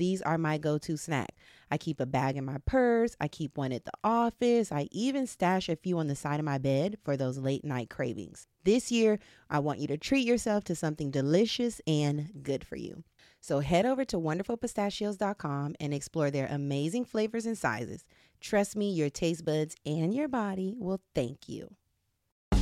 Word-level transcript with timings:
these 0.00 0.22
are 0.22 0.38
my 0.38 0.58
go 0.58 0.78
to 0.78 0.96
snack. 0.96 1.36
I 1.70 1.76
keep 1.76 2.00
a 2.00 2.06
bag 2.06 2.36
in 2.36 2.44
my 2.44 2.56
purse, 2.64 3.14
I 3.20 3.28
keep 3.28 3.56
one 3.56 3.70
at 3.70 3.84
the 3.84 3.92
office, 4.02 4.72
I 4.72 4.88
even 4.90 5.26
stash 5.26 5.68
a 5.68 5.76
few 5.76 5.98
on 5.98 6.08
the 6.08 6.16
side 6.16 6.40
of 6.40 6.46
my 6.46 6.58
bed 6.58 6.96
for 7.04 7.16
those 7.16 7.38
late 7.38 7.64
night 7.64 7.90
cravings. 7.90 8.46
This 8.64 8.90
year, 8.90 9.18
I 9.48 9.58
want 9.58 9.78
you 9.78 9.86
to 9.88 9.98
treat 9.98 10.26
yourself 10.26 10.64
to 10.64 10.74
something 10.74 11.10
delicious 11.10 11.80
and 11.86 12.30
good 12.42 12.66
for 12.66 12.76
you. 12.76 13.04
So 13.40 13.60
head 13.60 13.86
over 13.86 14.04
to 14.06 14.16
wonderfulpistachios.com 14.16 15.76
and 15.78 15.94
explore 15.94 16.30
their 16.30 16.46
amazing 16.46 17.04
flavors 17.04 17.46
and 17.46 17.56
sizes. 17.56 18.04
Trust 18.40 18.76
me, 18.76 18.90
your 18.90 19.10
taste 19.10 19.44
buds 19.44 19.76
and 19.84 20.14
your 20.14 20.28
body 20.28 20.74
will 20.78 21.00
thank 21.14 21.48
you. 21.48 21.74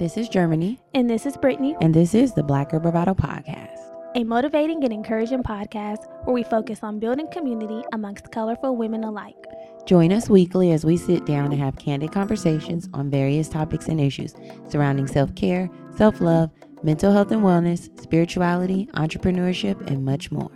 This 0.00 0.16
is 0.16 0.30
Germani, 0.30 0.78
And 0.94 1.10
this 1.10 1.26
is 1.26 1.36
Brittany, 1.36 1.76
and 1.82 1.92
this 1.92 2.14
is 2.14 2.32
the 2.32 2.42
Black 2.42 2.70
Girl 2.70 2.80
Bravado 2.80 3.12
Podcast. 3.12 3.76
a 4.14 4.24
motivating 4.24 4.82
and 4.82 4.94
encouraging 4.94 5.42
podcast 5.42 6.06
where 6.24 6.32
we 6.32 6.42
focus 6.42 6.78
on 6.82 6.98
building 6.98 7.28
community 7.30 7.84
amongst 7.92 8.32
colorful 8.32 8.76
women 8.76 9.04
alike. 9.04 9.36
Join 9.84 10.10
us 10.10 10.30
weekly 10.30 10.72
as 10.72 10.86
we 10.86 10.96
sit 10.96 11.26
down 11.26 11.52
and 11.52 11.60
have 11.60 11.76
candid 11.76 12.12
conversations 12.12 12.88
on 12.94 13.10
various 13.10 13.50
topics 13.50 13.88
and 13.88 14.00
issues 14.00 14.34
surrounding 14.70 15.06
self 15.06 15.34
care, 15.34 15.68
self 15.98 16.22
love, 16.22 16.50
mental 16.82 17.12
health 17.12 17.30
and 17.30 17.42
wellness, 17.42 17.90
spirituality, 18.00 18.88
entrepreneurship, 18.94 19.86
and 19.90 20.02
much 20.02 20.32
more. 20.32 20.50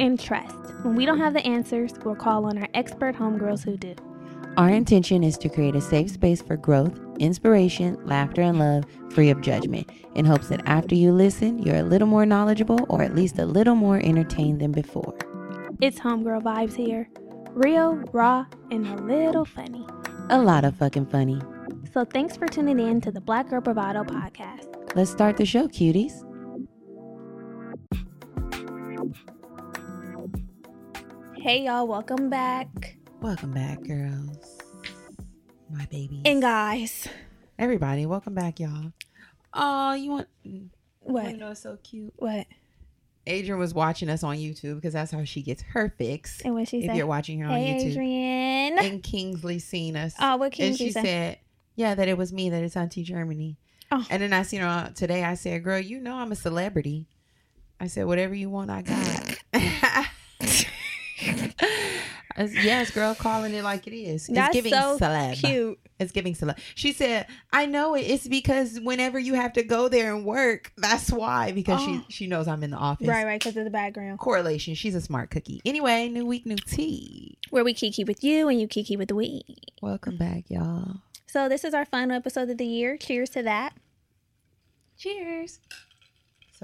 And 0.00 0.18
trust, 0.18 0.56
when 0.82 0.96
we 0.96 1.04
don't 1.04 1.18
have 1.18 1.34
the 1.34 1.46
answers, 1.46 1.92
we'll 2.06 2.14
call 2.14 2.46
on 2.46 2.56
our 2.56 2.68
expert 2.72 3.16
homegirls 3.16 3.64
who 3.64 3.76
do. 3.76 3.94
Our 4.58 4.68
intention 4.68 5.24
is 5.24 5.38
to 5.38 5.48
create 5.48 5.74
a 5.74 5.80
safe 5.80 6.10
space 6.10 6.42
for 6.42 6.58
growth, 6.58 7.00
inspiration, 7.18 7.96
laughter, 8.04 8.42
and 8.42 8.58
love, 8.58 8.84
free 9.08 9.30
of 9.30 9.40
judgment, 9.40 9.88
in 10.14 10.26
hopes 10.26 10.48
that 10.48 10.60
after 10.66 10.94
you 10.94 11.10
listen, 11.10 11.58
you're 11.62 11.76
a 11.76 11.82
little 11.82 12.06
more 12.06 12.26
knowledgeable 12.26 12.84
or 12.90 13.02
at 13.02 13.14
least 13.14 13.38
a 13.38 13.46
little 13.46 13.74
more 13.74 13.96
entertained 14.04 14.60
than 14.60 14.70
before. 14.70 15.16
It's 15.80 15.98
homegirl 15.98 16.42
vibes 16.42 16.74
here. 16.74 17.08
Real, 17.52 17.94
raw, 18.12 18.44
and 18.70 18.86
a 18.86 19.02
little 19.02 19.46
funny. 19.46 19.86
A 20.28 20.38
lot 20.38 20.66
of 20.66 20.76
fucking 20.76 21.06
funny. 21.06 21.40
So 21.94 22.04
thanks 22.04 22.36
for 22.36 22.46
tuning 22.46 22.78
in 22.78 23.00
to 23.00 23.10
the 23.10 23.22
Black 23.22 23.48
Girl 23.48 23.62
Bravado 23.62 24.04
podcast. 24.04 24.94
Let's 24.94 25.10
start 25.10 25.38
the 25.38 25.46
show, 25.46 25.66
cuties. 25.66 26.12
Hey 31.38 31.64
y'all, 31.64 31.88
welcome 31.88 32.28
back. 32.28 32.98
Welcome 33.22 33.52
back, 33.52 33.82
girls. 33.84 34.58
My 35.70 35.86
baby. 35.86 36.22
And 36.24 36.42
guys, 36.42 37.06
Everybody, 37.58 38.04
welcome 38.06 38.34
back, 38.34 38.58
y'all. 38.58 38.92
Oh, 39.54 39.94
you 39.94 40.10
want? 40.10 40.28
what? 41.00 41.30
You 41.30 41.36
know, 41.36 41.50
it's 41.52 41.60
so 41.62 41.78
cute. 41.84 42.12
What? 42.16 42.46
Adrian 43.26 43.60
was 43.60 43.72
watching 43.72 44.08
us 44.10 44.24
on 44.24 44.36
YouTube 44.38 44.74
because 44.76 44.94
that's 44.94 45.12
how 45.12 45.22
she 45.22 45.42
gets 45.42 45.62
her 45.62 45.94
fix. 45.96 46.40
And 46.40 46.54
what 46.54 46.66
she 46.66 46.80
if 46.80 46.86
said? 46.86 46.96
you're 46.96 47.06
watching 47.06 47.38
her 47.38 47.46
on 47.46 47.52
Hey 47.52 47.76
YouTube, 47.76 47.90
Adrian. 47.92 48.78
and 48.80 49.02
Kingsley 49.02 49.60
seen 49.60 49.96
us, 49.96 50.14
Oh, 50.18 50.36
what 50.38 50.46
and 50.46 50.54
Kingsley 50.54 50.86
she 50.86 50.92
say? 50.92 51.02
said, 51.02 51.38
"Yeah, 51.76 51.94
that 51.94 52.08
it 52.08 52.18
was 52.18 52.32
me. 52.32 52.50
That 52.50 52.64
it's 52.64 52.76
Auntie 52.76 53.04
Germani." 53.04 53.56
Oh. 53.92 54.04
And 54.10 54.20
then 54.22 54.32
I 54.32 54.42
seen 54.42 54.62
her 54.62 54.90
today. 54.96 55.22
I 55.22 55.34
said, 55.34 55.62
"Girl, 55.62 55.78
you 55.78 56.00
know 56.00 56.16
I'm 56.16 56.32
a 56.32 56.36
celebrity." 56.36 57.06
I 57.78 57.86
said, 57.86 58.06
"Whatever 58.06 58.34
you 58.34 58.50
want, 58.50 58.70
I 58.70 58.82
got." 58.82 59.38
I 62.36 62.46
said, 62.46 62.64
yes, 62.64 62.90
girl, 62.90 63.14
calling 63.14 63.52
it 63.54 63.62
like 63.64 63.86
it 63.86 63.94
is. 63.96 64.28
It's 64.28 64.34
That's 64.34 64.52
giving 64.54 64.72
so 64.72 64.98
celeb. 64.98 65.34
cute. 65.34 65.78
It's 65.98 66.10
giving 66.12 66.34
celeb. 66.34 66.58
She 66.74 66.92
said, 66.92 67.26
"I 67.52 67.66
know 67.66 67.94
it. 67.94 68.00
It's 68.00 68.26
because 68.26 68.80
whenever 68.80 69.18
you 69.18 69.34
have 69.34 69.52
to 69.52 69.62
go 69.62 69.88
there 69.88 70.14
and 70.14 70.24
work, 70.24 70.72
that's 70.76 71.12
why. 71.12 71.52
Because 71.52 71.80
Oh. 71.82 72.04
she 72.08 72.12
she 72.12 72.26
knows 72.26 72.48
I'm 72.48 72.64
in 72.64 72.70
the 72.70 72.76
office. 72.76 73.06
Right, 73.06 73.24
right, 73.24 73.38
because 73.40 73.56
of 73.56 73.64
the 73.64 73.70
background. 73.70 74.18
Correlation. 74.18 74.74
She's 74.74 74.94
a 74.96 75.00
smart 75.00 75.30
cookie. 75.30 75.60
Anyway, 75.64 76.08
new 76.08 76.26
week, 76.26 76.44
new 76.44 76.56
tea. 76.56 77.38
Where 77.50 77.62
we 77.62 77.72
kiki 77.74 78.02
with 78.04 78.24
you 78.24 78.48
and 78.48 78.60
you 78.60 78.66
kiki 78.66 78.96
with 78.96 79.12
we. 79.12 79.42
Welcome 79.80 80.16
back, 80.16 80.44
y'all. 80.48 80.96
So 81.26 81.48
this 81.48 81.62
is 81.64 81.72
our 81.74 81.84
final 81.84 82.16
episode 82.16 82.50
of 82.50 82.58
the 82.58 82.66
year. 82.66 82.96
Cheers 82.96 83.30
to 83.30 83.42
that. 83.44 83.74
Cheers. 84.96 85.60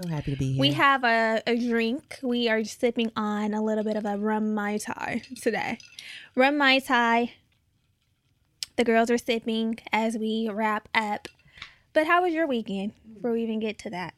So 0.01 0.09
happy 0.09 0.31
to 0.33 0.37
be 0.37 0.53
here. 0.53 0.61
We 0.61 0.73
have 0.73 1.03
a, 1.03 1.43
a 1.47 1.57
drink. 1.57 2.19
We 2.23 2.49
are 2.49 2.63
sipping 2.65 3.11
on 3.17 3.53
a 3.53 3.63
little 3.63 3.83
bit 3.83 3.97
of 3.97 4.05
a 4.05 4.17
rum 4.17 4.55
mai 4.55 4.79
tai 4.79 5.23
today. 5.41 5.79
Rum 6.35 6.57
mai 6.59 6.79
tai. 6.79 7.33
The 8.77 8.85
girls 8.85 9.11
are 9.11 9.19
sipping 9.19 9.79
as 9.93 10.17
we 10.17 10.49
wrap 10.53 10.89
up. 10.95 11.27
But 11.93 12.07
how 12.07 12.23
was 12.23 12.33
your 12.33 12.47
weekend 12.47 12.93
before 13.13 13.33
we 13.33 13.43
even 13.43 13.59
get 13.59 13.79
to 13.81 13.91
that? 13.91 14.15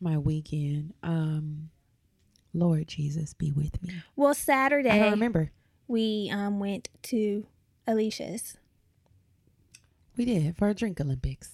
my 0.00 0.16
weekend. 0.18 0.94
Um, 1.02 1.70
Lord 2.54 2.88
Jesus, 2.88 3.34
be 3.34 3.50
with 3.50 3.82
me. 3.82 3.94
Well, 4.16 4.30
I 4.30 4.34
Saturday 4.34 4.98
don't 4.98 5.10
remember. 5.12 5.50
we 5.86 6.30
um 6.32 6.60
went 6.60 6.88
to 7.04 7.46
Alicia's. 7.86 8.56
We 10.16 10.24
did 10.24 10.56
for 10.56 10.68
a 10.68 10.74
drink 10.74 11.00
Olympics. 11.00 11.52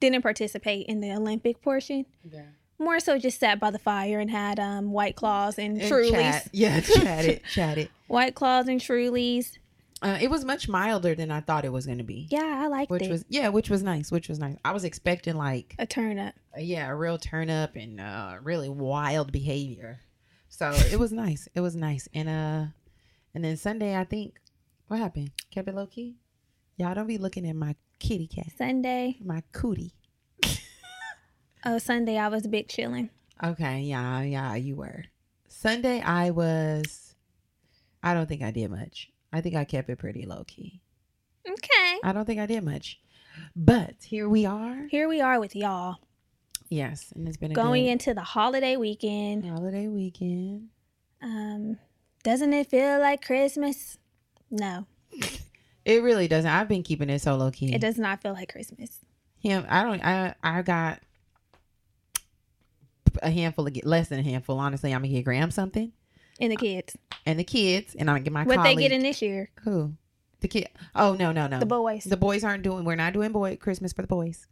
Didn't 0.00 0.22
participate 0.22 0.86
in 0.86 1.00
the 1.00 1.10
Olympic 1.12 1.60
portion. 1.62 2.06
Yeah. 2.30 2.42
More 2.78 3.00
so 3.00 3.18
just 3.18 3.40
sat 3.40 3.58
by 3.58 3.70
the 3.72 3.78
fire 3.78 4.20
and 4.20 4.30
had 4.30 4.60
um 4.60 4.92
white 4.92 5.16
claws 5.16 5.58
and, 5.58 5.80
And 5.80 5.90
Trulies. 5.92 6.10
chat. 6.12 6.48
Yeah, 6.52 6.80
chatted, 6.80 7.42
chatted. 7.52 7.90
White 8.06 8.34
claws 8.36 8.68
and 8.68 8.80
Trulies. 8.80 9.58
Uh, 10.00 10.16
it 10.20 10.30
was 10.30 10.44
much 10.44 10.68
milder 10.68 11.16
than 11.16 11.28
I 11.32 11.40
thought 11.40 11.64
it 11.64 11.72
was 11.72 11.84
going 11.86 11.98
to 11.98 12.04
be. 12.04 12.28
Yeah, 12.30 12.60
I 12.62 12.68
liked 12.68 12.88
it. 12.92 12.94
Which 12.94 13.02
it. 13.02 13.10
was 13.10 13.24
yeah, 13.28 13.48
which 13.48 13.68
was 13.68 13.82
nice. 13.82 14.12
Which 14.12 14.28
was 14.28 14.38
nice. 14.38 14.56
I 14.64 14.70
was 14.70 14.84
expecting 14.84 15.34
like 15.34 15.74
a 15.80 15.86
turn 15.86 16.20
up. 16.20 16.34
uh, 16.56 16.60
yeah, 16.60 16.88
a 16.88 16.94
real 16.94 17.18
turn 17.18 17.50
up 17.50 17.74
and 17.74 18.00
uh, 18.00 18.36
really 18.42 18.68
wild 18.68 19.32
behavior. 19.32 19.98
So 20.48 20.70
it 20.92 21.00
was 21.00 21.10
nice. 21.12 21.48
It 21.56 21.60
was 21.60 21.74
nice. 21.74 22.08
And 22.14 22.28
uh, 22.28 22.64
and 23.34 23.42
then 23.44 23.56
Sunday, 23.56 23.96
I 23.96 24.04
think 24.04 24.38
what 24.86 25.00
happened? 25.00 25.32
Kept 25.50 25.66
it 25.66 25.74
low 25.74 25.86
key. 25.88 26.14
Y'all 26.76 26.94
don't 26.94 27.08
be 27.08 27.18
looking 27.18 27.44
at 27.48 27.56
my 27.56 27.74
kitty 27.98 28.26
cat, 28.26 28.46
Sunday. 28.56 29.16
my 29.24 29.42
cootie. 29.52 29.92
Oh, 31.64 31.78
Sunday 31.78 32.16
I 32.16 32.28
was 32.28 32.46
big 32.46 32.68
chilling. 32.68 33.10
Okay, 33.42 33.80
yeah, 33.80 34.22
yeah, 34.22 34.54
you 34.54 34.76
were. 34.76 35.04
Sunday, 35.48 36.00
I 36.00 36.30
was. 36.30 37.14
I 38.02 38.14
don't 38.14 38.28
think 38.28 38.42
I 38.42 38.52
did 38.52 38.70
much. 38.70 39.10
I 39.32 39.40
think 39.40 39.56
I 39.56 39.64
kept 39.64 39.90
it 39.90 39.98
pretty 39.98 40.24
low 40.24 40.44
key. 40.46 40.80
Okay. 41.48 41.98
I 42.04 42.12
don't 42.12 42.24
think 42.24 42.40
I 42.40 42.46
did 42.46 42.62
much, 42.62 43.00
but 43.56 43.94
here 44.04 44.28
we 44.28 44.46
are. 44.46 44.86
Here 44.90 45.08
we 45.08 45.20
are 45.20 45.40
with 45.40 45.56
y'all 45.56 45.96
Yes, 46.70 47.12
and 47.16 47.26
it's 47.26 47.36
been 47.38 47.50
a 47.50 47.54
going 47.54 47.84
good 47.84 47.92
into 47.92 48.14
the 48.14 48.22
holiday 48.22 48.76
weekend. 48.76 49.44
holiday 49.46 49.88
weekend. 49.88 50.68
Um, 51.22 51.78
doesn't 52.22 52.52
it 52.52 52.68
feel 52.70 53.00
like 53.00 53.24
Christmas? 53.24 53.98
No, 54.50 54.86
It 55.88 56.02
really 56.02 56.28
doesn't. 56.28 56.50
I've 56.50 56.68
been 56.68 56.82
keeping 56.82 57.08
it 57.08 57.20
so 57.20 57.34
low 57.36 57.50
key. 57.50 57.74
it 57.74 57.80
does 57.80 57.96
not 57.96 58.20
feel 58.20 58.34
like 58.34 58.52
Christmas. 58.52 58.98
Him, 59.38 59.64
I 59.70 59.82
don't. 59.82 60.04
I 60.04 60.34
I 60.42 60.60
got 60.60 61.00
a 63.22 63.30
handful 63.30 63.66
of 63.66 63.74
less 63.84 64.08
than 64.08 64.20
a 64.20 64.22
handful. 64.22 64.58
Honestly, 64.58 64.92
I'm 64.92 65.00
gonna 65.00 65.14
get 65.14 65.24
Graham 65.24 65.50
something 65.50 65.90
And 66.40 66.52
the 66.52 66.56
kids, 66.56 66.94
and 67.24 67.38
the 67.38 67.44
kids, 67.44 67.94
and 67.94 68.10
I'm 68.10 68.16
gonna 68.16 68.24
get 68.24 68.32
my 68.34 68.44
what 68.44 68.56
colleague. 68.56 68.76
they 68.76 68.82
getting 68.82 69.02
this 69.02 69.22
year? 69.22 69.50
Who? 69.62 69.94
The 70.40 70.48
kid? 70.48 70.68
Oh 70.94 71.14
no 71.14 71.32
no 71.32 71.46
no. 71.46 71.58
The 71.58 71.64
boys. 71.66 72.04
The 72.04 72.18
boys 72.18 72.44
aren't 72.44 72.64
doing. 72.64 72.84
We're 72.84 72.94
not 72.94 73.14
doing 73.14 73.32
boy 73.32 73.56
Christmas 73.56 73.94
for 73.94 74.02
the 74.02 74.08
boys. 74.08 74.46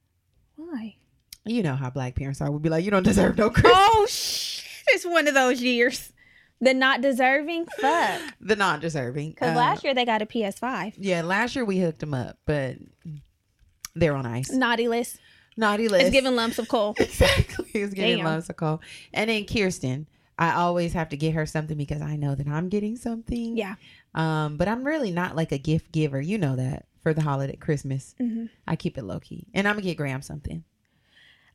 Why? 0.56 0.96
You 1.44 1.62
know 1.62 1.76
how 1.76 1.90
black 1.90 2.14
parents 2.14 2.40
are. 2.40 2.50
We'd 2.50 2.62
be 2.62 2.70
like, 2.70 2.84
you 2.84 2.90
don't 2.90 3.02
deserve 3.02 3.36
no 3.36 3.50
Christmas. 3.50 3.72
Oh, 3.76 4.06
sh- 4.08 4.64
it's 4.88 5.04
one 5.04 5.28
of 5.28 5.34
those 5.34 5.60
years. 5.60 6.12
The 6.60 6.72
not 6.74 7.00
deserving. 7.02 7.66
Fuck. 7.78 8.20
The 8.40 8.56
not 8.56 8.80
deserving. 8.80 9.30
Because 9.30 9.56
last 9.56 9.84
year 9.84 9.94
they 9.94 10.04
got 10.04 10.22
a 10.22 10.26
PS5. 10.26 10.94
yeah, 10.98 11.22
last 11.22 11.54
year 11.56 11.64
we 11.64 11.78
hooked 11.78 11.98
them 11.98 12.14
up, 12.14 12.38
but 12.46 12.76
they're 13.94 14.14
on 14.14 14.26
ice. 14.26 14.50
Naughty 14.50 14.88
list. 14.88 15.18
Naughty 15.56 15.88
list. 15.88 16.06
It's 16.06 16.12
giving 16.12 16.36
lumps 16.36 16.58
of 16.58 16.68
coal. 16.68 16.94
exactly. 17.00 17.66
It's 17.74 17.94
giving 17.94 18.18
Damn. 18.18 18.26
loves 18.26 18.48
a 18.50 18.54
call. 18.54 18.80
And 19.12 19.30
then 19.30 19.44
Kirsten, 19.46 20.06
I 20.38 20.52
always 20.52 20.92
have 20.92 21.08
to 21.10 21.16
get 21.16 21.34
her 21.34 21.46
something 21.46 21.76
because 21.76 22.02
I 22.02 22.16
know 22.16 22.34
that 22.34 22.46
I'm 22.46 22.68
getting 22.68 22.96
something. 22.96 23.56
Yeah. 23.56 23.76
Um, 24.14 24.56
but 24.56 24.68
I'm 24.68 24.84
really 24.84 25.10
not 25.10 25.34
like 25.34 25.52
a 25.52 25.58
gift 25.58 25.92
giver. 25.92 26.20
You 26.20 26.36
know 26.38 26.56
that 26.56 26.86
for 27.02 27.14
the 27.14 27.22
holiday 27.22 27.56
Christmas. 27.56 28.14
hmm 28.18 28.46
I 28.66 28.76
keep 28.76 28.98
it 28.98 29.04
low 29.04 29.20
key. 29.20 29.46
And 29.54 29.66
I'm 29.66 29.74
gonna 29.74 29.82
get 29.82 29.96
Graham 29.96 30.22
something. 30.22 30.64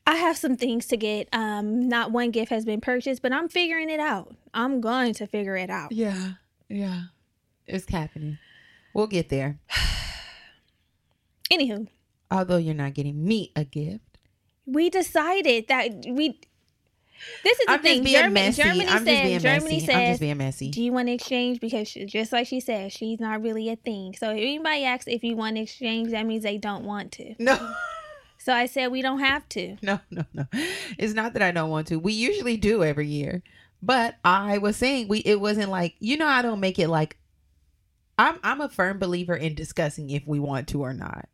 I 0.06 0.16
have 0.16 0.36
some 0.36 0.56
things 0.56 0.86
to 0.88 0.96
get. 0.96 1.28
Um, 1.32 1.88
not 1.88 2.10
one 2.10 2.30
gift 2.30 2.50
has 2.50 2.64
been 2.64 2.80
purchased, 2.80 3.22
but 3.22 3.32
I'm 3.32 3.48
figuring 3.48 3.88
it 3.90 4.00
out. 4.00 4.34
I'm 4.52 4.80
going 4.80 5.14
to 5.14 5.26
figure 5.26 5.56
it 5.56 5.70
out. 5.70 5.92
Yeah. 5.92 6.32
Yeah. 6.68 7.02
It's 7.66 7.88
happening. 7.88 8.38
We'll 8.94 9.06
get 9.06 9.28
there. 9.28 9.58
Anywho, 11.52 11.86
Although 12.30 12.56
you're 12.56 12.74
not 12.74 12.94
getting 12.94 13.24
me 13.24 13.52
a 13.54 13.64
gift. 13.64 14.18
we 14.66 14.88
decided 14.90 15.68
that 15.68 15.90
we. 16.08 16.40
This 17.44 17.58
is 17.60 17.66
the 17.66 17.72
I'm 17.72 17.82
thing. 17.82 18.02
just 18.02 18.04
being 18.04 18.24
Germani, 18.24 18.32
messy. 18.32 18.62
Germani 18.62 18.88
I'm 18.88 19.04
said. 19.04 19.22
just 19.22 19.22
being 19.22 19.38
Germani 19.40 19.62
messy. 19.62 19.74
I'm 19.74 19.80
says. 19.80 20.08
just 20.08 20.20
being 20.20 20.36
messy. 20.38 20.70
Do 20.70 20.82
you 20.82 20.92
want 20.92 21.08
to 21.08 21.12
exchange? 21.12 21.60
Because 21.60 21.86
she, 21.88 22.04
just 22.06 22.32
like 22.32 22.46
she 22.48 22.58
said, 22.58 22.90
she's 22.90 23.20
not 23.20 23.42
really 23.42 23.68
a 23.68 23.76
thing. 23.76 24.14
So 24.18 24.30
if 24.30 24.38
anybody 24.38 24.84
asks 24.84 25.06
if 25.06 25.22
you 25.22 25.36
want 25.36 25.56
to 25.56 25.62
exchange, 25.62 26.10
that 26.10 26.26
means 26.26 26.42
they 26.42 26.58
don't 26.58 26.84
want 26.84 27.12
to. 27.12 27.34
No. 27.38 27.74
So 28.42 28.52
I 28.52 28.66
said 28.66 28.90
we 28.90 29.02
don't 29.02 29.20
have 29.20 29.48
to. 29.50 29.76
No, 29.82 30.00
no, 30.10 30.24
no. 30.32 30.46
It's 30.98 31.14
not 31.14 31.34
that 31.34 31.42
I 31.42 31.52
don't 31.52 31.70
want 31.70 31.86
to. 31.88 31.96
We 31.96 32.12
usually 32.12 32.56
do 32.56 32.82
every 32.82 33.06
year. 33.06 33.42
But 33.80 34.16
I 34.24 34.58
was 34.58 34.76
saying 34.76 35.06
we 35.06 35.18
it 35.20 35.40
wasn't 35.40 35.70
like 35.70 35.94
you 36.00 36.16
know 36.16 36.26
I 36.26 36.42
don't 36.42 36.58
make 36.58 36.78
it 36.78 36.88
like 36.88 37.18
I'm 38.18 38.38
I'm 38.42 38.60
a 38.60 38.68
firm 38.68 38.98
believer 38.98 39.36
in 39.36 39.54
discussing 39.54 40.10
if 40.10 40.26
we 40.26 40.40
want 40.40 40.66
to 40.68 40.82
or 40.82 40.92
not. 40.92 41.28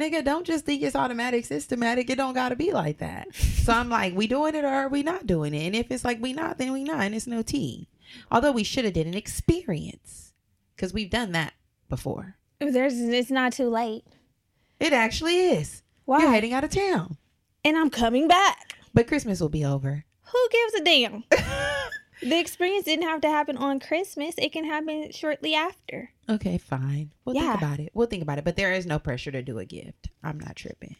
Nigga, 0.00 0.24
don't 0.24 0.46
just 0.46 0.64
think 0.64 0.82
it's 0.82 0.96
automatic, 0.96 1.44
systematic. 1.44 2.10
It 2.10 2.16
don't 2.16 2.34
gotta 2.34 2.56
be 2.56 2.72
like 2.72 2.98
that. 2.98 3.34
So 3.34 3.72
I'm 3.72 3.88
like, 3.88 4.16
we 4.16 4.26
doing 4.26 4.54
it 4.54 4.64
or 4.64 4.68
are 4.68 4.88
we 4.88 5.04
not 5.04 5.26
doing 5.26 5.54
it? 5.54 5.66
And 5.66 5.76
if 5.76 5.90
it's 5.90 6.04
like 6.04 6.20
we 6.20 6.32
not, 6.32 6.58
then 6.58 6.72
we 6.72 6.82
not, 6.82 7.00
and 7.00 7.14
it's 7.14 7.26
no 7.26 7.42
tea. 7.42 7.88
Although 8.30 8.52
we 8.52 8.64
should 8.64 8.84
have 8.84 8.94
did 8.94 9.06
an 9.06 9.14
experience. 9.14 10.32
Because 10.74 10.92
we've 10.92 11.10
done 11.10 11.32
that 11.32 11.54
before. 11.88 12.36
There's. 12.60 12.98
It's 12.98 13.30
not 13.30 13.52
too 13.52 13.68
late. 13.68 14.04
It 14.78 14.92
actually 14.92 15.36
is. 15.36 15.82
Why? 16.08 16.20
You're 16.20 16.30
heading 16.30 16.54
out 16.54 16.64
of 16.64 16.70
town. 16.70 17.18
And 17.66 17.76
I'm 17.76 17.90
coming 17.90 18.28
back. 18.28 18.76
But 18.94 19.06
Christmas 19.06 19.40
will 19.42 19.50
be 19.50 19.62
over. 19.62 20.06
Who 20.22 20.48
gives 20.50 20.74
a 20.74 20.80
damn? 20.82 21.24
the 22.22 22.38
experience 22.38 22.86
didn't 22.86 23.06
have 23.06 23.20
to 23.20 23.28
happen 23.28 23.58
on 23.58 23.78
Christmas. 23.78 24.34
It 24.38 24.50
can 24.50 24.64
happen 24.64 25.12
shortly 25.12 25.54
after. 25.54 26.10
Okay, 26.26 26.56
fine. 26.56 27.10
We'll 27.26 27.34
Yeah. 27.36 27.42
think 27.50 27.58
about 27.58 27.80
it. 27.80 27.90
We'll 27.92 28.06
think 28.06 28.22
about 28.22 28.38
it. 28.38 28.44
But 28.46 28.56
there 28.56 28.72
is 28.72 28.86
no 28.86 28.98
pressure 28.98 29.30
to 29.32 29.42
do 29.42 29.58
a 29.58 29.66
gift. 29.66 30.08
I'm 30.24 30.40
not 30.40 30.56
tripping. 30.56 30.96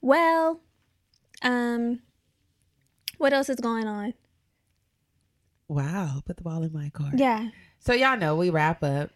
Well, 0.00 0.58
um, 1.42 2.00
what 3.18 3.32
else 3.32 3.48
is 3.48 3.60
going 3.60 3.86
on? 3.86 4.14
Wow, 5.68 6.20
put 6.24 6.36
the 6.36 6.42
ball 6.42 6.64
in 6.64 6.72
my 6.72 6.90
court. 6.90 7.12
Yeah. 7.16 7.50
So 7.78 7.92
y'all 7.92 8.16
know 8.18 8.34
we 8.34 8.50
wrap 8.50 8.82
up 8.82 9.10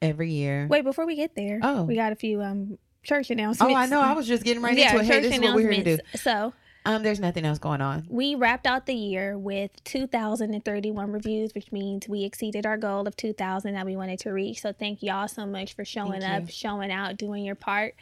every 0.00 0.30
year. 0.32 0.66
Wait, 0.70 0.84
before 0.84 1.04
we 1.04 1.16
get 1.16 1.34
there, 1.34 1.60
Oh. 1.62 1.82
we 1.82 1.96
got 1.96 2.12
a 2.12 2.16
few 2.16 2.40
um 2.40 2.78
church 3.06 3.30
announcements. 3.30 3.72
oh. 3.74 3.76
I 3.76 3.86
know. 3.86 4.00
I 4.00 4.12
was 4.12 4.26
just 4.26 4.44
getting 4.44 4.62
right 4.62 4.76
yeah, 4.76 4.90
into 4.90 5.00
it. 5.00 5.06
Hey, 5.06 5.20
this 5.22 5.34
is 5.34 5.40
what 5.40 5.54
we're 5.54 5.70
here 5.70 5.84
to 5.84 5.96
do. 5.96 6.02
So 6.18 6.52
Um, 6.84 7.02
there's 7.02 7.18
nothing 7.20 7.44
else 7.44 7.58
going 7.58 7.80
on. 7.80 8.06
we 8.08 8.34
wrapped 8.34 8.66
out 8.66 8.86
the 8.86 8.94
year 8.94 9.36
with 9.38 9.70
2,031 9.84 11.10
reviews, 11.12 11.54
which 11.54 11.72
means 11.72 12.08
we 12.08 12.24
exceeded 12.24 12.66
our 12.66 12.76
goal 12.76 13.06
of 13.08 13.16
2,000 13.16 13.74
that 13.74 13.86
we 13.86 13.96
wanted 13.96 14.18
to 14.20 14.30
reach. 14.30 14.60
So 14.60 14.72
thank 14.72 15.02
y'all 15.02 15.28
so 15.28 15.46
much 15.46 15.74
for 15.74 15.84
showing 15.84 16.20
Thank 16.20 16.42
up, 16.44 16.48
you. 16.48 16.52
showing 16.52 16.90
out, 16.92 17.16
doing 17.16 17.44
your 17.44 17.54
part. 17.54 17.94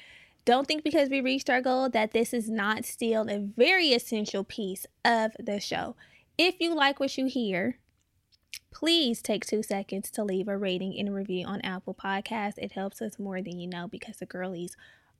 Don't 0.44 0.66
think 0.68 0.84
because 0.84 1.08
we 1.08 1.20
reached 1.22 1.48
our 1.48 1.62
goal 1.62 1.88
that 1.90 2.12
this 2.12 2.34
is 2.34 2.50
not 2.50 2.84
still 2.84 3.28
a 3.30 3.38
very 3.38 3.88
essential 3.94 4.44
piece 4.44 4.86
of 5.04 5.32
the 5.38 5.58
show. 5.60 5.96
If 6.36 6.56
you 6.60 6.74
like 6.74 7.00
what 7.00 7.16
you 7.16 7.26
hear, 7.26 7.78
please 8.74 9.22
take 9.22 9.46
two 9.46 9.62
seconds 9.62 10.10
to 10.10 10.24
leave 10.24 10.48
a 10.48 10.58
rating 10.58 10.98
and 10.98 11.14
review 11.14 11.46
on 11.46 11.60
Apple 11.62 11.94
Podcasts. 11.94 12.58
It 12.58 12.72
helps 12.72 13.00
us 13.00 13.18
more 13.18 13.40
than 13.40 13.58
you 13.58 13.68
know 13.68 13.88
because 13.88 14.16
the 14.18 14.26
girlies 14.26 14.76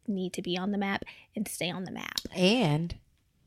need 0.07 0.33
to 0.35 0.43
be 0.43 0.59
on 0.59 0.73
the 0.73 0.79
map 0.79 1.05
and 1.35 1.49
stay 1.49 1.71
on 1.71 1.85
the 1.85 1.93
map. 1.93 2.19
And 2.35 2.95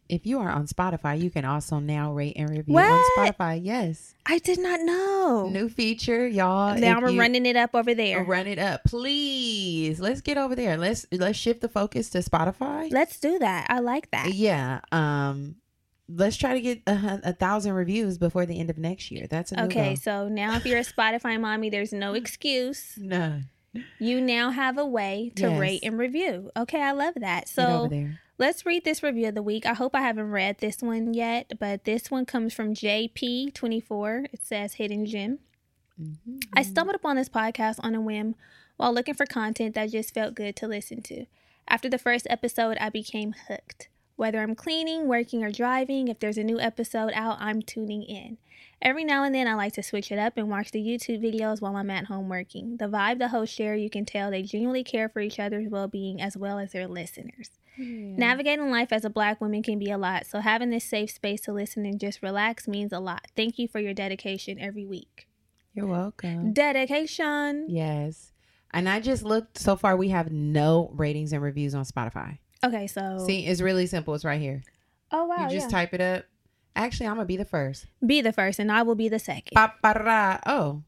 if 0.09 0.25
you 0.25 0.39
are 0.39 0.50
on 0.50 0.68
Spotify, 0.68 1.19
you 1.21 1.30
can 1.30 1.45
also 1.45 1.80
now 1.80 2.13
rate 2.13 2.33
and 2.38 2.50
review 2.50 2.74
What? 2.74 2.86
on 2.89 3.04
Spotify. 3.18 3.59
Yes, 3.62 4.15
I 4.25 4.39
did 4.39 4.59
not 4.59 4.80
know. 4.81 5.50
new 5.50 5.69
feature, 5.69 6.25
y'all. 6.25 6.77
now 6.77 7.01
we're 7.01 7.18
running 7.18 7.45
it 7.45 7.56
up 7.57 7.71
over 7.74 7.94
there. 7.94 8.24
Run 8.24 8.48
it 8.48 8.59
up, 8.59 8.86
please. 8.86 10.00
Let's 10.00 10.21
get 10.21 10.38
over 10.38 10.56
there. 10.56 10.77
Let's 10.77 11.06
let's 11.12 11.38
shift 11.38 11.62
the 11.62 11.69
focus 11.69 12.09
to 12.12 12.19
Spotify. 12.19 12.92
Let's 12.92 13.19
do 13.19 13.38
that. 13.39 13.68
I 13.69 13.80
like 13.80 14.09
that. 14.12 14.33
Yeah. 14.33 14.80
Um. 14.92 15.57
Let's 16.09 16.38
try 16.38 16.54
to 16.54 16.62
get 16.62 16.81
a, 16.88 17.19
a 17.25 17.33
thousand 17.33 17.74
reviews 17.74 18.18
before 18.18 18.45
the 18.45 18.59
end 18.59 18.69
of 18.69 18.78
next 18.78 19.11
year. 19.11 19.28
That's 19.30 19.52
a 19.52 19.66
Okay, 19.66 19.87
goal. 19.90 19.95
so 19.97 20.28
now 20.30 20.56
if 20.56 20.66
you're 20.66 20.80
a 20.80 20.83
Spotify 20.85 21.40
mommy, 21.40 21.69
there's 21.69 21.92
no 21.92 22.14
excuse. 22.21 22.94
No. 22.97 23.42
You 23.99 24.21
now 24.21 24.49
have 24.52 24.78
a 24.78 24.85
way 24.85 25.31
to 25.35 25.49
Yes. 25.49 25.59
rate 25.59 25.80
and 25.83 25.97
review. 25.99 26.49
Okay, 26.57 26.81
I 26.81 26.92
love 26.94 27.16
that. 27.18 27.47
So 27.49 27.90
let's 28.40 28.66
read 28.66 28.85
this 28.85 29.04
review 29.04 29.28
of 29.28 29.35
the 29.35 29.44
week. 29.44 29.66
I 29.66 29.73
hope 29.73 29.94
I 29.95 30.02
haven't 30.02 30.31
read 30.31 30.59
this 30.59 30.81
one 30.81 31.14
yet, 31.14 31.52
but 31.59 31.83
this 31.83 32.09
one 32.09 32.26
comes 32.26 32.54
from 32.54 32.73
JP24. 32.73 34.28
It 34.33 34.44
says 34.44 34.76
Hidden 34.76 35.06
Gem. 35.06 35.40
Mhm. 36.02 36.42
I 36.56 36.61
stumbled 36.64 36.95
upon 36.95 37.16
this 37.18 37.30
podcast 37.30 37.80
on 37.83 37.95
a 37.95 38.02
whim 38.02 38.35
while 38.78 38.94
looking 38.94 39.16
for 39.16 39.26
content 39.26 39.76
that 39.76 39.92
just 39.92 40.14
felt 40.14 40.35
good 40.35 40.56
to 40.57 40.68
listen 40.68 41.02
to. 41.04 41.26
After 41.68 41.90
the 41.90 41.97
first 41.97 42.28
episode, 42.30 42.78
I 42.80 42.90
became 42.90 43.33
hooked. 43.47 43.90
Whether 44.18 44.42
I'm 44.42 44.56
cleaning, 44.56 45.07
working, 45.07 45.44
or 45.44 45.52
driving, 45.52 46.07
if 46.07 46.19
there's 46.19 46.40
a 46.40 46.44
new 46.44 46.59
episode 46.59 47.12
out, 47.14 47.38
I'm 47.40 47.62
tuning 47.62 48.02
in. 48.04 48.40
Every 48.81 49.04
now 49.04 49.24
and 49.24 49.33
then, 49.33 49.47
I 49.47 49.54
like 49.54 49.74
to 49.74 49.83
switch 49.83 50.12
it 50.12 50.19
up 50.19 50.38
and 50.38 50.50
watch 50.50 50.71
the 50.71 50.81
YouTube 50.81 51.24
videos 51.24 51.62
while 51.62 51.76
I'm 51.76 51.92
at 51.92 52.06
home 52.06 52.28
working. 52.28 52.78
The 52.78 52.88
vibe 52.88 53.19
the 53.19 53.28
hosts 53.30 53.56
share, 53.56 53.76
you 53.76 53.90
can 53.90 54.06
tell 54.06 54.30
they 54.30 54.42
genuinely 54.42 54.83
care 54.83 55.07
for 55.07 55.19
each 55.19 55.40
other's 55.40 55.69
well 55.69 55.88
being 55.88 56.19
as 56.19 56.36
well 56.36 56.59
as 56.59 56.71
their 56.71 56.88
listeners. 56.88 57.52
Navigating 57.78 58.71
life 58.71 58.92
as 58.92 59.06
a 59.06 59.09
black 59.09 59.40
woman 59.40 59.62
can 59.62 59.78
be 59.78 59.92
a 59.92 60.00
lot, 60.00 60.26
so 60.26 60.40
having 60.40 60.71
this 60.71 60.83
safe 60.83 61.12
space 61.12 61.42
to 61.42 61.54
listen 61.54 61.86
and 61.86 62.00
just 62.00 62.24
relax 62.24 62.68
means 62.68 62.92
a 62.92 63.00
lot. 63.00 63.28
Thank 63.36 63.59
you 63.59 63.68
for 63.68 63.80
your 63.80 63.94
dedication 63.94 64.59
every 64.59 64.86
week. 64.86 65.28
You're 65.76 65.86
welcome. 65.86 66.54
Dedication. 66.54 67.68
Yes. 67.69 68.31
And 68.71 68.90
I 68.90 69.00
just 69.00 69.21
looked. 69.21 69.59
So 69.59 69.76
far, 69.76 69.95
we 69.95 70.09
have 70.09 70.31
no 70.31 70.90
ratings 70.95 71.33
and 71.33 71.44
reviews 71.44 71.76
on 71.76 71.86
Spotify. 71.86 72.40
Okay, 72.66 72.87
so 72.87 73.23
See, 73.26 73.45
it's 73.45 73.61
really 73.61 73.85
simple. 73.87 74.14
It's 74.16 74.26
right 74.26 74.42
here. 74.42 74.64
oh 75.11 75.26
wow, 75.26 75.44
you 75.45 75.49
just 75.56 75.71
yeah. 75.71 75.78
type 75.78 75.94
it 75.94 76.02
up. 76.02 76.26
Actually, 76.76 77.07
I'm 77.07 77.16
gonna 77.16 77.26
be 77.26 77.37
the 77.37 77.45
first. 77.45 77.87
be 78.06 78.21
the 78.21 78.33
first, 78.33 78.59
and 78.59 78.71
I 78.71 78.83
will 78.83 78.95
be 78.95 79.09
the 79.09 79.19
second. 79.19 79.54
Ba-ba-da. 79.56 80.37
Oh, 80.45 80.83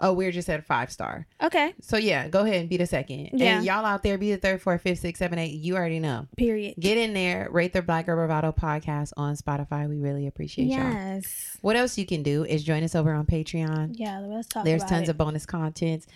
oh, 0.00 0.12
we're 0.12 0.32
just 0.32 0.50
at 0.50 0.66
five 0.66 0.90
star. 0.92 1.26
Okay, 1.42 1.72
So 1.80 1.96
yeah, 1.96 2.28
go 2.28 2.40
ahead 2.44 2.56
and 2.56 2.68
be 2.68 2.76
the 2.76 2.86
second. 2.86 3.30
Yeah. 3.32 3.56
And 3.56 3.64
y'all 3.64 3.84
out 3.86 4.02
there, 4.02 4.18
be 4.18 4.32
the 4.32 4.36
third, 4.38 4.60
fourth, 4.60 4.82
fifth, 4.82 4.98
sixth, 5.00 5.18
seven, 5.18 5.38
eight. 5.38 5.54
You 5.54 5.76
already 5.76 5.98
know. 5.98 6.26
period. 6.36 6.74
Get 6.78 6.98
in 6.98 7.14
there. 7.14 7.48
Rate 7.50 7.72
the 7.72 7.80
Black 7.80 8.04
Girl 8.06 8.16
Bravado 8.16 8.52
podcast 8.52 9.12
on 9.16 9.34
Spotify. 9.36 9.88
We 9.88 9.98
really 9.98 10.26
appreciate 10.26 10.66
y'all. 10.66 10.78
Yes. 10.78 11.56
What 11.62 11.76
else 11.76 11.96
you 11.96 12.04
can 12.04 12.22
do 12.22 12.44
is 12.44 12.62
join 12.62 12.82
us 12.82 12.94
over 12.94 13.12
on 13.12 13.24
Patreon. 13.26 13.92
Yeah, 13.94 14.18
let's 14.20 14.48
talk. 14.48 14.64
There's 14.66 14.84
tons 14.84 15.08
it. 15.08 15.12
of 15.12 15.18
bonus 15.18 15.46
contents, 15.46 16.06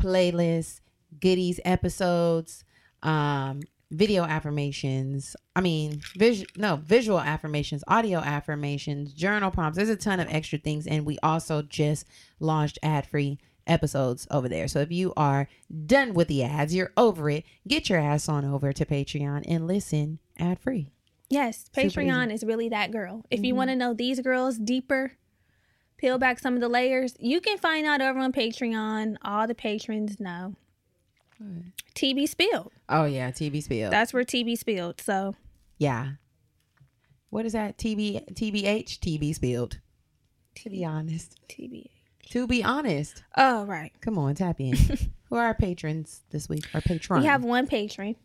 playlists, 0.00 0.80
goodies, 1.20 1.60
episodes, 1.64 2.64
um, 3.02 3.60
video 3.90 4.24
affirmations, 4.24 5.36
I 5.54 5.60
mean, 5.60 6.00
vis- 6.16 6.44
no, 6.56 6.76
visual 6.76 7.20
affirmations, 7.20 7.84
audio 7.86 8.18
affirmations, 8.18 9.12
journal 9.12 9.50
prompts. 9.50 9.76
There's 9.76 9.88
a 9.88 9.96
ton 9.96 10.20
of 10.20 10.28
extra 10.28 10.58
things. 10.58 10.86
And 10.86 11.06
we 11.06 11.18
also 11.22 11.62
just 11.62 12.06
launched 12.40 12.78
ad 12.82 13.06
free 13.06 13.38
episodes 13.66 14.26
over 14.30 14.48
there. 14.48 14.68
So 14.68 14.80
if 14.80 14.90
you 14.90 15.12
are 15.16 15.48
done 15.86 16.14
with 16.14 16.28
the 16.28 16.42
ads, 16.44 16.74
you're 16.74 16.92
over 16.96 17.30
it, 17.30 17.44
get 17.66 17.88
your 17.88 17.98
ass 17.98 18.28
on 18.28 18.44
over 18.44 18.72
to 18.72 18.84
Patreon 18.84 19.44
and 19.46 19.66
listen 19.66 20.18
ad 20.38 20.58
free. 20.58 20.92
Yes, 21.28 21.68
Patreon 21.76 22.32
is 22.32 22.44
really 22.44 22.68
that 22.68 22.92
girl. 22.92 23.24
If 23.30 23.40
you 23.40 23.52
mm-hmm. 23.52 23.56
want 23.56 23.70
to 23.70 23.76
know 23.76 23.94
these 23.94 24.20
girls 24.20 24.58
deeper, 24.58 25.12
peel 25.96 26.18
back 26.18 26.38
some 26.38 26.54
of 26.54 26.60
the 26.60 26.68
layers, 26.68 27.16
you 27.18 27.40
can 27.40 27.58
find 27.58 27.84
out 27.84 28.00
over 28.00 28.20
on 28.20 28.32
Patreon. 28.32 29.16
All 29.22 29.46
the 29.48 29.54
patrons 29.54 30.20
know. 30.20 30.54
TB 31.94 32.28
spilled. 32.28 32.72
Oh, 32.88 33.04
yeah. 33.04 33.30
TB 33.30 33.62
spilled. 33.62 33.92
That's 33.92 34.12
where 34.12 34.24
TB 34.24 34.58
spilled. 34.58 35.00
So 35.00 35.34
yeah. 35.78 36.12
What 37.30 37.44
is 37.44 37.52
that? 37.52 37.76
TB, 37.76 38.34
TBH? 38.34 38.98
TB 39.00 39.34
spilled. 39.34 39.80
To 40.56 40.70
be 40.70 40.84
honest. 40.84 41.38
TB. 41.48 41.86
To 42.30 42.46
be 42.46 42.64
honest. 42.64 43.22
Oh 43.36 43.64
right. 43.66 43.92
Come 44.00 44.18
on, 44.18 44.34
tap 44.34 44.60
in. 44.60 44.76
Who 45.28 45.36
are 45.36 45.44
our 45.44 45.54
patrons 45.54 46.22
this 46.30 46.48
week? 46.48 46.64
Our 46.74 46.80
patron. 46.80 47.20
We 47.20 47.26
have 47.26 47.44
one 47.44 47.66
patron. 47.66 48.16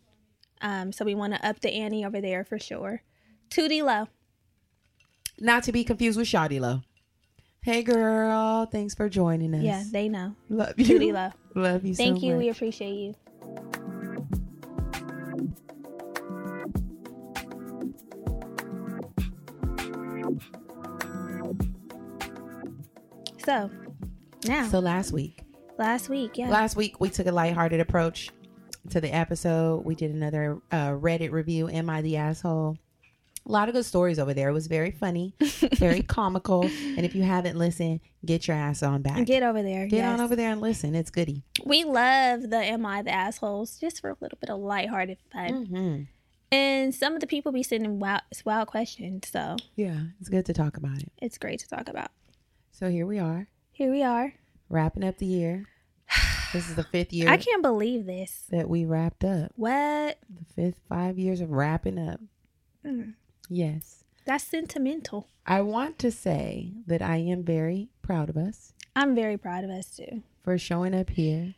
Um, 0.60 0.92
so 0.92 1.04
we 1.04 1.14
want 1.14 1.34
to 1.34 1.46
up 1.46 1.60
the 1.60 1.72
ante 1.72 2.04
over 2.04 2.20
there 2.20 2.44
for 2.44 2.58
sure. 2.58 3.02
2D 3.50 3.82
low. 3.82 4.08
Not 5.38 5.64
to 5.64 5.72
be 5.72 5.84
confused 5.84 6.16
with 6.18 6.28
Shoddy 6.28 6.60
Low. 6.60 6.82
Hey 7.64 7.84
girl, 7.84 8.66
thanks 8.66 8.92
for 8.92 9.08
joining 9.08 9.54
us. 9.54 9.62
Yeah, 9.62 9.84
they 9.88 10.08
know. 10.08 10.34
love 10.48 10.74
you. 10.76 10.98
2D 10.98 11.12
low. 11.12 11.30
Love 11.54 11.84
you 11.84 11.94
Thank 11.94 12.18
so 12.18 12.26
you. 12.26 12.32
much. 12.34 12.38
We 12.40 12.48
appreciate 12.48 12.94
you. 12.94 13.14
So 23.44 23.70
now, 24.46 24.68
So 24.68 24.78
last 24.78 25.12
week, 25.12 25.42
last 25.78 26.08
week, 26.08 26.38
yeah. 26.38 26.48
last 26.48 26.76
week 26.76 27.00
we 27.00 27.10
took 27.10 27.26
a 27.26 27.32
lighthearted 27.32 27.80
approach 27.80 28.30
to 28.90 29.00
the 29.00 29.12
episode. 29.12 29.84
We 29.84 29.94
did 29.94 30.12
another 30.12 30.60
uh, 30.70 30.90
Reddit 30.90 31.32
review. 31.32 31.68
Am 31.68 31.90
I 31.90 32.02
the 32.02 32.16
asshole? 32.16 32.76
A 33.44 33.50
lot 33.50 33.68
of 33.68 33.74
good 33.74 33.84
stories 33.84 34.18
over 34.20 34.32
there. 34.34 34.48
It 34.48 34.52
was 34.52 34.68
very 34.68 34.92
funny, 34.92 35.34
very 35.78 36.02
comical. 36.02 36.62
And 36.62 37.00
if 37.04 37.14
you 37.14 37.22
haven't 37.24 37.58
listened, 37.58 38.00
get 38.24 38.46
your 38.46 38.56
ass 38.56 38.82
on 38.84 39.02
back. 39.02 39.24
Get 39.26 39.42
over 39.42 39.62
there. 39.62 39.86
Get 39.88 39.96
yes. 39.96 40.12
on 40.12 40.20
over 40.20 40.36
there 40.36 40.50
and 40.52 40.60
listen. 40.60 40.94
It's 40.94 41.10
goody. 41.10 41.42
We 41.64 41.82
love 41.84 42.50
the 42.50 42.58
Am 42.58 42.86
I 42.86 43.02
the 43.02 43.10
Assholes 43.10 43.78
just 43.78 44.00
for 44.00 44.10
a 44.10 44.16
little 44.20 44.38
bit 44.40 44.48
of 44.50 44.60
lighthearted 44.60 45.18
fun. 45.32 45.66
hmm 45.66 46.02
And 46.52 46.94
some 46.94 47.14
of 47.14 47.20
the 47.20 47.26
people 47.26 47.50
be 47.50 47.64
sending 47.64 47.98
wild, 47.98 48.22
wild 48.44 48.68
questions. 48.68 49.26
So 49.28 49.56
Yeah, 49.74 49.98
it's 50.20 50.28
good 50.28 50.46
to 50.46 50.52
talk 50.52 50.76
about 50.76 50.98
it. 51.02 51.10
it's 51.20 51.36
great 51.38 51.58
to 51.60 51.68
talk 51.68 51.88
about. 51.88 52.12
So 52.70 52.90
here 52.90 53.06
we 53.06 53.18
are, 53.18 53.48
Here 53.72 53.90
we 53.90 54.02
are. 54.04 54.34
wrapping 54.68 55.02
up 55.04 55.18
the 55.18 55.26
year. 55.26 55.66
This 56.52 56.68
is 56.68 56.76
the 56.76 56.84
fifth 56.84 57.12
year 57.12 57.28
I 57.28 57.38
can't 57.38 57.62
believe 57.62 58.06
this. 58.06 58.44
that 58.50 58.68
we 58.68 58.84
wrapped 58.84 59.24
up. 59.24 59.50
What? 59.56 60.18
The 60.28 60.44
fifth 60.54 60.80
five 60.88 61.18
years 61.18 61.40
of 61.40 61.50
wrapping 61.50 61.98
up. 61.98 62.20
Mm. 62.86 63.14
Yes. 63.48 64.04
That's 64.24 64.44
sentimental. 64.44 65.28
I 65.46 65.62
want 65.62 65.98
to 66.00 66.10
say 66.12 66.72
that 66.86 67.02
I 67.02 67.16
am 67.16 67.42
very 67.42 67.88
proud 68.02 68.28
of 68.28 68.36
us 68.36 68.72
I'm 68.94 69.14
very 69.14 69.38
proud 69.38 69.64
of 69.64 69.70
us 69.70 69.96
too. 69.96 70.22
for 70.42 70.58
showing 70.58 70.94
up 70.94 71.10
here 71.10 71.54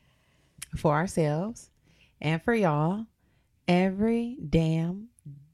for 0.76 0.94
ourselves 0.94 1.70
and 2.20 2.42
for 2.42 2.54
y'all 2.54 3.06
every 3.66 4.36
damn 4.48 5.08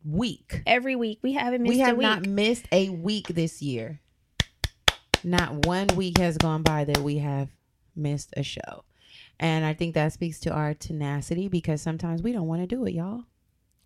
week. 0.05 0.63
Every 0.67 0.97
week 0.97 1.21
we 1.23 1.33
haven't 1.33 1.63
missed 1.63 1.75
we 1.75 1.79
have 1.81 1.99
not 1.99 2.27
missed 2.27 2.67
a 2.73 2.91
week 2.91 3.29
this 3.29 3.63
year. 3.63 4.01
Not 5.23 5.67
one 5.67 5.89
week 5.97 6.19
has 6.19 6.37
gone 6.37 6.63
by 6.63 6.85
that 6.85 6.99
we 6.99 7.19
have 7.19 7.49
missed 7.97 8.33
a 8.37 8.43
show. 8.43 8.85
And 9.39 9.65
I 9.65 9.73
think 9.73 9.95
that 9.95 10.13
speaks 10.13 10.39
to 10.41 10.51
our 10.51 10.75
tenacity 10.75 11.49
because 11.49 11.81
sometimes 11.81 12.23
we 12.23 12.33
don't 12.33 12.47
want 12.47 12.61
to 12.61 12.67
do 12.67 12.85
it, 12.85 12.93
y'all. 12.93 13.25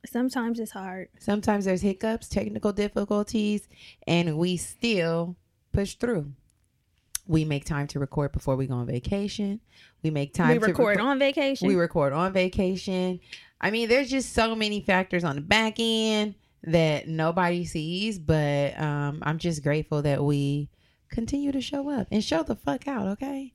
Sometimes 0.07 0.61
it's 0.61 0.73
hard. 0.73 1.09
Sometimes 1.19 1.65
there's 1.65 1.83
hiccups, 1.83 2.29
technical 2.29 2.73
difficulties, 2.73 3.69
and 4.07 4.37
we 4.39 4.57
still 4.57 5.37
push 5.73 5.95
through. 5.95 6.33
We 7.27 7.45
make 7.45 7.65
time 7.65 7.87
to 7.89 7.99
record 7.99 8.33
before 8.33 8.55
we 8.57 8.67
go 8.67 8.75
on 8.75 8.87
vacation. 8.87 9.61
We 10.03 10.11
make 10.11 10.35
time 10.35 10.51
we 10.51 10.59
to 10.59 10.67
record 10.67 10.99
reco- 10.99 11.05
on 11.05 11.19
vacation. 11.19 11.69
we 11.69 11.75
record 11.75 12.13
on 12.13 12.33
vacation. 12.33 13.21
I 13.61 13.71
mean, 13.71 13.89
there's 13.89 14.11
just 14.11 14.35
so 14.35 14.55
many 14.55 14.83
factors 14.83 15.25
on 15.25 15.37
the 15.37 15.41
back 15.41 15.77
end 15.79 16.35
that 16.65 17.09
nobody 17.09 17.65
sees, 17.65 18.19
but 18.19 18.79
um, 18.79 19.23
I'm 19.23 19.39
just 19.39 19.63
grateful 19.63 20.03
that 20.03 20.23
we 20.23 20.69
continue 21.11 21.53
to 21.53 21.61
show 21.61 21.89
up 21.89 22.09
and 22.11 22.23
show 22.23 22.43
the 22.43 22.57
fuck 22.57 22.87
out, 22.89 23.07
okay? 23.07 23.55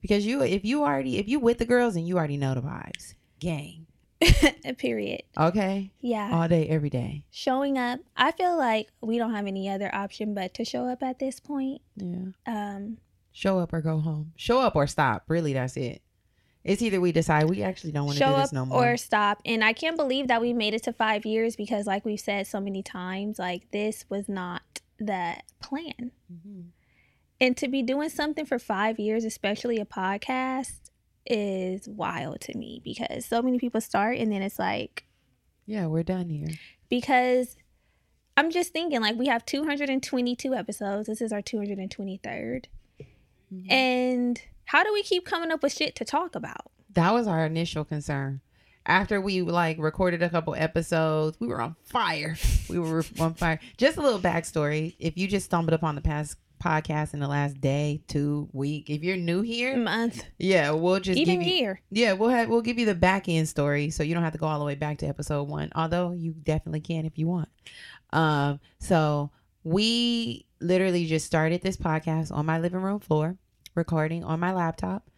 Because 0.00 0.24
you, 0.26 0.42
if 0.42 0.64
you 0.64 0.82
already, 0.82 1.18
if 1.18 1.28
you 1.28 1.40
with 1.40 1.58
the 1.58 1.64
girls 1.64 1.96
and 1.96 2.06
you 2.06 2.18
already 2.18 2.36
know 2.36 2.54
the 2.54 2.62
vibes, 2.62 3.14
gang, 3.40 3.86
Period. 4.78 5.22
okay, 5.38 5.90
Yeah. 6.00 6.30
all 6.32 6.48
day, 6.48 6.68
every 6.68 6.90
day, 6.90 7.24
Showing 7.30 7.78
up. 7.78 8.00
I 8.16 8.32
feel 8.32 8.56
like 8.56 8.88
we 9.00 9.18
don't 9.18 9.34
have 9.34 9.46
any 9.46 9.68
other 9.68 9.92
option 9.94 10.34
but 10.34 10.54
to 10.54 10.64
show 10.64 10.86
up 10.88 11.02
at 11.02 11.18
this 11.18 11.40
point. 11.40 11.80
yeah. 11.96 12.26
Um, 12.46 12.98
Show 13.34 13.58
up 13.58 13.72
or 13.72 13.80
go 13.80 13.98
home. 13.98 14.32
Show 14.36 14.60
up 14.60 14.76
or 14.76 14.86
stop. 14.86 15.24
Really, 15.28 15.54
that's 15.54 15.76
it. 15.78 16.02
It's 16.64 16.82
either 16.82 17.00
we 17.00 17.10
decide 17.12 17.48
we 17.48 17.62
actually 17.62 17.90
don't 17.92 18.04
want 18.06 18.18
to 18.18 18.24
do 18.24 18.36
this 18.36 18.52
no 18.52 18.66
more. 18.66 18.92
or 18.92 18.96
stop. 18.96 19.40
And 19.46 19.64
I 19.64 19.72
can't 19.72 19.96
believe 19.96 20.28
that 20.28 20.40
we 20.42 20.52
made 20.52 20.74
it 20.74 20.82
to 20.84 20.92
five 20.92 21.24
years 21.26 21.56
because, 21.56 21.86
like 21.86 22.04
we've 22.04 22.20
said 22.20 22.46
so 22.46 22.60
many 22.60 22.82
times, 22.82 23.38
like 23.38 23.70
this 23.72 24.04
was 24.10 24.28
not 24.28 24.62
the 24.98 25.36
plan. 25.60 26.12
Mhm. 26.32 26.66
And 27.40 27.56
to 27.56 27.66
be 27.68 27.82
doing 27.82 28.10
something 28.10 28.44
for 28.46 28.58
five 28.60 29.00
years, 29.00 29.24
especially 29.24 29.78
a 29.78 29.84
podcast, 29.86 30.81
is 31.26 31.88
wild 31.88 32.40
to 32.42 32.56
me 32.56 32.80
because 32.84 33.24
so 33.24 33.42
many 33.42 33.58
people 33.58 33.80
start 33.80 34.18
and 34.18 34.32
then 34.32 34.42
it's 34.42 34.58
like, 34.58 35.04
Yeah, 35.66 35.86
we're 35.86 36.02
done 36.02 36.28
here. 36.28 36.48
because 36.88 37.56
I'm 38.36 38.50
just 38.50 38.72
thinking 38.72 39.00
like 39.00 39.16
we 39.16 39.26
have 39.26 39.44
222 39.44 40.54
episodes. 40.54 41.06
This 41.06 41.20
is 41.20 41.32
our 41.32 41.42
223rd. 41.42 42.64
Mm-hmm. 43.52 43.70
And 43.70 44.42
how 44.64 44.82
do 44.82 44.92
we 44.92 45.02
keep 45.02 45.26
coming 45.26 45.50
up 45.50 45.62
with 45.62 45.72
shit 45.72 45.94
to 45.96 46.04
talk 46.04 46.34
about? 46.34 46.70
That 46.94 47.12
was 47.12 47.26
our 47.26 47.44
initial 47.44 47.84
concern. 47.84 48.40
After 48.84 49.20
we 49.20 49.42
like 49.42 49.78
recorded 49.78 50.22
a 50.22 50.28
couple 50.30 50.54
episodes, 50.56 51.36
we 51.38 51.46
were 51.46 51.60
on 51.60 51.76
fire. 51.84 52.36
We 52.68 52.78
were 52.78 53.04
on 53.20 53.34
fire. 53.34 53.60
Just 53.76 53.96
a 53.98 54.00
little 54.00 54.18
backstory. 54.18 54.96
If 54.98 55.16
you 55.18 55.28
just 55.28 55.46
stumbled 55.46 55.74
upon 55.74 55.94
the 55.94 56.00
past 56.00 56.36
podcast 56.62 57.14
in 57.14 57.20
the 57.20 57.28
last 57.28 57.60
day, 57.60 58.02
two 58.06 58.48
week, 58.52 58.88
if 58.88 59.02
you're 59.02 59.16
new 59.16 59.42
here, 59.42 59.76
Month, 59.76 60.24
yeah, 60.38 60.70
we'll 60.70 61.00
just 61.00 61.18
even 61.18 61.40
give 61.40 61.48
you, 61.48 61.54
year. 61.54 61.80
Yeah, 61.90 62.12
we'll 62.12 62.28
have 62.28 62.48
we'll 62.48 62.62
give 62.62 62.78
you 62.78 62.86
the 62.86 62.94
back 62.94 63.28
end 63.28 63.48
story, 63.48 63.90
so 63.90 64.02
you 64.02 64.14
don't 64.14 64.22
have 64.22 64.32
to 64.32 64.38
go 64.38 64.46
all 64.46 64.58
the 64.58 64.64
way 64.64 64.74
back 64.74 64.98
to 64.98 65.06
episode 65.06 65.48
one. 65.48 65.70
Although 65.74 66.12
you 66.12 66.32
definitely 66.32 66.80
can 66.80 67.04
if 67.04 67.18
you 67.18 67.26
want. 67.26 67.48
Um, 68.12 68.60
so 68.78 69.30
we 69.64 70.46
literally 70.60 71.06
just 71.06 71.26
started 71.26 71.62
this 71.62 71.76
podcast 71.76 72.30
on 72.32 72.46
my 72.46 72.58
living 72.58 72.80
room 72.80 73.00
floor, 73.00 73.36
recording 73.74 74.24
on 74.24 74.40
my 74.40 74.52
laptop. 74.52 75.10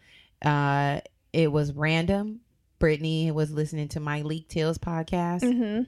Uh, 0.45 1.01
it 1.33 1.51
was 1.51 1.73
random. 1.73 2.41
Brittany 2.79 3.31
was 3.31 3.51
listening 3.51 3.89
to 3.89 4.01
Myleik 4.01 4.49
Teele's 4.49 4.79
podcast. 4.79 5.43
hmm 5.43 5.83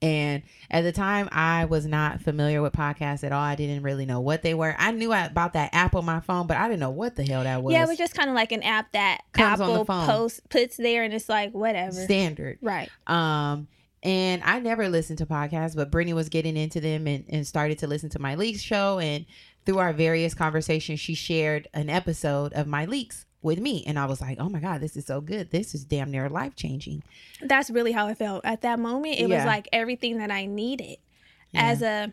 And 0.00 0.42
at 0.70 0.82
the 0.82 0.92
time, 0.92 1.28
I 1.32 1.64
was 1.64 1.86
not 1.86 2.20
familiar 2.20 2.62
with 2.62 2.72
podcasts 2.72 3.24
at 3.24 3.32
all. 3.32 3.40
I 3.40 3.56
didn't 3.56 3.82
really 3.82 4.06
know 4.06 4.20
what 4.20 4.42
they 4.42 4.54
were. 4.54 4.74
I 4.78 4.92
knew 4.92 5.12
about 5.12 5.54
that 5.54 5.70
app 5.72 5.94
on 5.94 6.04
my 6.04 6.20
phone, 6.20 6.46
but 6.46 6.56
I 6.56 6.68
didn't 6.68 6.80
know 6.80 6.90
what 6.90 7.16
the 7.16 7.24
hell 7.24 7.42
that 7.42 7.62
was. 7.62 7.72
Yeah, 7.72 7.84
it 7.84 7.88
was 7.88 7.98
just 7.98 8.14
kind 8.14 8.28
of 8.28 8.36
like 8.36 8.52
an 8.52 8.62
app 8.62 8.92
that 8.92 9.22
Comes 9.32 9.60
Apple 9.60 9.84
phone. 9.84 10.06
posts 10.06 10.40
puts 10.48 10.76
there, 10.76 11.02
and 11.02 11.12
it's 11.12 11.28
like 11.28 11.52
whatever. 11.52 11.92
standard. 11.92 12.58
right. 12.62 12.90
Um, 13.06 13.68
and 14.02 14.42
I 14.44 14.60
never 14.60 14.88
listened 14.88 15.18
to 15.18 15.26
podcasts, 15.26 15.74
but 15.74 15.90
Brittany 15.90 16.12
was 16.12 16.28
getting 16.28 16.56
into 16.56 16.80
them 16.80 17.08
and, 17.08 17.24
and 17.28 17.46
started 17.46 17.78
to 17.78 17.88
listen 17.88 18.08
to 18.10 18.18
Myleik's 18.20 18.62
show. 18.62 19.00
And 19.00 19.26
through 19.66 19.78
our 19.78 19.92
various 19.92 20.34
conversations, 20.34 21.00
she 21.00 21.14
shared 21.14 21.66
an 21.74 21.90
episode 21.90 22.52
of 22.52 22.68
my 22.68 22.84
leaks 22.84 23.26
with 23.42 23.58
me. 23.60 23.84
And 23.86 23.98
I 23.98 24.06
was 24.06 24.20
like, 24.20 24.38
oh 24.40 24.48
my 24.48 24.58
God, 24.60 24.80
this 24.80 24.96
is 24.96 25.06
so 25.06 25.20
good. 25.20 25.50
This 25.50 25.74
is 25.74 25.84
damn 25.84 26.10
near 26.10 26.28
life 26.28 26.56
changing. 26.56 27.02
That's 27.42 27.70
really 27.70 27.92
how 27.92 28.06
I 28.06 28.14
felt 28.14 28.44
at 28.44 28.62
that 28.62 28.78
moment. 28.78 29.18
It 29.18 29.28
Yeah. 29.28 29.36
was 29.36 29.44
like 29.44 29.68
everything 29.72 30.18
that 30.18 30.30
I 30.30 30.46
needed 30.46 30.98
as 31.54 31.82
a 31.82 32.12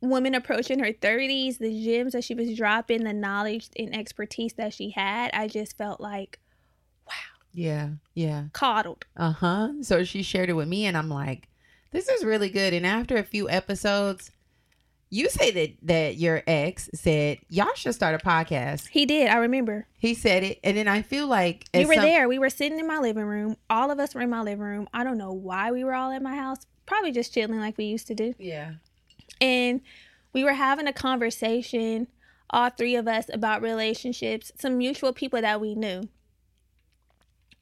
woman 0.00 0.34
approaching 0.34 0.78
her 0.80 0.92
30s, 0.92 1.58
the 1.58 1.84
gems 1.84 2.12
that 2.12 2.24
she 2.24 2.34
was 2.34 2.56
dropping, 2.56 3.04
the 3.04 3.12
knowledge 3.12 3.68
and 3.76 3.94
expertise 3.94 4.52
that 4.54 4.72
she 4.74 4.90
had. 4.90 5.30
I 5.32 5.48
just 5.48 5.76
felt 5.76 6.00
like 6.00 6.38
wow. 7.06 7.12
Yeah. 7.52 7.88
Yeah. 8.14 8.44
coddled. 8.52 9.04
Uh 9.16 9.32
huh. 9.32 9.68
So 9.82 10.04
she 10.04 10.22
shared 10.22 10.50
it 10.50 10.54
with 10.54 10.68
me, 10.68 10.84
and 10.86 10.96
I'm 10.96 11.08
like, 11.08 11.48
this 11.90 12.08
is 12.08 12.24
really 12.24 12.50
good. 12.50 12.74
And 12.74 12.84
after 12.86 13.16
a 13.16 13.24
few 13.24 13.48
episodes, 13.48 14.30
you 15.10 15.28
say 15.30 15.50
that 15.50 15.70
that 15.82 16.16
your 16.16 16.42
ex 16.46 16.90
said 16.94 17.38
y'all 17.48 17.72
should 17.74 17.94
start 17.94 18.14
a 18.14 18.18
podcast. 18.24 18.88
He 18.88 19.06
did. 19.06 19.28
I 19.28 19.36
remember. 19.38 19.86
He 19.98 20.14
said 20.14 20.42
it, 20.42 20.60
and 20.62 20.76
then 20.76 20.86
I 20.88 21.02
feel 21.02 21.26
like 21.26 21.64
We 21.72 21.86
were 21.86 21.94
some- 21.94 22.04
there. 22.04 22.28
We 22.28 22.38
were 22.38 22.50
sitting 22.50 22.78
in 22.78 22.86
my 22.86 22.98
living 22.98 23.24
room. 23.24 23.56
All 23.70 23.90
of 23.90 23.98
us 23.98 24.14
were 24.14 24.20
in 24.20 24.30
my 24.30 24.42
living 24.42 24.64
room. 24.64 24.88
I 24.92 25.04
don't 25.04 25.18
know 25.18 25.32
why 25.32 25.70
we 25.72 25.82
were 25.84 25.94
all 25.94 26.10
in 26.10 26.22
my 26.22 26.34
house. 26.36 26.58
probably 26.86 27.12
just 27.12 27.34
chilling 27.34 27.58
like 27.60 27.76
we 27.76 27.84
used 27.84 28.06
to 28.06 28.14
do. 28.14 28.34
Yeah. 28.38 28.72
And 29.42 29.82
we 30.32 30.42
were 30.42 30.54
having 30.54 30.86
a 30.86 30.92
conversation, 30.92 32.06
all 32.50 32.70
three 32.70 32.96
of 32.96 33.06
us, 33.06 33.26
about 33.32 33.60
relationships, 33.60 34.52
some 34.58 34.78
mutual 34.78 35.12
people 35.12 35.40
that 35.42 35.60
we 35.60 35.74
knew. 35.74 36.08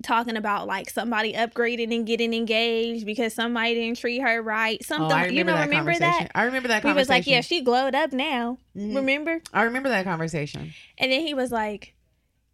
Talking 0.02 0.36
about 0.36 0.66
like 0.66 0.90
somebody 0.90 1.32
upgrading 1.32 1.94
and 1.94 2.06
getting 2.06 2.34
engaged 2.34 3.06
because 3.06 3.32
somebody 3.34 3.74
didn't 3.74 3.98
treat 3.98 4.20
her 4.20 4.42
right. 4.42 4.84
Something 4.84 5.10
Oh, 5.18 5.24
you 5.24 5.42
know, 5.42 5.54
that 5.54 5.68
remember 5.68 5.94
that? 5.98 6.30
I 6.34 6.44
remember 6.44 6.68
that 6.68 6.84
We 6.84 6.88
conversation. 6.90 6.96
was 6.98 7.08
like, 7.08 7.26
Yeah, 7.26 7.40
she 7.40 7.62
glowed 7.62 7.94
up 7.94 8.12
now. 8.12 8.58
Mhm. 8.76 8.94
Remember? 8.96 9.40
I 9.54 9.62
remember 9.62 9.88
that 9.88 10.04
conversation. 10.04 10.74
And 10.98 11.10
then 11.10 11.22
he 11.22 11.32
was 11.32 11.50
like, 11.50 11.94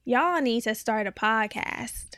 Y'all 0.04 0.40
need 0.40 0.62
to 0.62 0.74
start 0.74 1.06
a 1.08 1.12
podcast. 1.12 2.14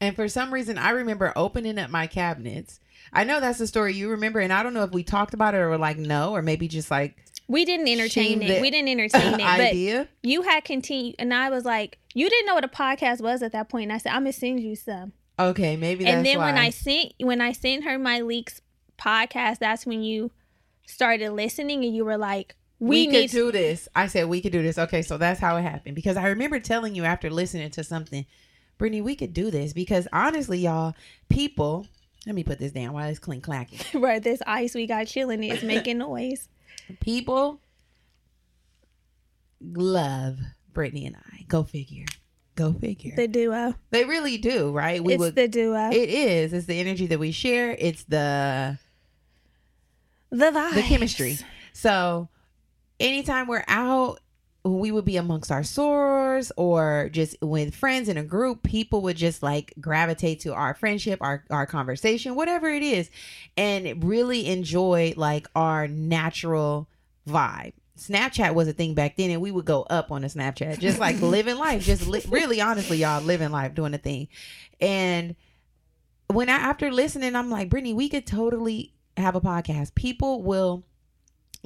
And 0.00 0.16
for 0.16 0.28
some 0.28 0.52
reason, 0.52 0.78
I 0.78 0.90
remember 0.90 1.32
opening 1.36 1.78
up 1.78 1.90
my 1.90 2.06
cabinets. 2.06 2.80
I 3.12 3.24
know 3.24 3.38
that's 3.40 3.58
the 3.58 3.66
story 3.66 3.94
you 3.94 4.10
remember, 4.10 4.40
and 4.40 4.52
I 4.52 4.62
don't 4.62 4.74
know 4.74 4.82
if 4.82 4.90
we 4.92 5.02
talked 5.04 5.32
about 5.34 5.54
it 5.54 5.58
or 5.58 5.68
were 5.70 5.78
like 5.78 5.96
no, 5.96 6.32
or 6.34 6.42
maybe 6.42 6.68
just 6.68 6.90
like 6.90 7.16
We 7.48 7.64
didn't 7.64 7.88
entertain 7.88 8.42
it. 8.42 8.60
We 8.60 8.70
didn't 8.70 8.88
entertain 8.88 9.34
it. 9.34 9.38
But 9.38 9.60
idea. 9.60 10.08
you 10.22 10.42
had 10.42 10.64
continued 10.64 11.16
and 11.18 11.32
I 11.32 11.50
was 11.50 11.64
like, 11.64 11.98
You 12.14 12.28
didn't 12.28 12.46
know 12.46 12.54
what 12.54 12.64
a 12.64 12.68
podcast 12.68 13.20
was 13.20 13.42
at 13.42 13.52
that 13.52 13.68
point. 13.68 13.84
And 13.84 13.92
I 13.92 13.98
said, 13.98 14.12
I'm 14.12 14.22
gonna 14.22 14.32
send 14.32 14.60
you 14.60 14.74
some. 14.76 15.12
Okay, 15.38 15.76
maybe 15.76 16.04
that's 16.04 16.16
and 16.16 16.26
then 16.26 16.38
when. 16.38 16.56
I 16.56 16.70
sent 16.70 17.12
when 17.18 17.40
I 17.40 17.52
sent 17.52 17.84
her 17.84 17.98
Myleik's 17.98 18.62
podcast, 18.98 19.58
that's 19.58 19.84
when 19.84 20.02
you 20.02 20.30
started 20.86 21.32
listening 21.32 21.84
and 21.84 21.94
you 21.94 22.04
were 22.04 22.16
like, 22.16 22.54
we, 22.78 22.88
"We, 22.88 23.06
need 23.06 23.30
could 23.30 23.36
do 23.36 23.52
this. 23.52 23.88
I 23.94 24.06
said 24.06 24.28
we 24.28 24.40
could 24.40 24.52
do 24.52 24.62
this. 24.62 24.78
Okay, 24.78 25.02
so 25.02 25.18
that's 25.18 25.40
how 25.40 25.56
it 25.56 25.62
happened 25.62 25.94
because 25.94 26.16
I 26.16 26.28
remember 26.28 26.58
telling 26.58 26.94
you 26.94 27.04
after 27.04 27.30
listening 27.30 27.70
to 27.72 27.84
something, 27.84 28.24
Brittany, 28.78 29.02
we 29.02 29.14
could 29.14 29.34
do 29.34 29.50
this 29.50 29.72
because 29.72 30.08
honestly, 30.12 30.58
y'all, 30.58 30.94
people. 31.28 31.86
Let 32.24 32.34
me 32.34 32.42
put 32.42 32.58
this 32.58 32.72
down 32.72 32.92
while 32.92 33.08
it's 33.08 33.20
clink 33.20 33.44
clacking. 33.44 33.78
right 34.00 34.20
this 34.20 34.42
ice 34.48 34.74
we 34.74 34.88
got 34.88 35.06
chilling 35.06 35.44
is 35.44 35.62
making 35.62 35.98
noise." 35.98 36.48
People 37.00 37.60
love 39.60 40.38
Brittany 40.72 41.06
and 41.06 41.16
I. 41.16 41.44
Go 41.48 41.64
figure. 41.64 42.06
Go 42.54 42.72
figure. 42.72 43.14
The 43.16 43.28
duo. 43.28 43.54
Uh, 43.54 43.72
they 43.90 44.04
really 44.04 44.38
do, 44.38 44.72
right? 44.72 45.02
We 45.02 45.14
it's 45.14 45.20
would. 45.20 45.34
the 45.34 45.48
duo. 45.48 45.90
it 45.90 46.08
is. 46.08 46.52
It's 46.52 46.66
the 46.66 46.80
energy 46.80 47.06
that 47.06 47.18
we 47.18 47.30
share. 47.30 47.76
It's 47.78 48.04
the 48.04 48.78
the 50.30 50.46
vibe. 50.46 50.74
the 50.74 50.82
chemistry. 50.82 51.38
So 51.72 52.28
anytime 52.98 53.46
we're 53.46 53.64
out, 53.68 54.20
we 54.66 54.90
would 54.90 55.04
be 55.04 55.16
amongst 55.16 55.52
our 55.52 55.60
sorors 55.60 56.50
or 56.56 57.08
just 57.12 57.36
with 57.40 57.74
friends 57.74 58.08
in 58.08 58.16
a 58.16 58.24
group, 58.24 58.62
people 58.62 59.02
would 59.02 59.16
just 59.16 59.42
like 59.42 59.72
gravitate 59.80 60.40
to 60.40 60.54
our 60.54 60.74
friendship, 60.74 61.20
our 61.22 61.44
our 61.50 61.66
conversation, 61.66 62.34
whatever 62.34 62.68
it 62.68 62.82
is, 62.82 63.10
and 63.56 64.02
really 64.04 64.46
enjoy 64.48 65.14
like 65.16 65.46
our 65.54 65.86
natural 65.88 66.88
vibe. 67.28 67.72
Snapchat 67.98 68.54
was 68.54 68.68
a 68.68 68.72
thing 68.72 68.94
back 68.94 69.16
then, 69.16 69.30
and 69.30 69.40
we 69.40 69.50
would 69.50 69.64
go 69.64 69.82
up 69.84 70.10
on 70.12 70.22
a 70.22 70.26
Snapchat, 70.26 70.78
just 70.78 70.98
like 70.98 71.20
living 71.20 71.56
life, 71.56 71.82
just 71.82 72.06
li- 72.06 72.24
really 72.28 72.60
honestly, 72.60 72.98
y'all 72.98 73.22
living 73.22 73.50
life, 73.50 73.74
doing 73.74 73.94
a 73.94 73.98
thing. 73.98 74.28
And 74.80 75.34
when 76.28 76.48
I 76.48 76.54
after 76.54 76.90
listening, 76.90 77.34
I'm 77.34 77.50
like, 77.50 77.70
Brittany, 77.70 77.94
we 77.94 78.08
could 78.08 78.26
totally 78.26 78.92
have 79.16 79.34
a 79.34 79.40
podcast. 79.40 79.94
People 79.94 80.42
will 80.42 80.84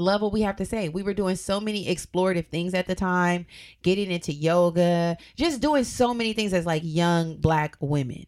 love 0.01 0.23
what 0.23 0.33
we 0.33 0.41
have 0.43 0.57
to 0.57 0.65
say. 0.65 0.89
We 0.89 1.03
were 1.03 1.15
doing 1.15 1.37
so 1.37 1.61
many 1.61 1.87
explorative 1.87 2.49
things 2.49 2.75
at 2.75 2.87
the 2.87 2.95
time, 2.95 3.47
getting 3.83 4.11
into 4.11 4.33
yoga, 4.33 5.17
just 5.37 5.61
doing 5.61 5.85
so 5.85 6.13
many 6.15 6.33
things 6.33 6.53
as 6.53 6.67
like 6.67 6.83
young 6.85 7.37
black 7.37 7.77
women. 7.81 8.27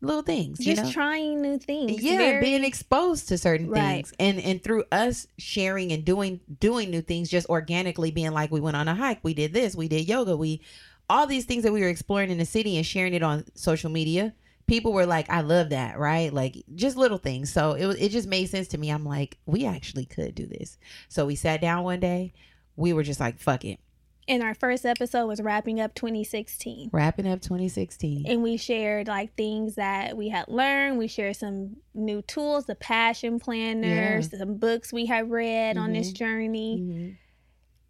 Little 0.00 0.22
things, 0.22 0.60
you 0.60 0.74
Just 0.74 0.84
know? 0.88 0.92
trying 0.92 1.40
new 1.40 1.58
things. 1.58 2.02
yeah, 2.02 2.18
Very- 2.18 2.40
being 2.42 2.62
exposed 2.62 3.26
to 3.28 3.38
certain 3.38 3.70
Right. 3.70 4.06
things. 4.06 4.12
And 4.18 4.38
and 4.38 4.62
through 4.62 4.84
us 4.92 5.26
sharing 5.38 5.92
and 5.92 6.04
doing 6.04 6.40
doing 6.60 6.90
new 6.90 7.00
things 7.00 7.30
just 7.30 7.48
organically 7.48 8.10
being 8.10 8.32
like 8.32 8.50
we 8.50 8.60
went 8.60 8.76
on 8.76 8.86
a 8.86 8.94
hike, 8.94 9.20
we 9.22 9.32
did 9.32 9.54
this, 9.54 9.74
we 9.74 9.88
did 9.88 10.06
yoga, 10.06 10.36
we 10.36 10.60
all 11.08 11.26
these 11.26 11.46
things 11.46 11.62
that 11.62 11.72
we 11.72 11.80
were 11.80 11.88
exploring 11.88 12.30
in 12.30 12.36
the 12.36 12.44
city 12.44 12.76
and 12.76 12.84
sharing 12.84 13.14
it 13.14 13.22
on 13.22 13.44
social 13.54 13.90
media. 13.90 14.34
People 14.66 14.92
were 14.92 15.06
like, 15.06 15.28
"I 15.30 15.42
love 15.42 15.70
that," 15.70 15.98
right? 15.98 16.32
Like 16.32 16.62
just 16.74 16.96
little 16.96 17.18
things. 17.18 17.52
So 17.52 17.72
it 17.72 17.86
it 18.00 18.08
just 18.10 18.28
made 18.28 18.46
sense 18.48 18.68
to 18.68 18.78
me. 18.78 18.90
I'm 18.90 19.04
like, 19.04 19.38
we 19.46 19.66
actually 19.66 20.06
could 20.06 20.34
do 20.34 20.46
this. 20.46 20.78
So 21.08 21.26
we 21.26 21.34
sat 21.36 21.60
down 21.60 21.84
one 21.84 22.00
day. 22.00 22.32
We 22.76 22.92
were 22.92 23.02
just 23.02 23.20
like, 23.20 23.38
"Fuck 23.38 23.64
it." 23.64 23.78
and 24.26 24.42
our 24.42 24.54
first 24.54 24.86
episode 24.86 25.26
was 25.26 25.38
wrapping 25.42 25.78
up 25.78 25.94
2016. 25.94 26.88
Wrapping 26.94 27.28
up 27.28 27.42
2016. 27.42 28.24
and 28.26 28.42
we 28.42 28.56
shared 28.56 29.06
like 29.06 29.34
things 29.36 29.74
that 29.74 30.16
we 30.16 30.30
had 30.30 30.48
learned. 30.48 30.96
We 30.96 31.08
shared 31.08 31.36
some 31.36 31.76
new 31.92 32.22
tools, 32.22 32.64
the 32.64 32.74
passion 32.74 33.38
planners, 33.38 34.30
some 34.30 34.56
books 34.56 34.94
we 34.94 35.04
had 35.04 35.30
read 35.30 35.76
on 35.76 35.92
this 35.92 36.10
Mhm. 36.10 36.14
journey, 36.14 36.78
Mhm. 36.80 37.16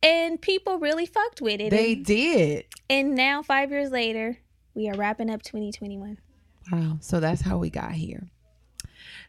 and 0.03 0.41
people 0.43 0.81
really 0.81 1.07
fucked 1.07 1.41
with 1.41 1.61
it. 1.61 1.71
They 1.71 1.93
and, 1.93 2.05
did. 2.05 2.65
and 2.91 3.15
now, 3.15 3.41
five 3.43 3.71
years 3.71 3.93
later, 3.93 4.39
we 4.75 4.89
are 4.89 4.97
wrapping 4.97 5.31
up 5.31 5.43
2021. 5.43 6.19
Wow. 6.71 6.99
So 7.01 7.21
that's 7.21 7.43
how 7.43 7.59
we 7.59 7.71
got 7.71 7.93
here. 7.93 8.29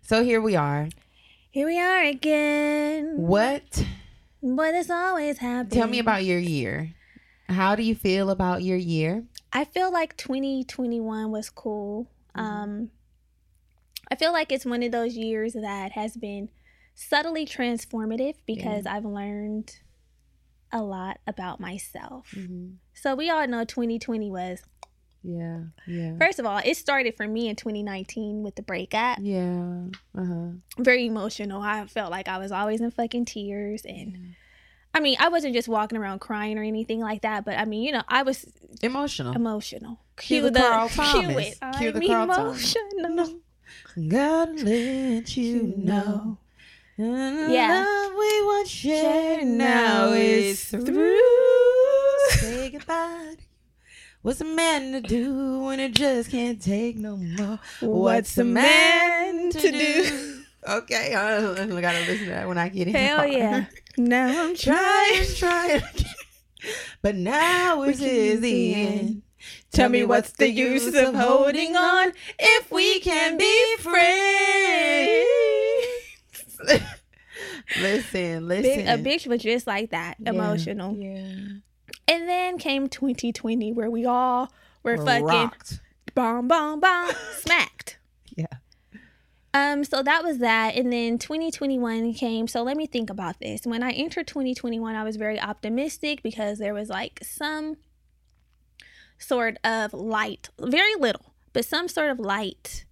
So 0.02 0.24
here 0.24 0.42
we 0.42 0.56
are. 0.56 0.90
Here 1.52 1.66
we 1.66 1.80
are 1.80 2.04
again. 2.04 3.14
What? 3.18 3.86
But 4.44 4.76
it's 4.76 4.90
always 4.90 5.38
happening. 5.40 5.80
Tell 5.80 5.88
me 5.88 6.00
about 6.00 6.24
your 6.24 6.40
year. 6.40 6.94
How 7.50 7.76
do 7.76 7.84
you 7.84 7.96
feel 7.96 8.30
about 8.30 8.64
your 8.64 8.78
year? 8.78 9.24
I 9.54 9.66
feel 9.66 9.92
like 9.92 10.18
2021 10.18 11.32
was 11.32 11.50
cool. 11.50 12.08
Mm-hmm. 12.36 12.46
Um, 12.46 12.92
I 14.12 14.16
feel 14.16 14.32
like 14.32 14.52
it's 14.52 14.66
one 14.66 14.84
of 14.84 14.92
those 14.92 15.16
years 15.16 15.54
that 15.54 15.94
has 15.94 16.16
been 16.16 16.50
subtly 16.94 17.46
transformative 17.46 18.36
because 18.46 18.86
I've 18.86 19.06
learned 19.06 19.80
a 20.72 20.82
lot 20.82 21.20
about 21.26 21.60
myself. 21.60 22.36
So 22.94 23.16
we 23.16 23.30
all 23.30 23.48
know 23.48 23.64
2020 23.64 24.30
was 24.30 24.62
Yeah. 25.26 25.60
Yeah. 25.88 26.18
first 26.18 26.38
of 26.40 26.46
all, 26.46 26.60
it 26.64 26.78
started 26.78 27.16
for 27.18 27.28
me 27.28 27.48
in 27.50 27.56
2019 27.56 28.44
with 28.44 28.56
the 28.56 28.62
breakup. 28.62 29.18
Yeah. 29.22 29.86
Uh 30.18 30.26
huh. 30.26 30.48
Very 30.78 31.06
emotional. 31.08 31.62
I 31.62 31.86
felt 31.88 32.12
like 32.12 32.28
I 32.28 32.38
was 32.38 32.52
always 32.52 32.82
in 32.82 32.92
fucking 32.92 33.26
tears 33.26 33.82
and 33.86 34.36
I 34.94 35.00
mean, 35.02 35.18
I 35.20 35.28
wasn't 35.30 35.54
just 35.54 35.68
walking 35.68 35.98
around 35.98 36.20
crying 36.20 36.58
or 36.58 36.64
anything 36.64 37.02
like 37.02 37.24
that, 37.24 37.44
but 37.44 37.58
I 37.58 37.66
mean, 37.66 37.84
you 37.84 37.92
know, 37.92 38.04
I 38.08 38.24
was 38.24 38.46
Emotional. 38.82 39.34
emotional. 39.34 40.00
Cue 40.16 40.50
the 40.50 40.60
Carl 40.60 40.88
cue 40.90 41.38
it. 41.38 41.58
Cue 41.78 41.90
I'm 41.90 42.00
the 42.00 42.08
Carl 42.08 42.28
Thomas. 42.28 42.76
emotional. 42.96 43.40
Gotta 44.08 44.52
let 44.64 45.36
you 45.36 45.74
know. 45.78 46.38
Yeah. 46.98 47.86
Love 47.86 48.14
we 48.18 48.66
shared 48.68 49.40
Shared 49.42 49.48
now 49.48 50.14
is 50.14 50.64
through. 50.66 51.20
Say 52.30 52.70
goodbye. 52.70 53.36
To. 54.26 54.30
What's 54.30 54.42
a 54.42 54.46
man 54.46 54.92
to 54.94 55.02
do 55.02 55.60
when 55.60 55.80
it 55.80 55.94
just 55.94 56.32
can't 56.32 56.62
take 56.62 56.98
no 56.98 57.18
more? 57.18 57.60
What's 57.80 58.38
a 58.38 58.44
man 58.44 59.52
to 59.52 59.72
do? 59.72 60.42
Okay, 60.68 61.14
I, 61.14 61.40
gotta 61.40 62.00
listen 62.00 62.26
to 62.26 62.32
that 62.32 62.48
when 62.48 62.58
I 62.58 62.70
get 62.70 62.88
in. 62.88 62.96
Hell 62.96 63.28
yeah. 63.28 63.66
Now 63.98 64.44
I'm 64.44 64.56
trying, 64.56 65.26
trying. 65.36 65.82
but 67.02 67.16
now 67.16 67.84
is 67.84 68.02
is 68.02 68.42
the 68.42 68.76
end. 68.76 69.22
Tell 69.72 69.90
me 69.90 70.04
what's 70.04 70.32
the 70.32 70.50
use 70.50 70.94
of 70.96 71.16
holding 71.16 71.76
on 71.78 72.12
if 72.38 72.72
we 72.72 73.00
can 73.00 73.38
be 73.38 73.78
friends? 73.78 75.28
listen, 77.80 78.48
listen. 78.48 78.86
Big, 78.86 78.88
a 78.88 78.98
bitch 78.98 79.28
was 79.28 79.42
just 79.42 79.68
like 79.68 79.92
that, 79.92 80.18
Yeah, 80.20 80.32
emotional. 80.32 80.96
Yeah. 80.98 81.60
And 82.08 82.28
then 82.30 82.58
came 82.58 82.88
2020 82.88 83.74
where 83.74 83.90
we 83.90 84.06
all 84.06 84.52
were 84.84 84.98
We're 84.98 85.06
fucking 85.06 85.26
rocked. 85.26 85.80
bomb, 86.14 86.48
bomb, 86.48 86.80
bomb, 86.80 87.12
smacked. 87.40 87.98
Yeah. 88.38 88.48
Um, 89.54 89.86
so 89.86 90.04
that 90.04 90.26
was 90.26 90.40
that. 90.40 90.76
And 90.76 90.92
then 90.92 91.18
2021 91.18 92.14
came. 92.16 92.50
So 92.50 92.64
let 92.64 92.76
me 92.76 92.86
think 92.86 93.10
about 93.10 93.40
this. 93.40 93.66
When 93.66 93.82
I 93.82 93.92
entered 93.92 94.28
2021, 94.28 94.94
I 94.94 95.04
was 95.06 95.16
very 95.16 95.40
optimistic 95.40 96.22
because 96.22 96.60
there 96.60 96.74
was 96.74 96.90
like 96.90 97.22
some 97.24 97.78
sort 99.18 99.58
of 99.64 99.94
light, 99.94 100.50
very 100.60 100.96
little, 100.96 101.34
but 101.54 101.64
some 101.64 101.88
sort 101.88 102.10
of 102.10 102.20
light 102.20 102.84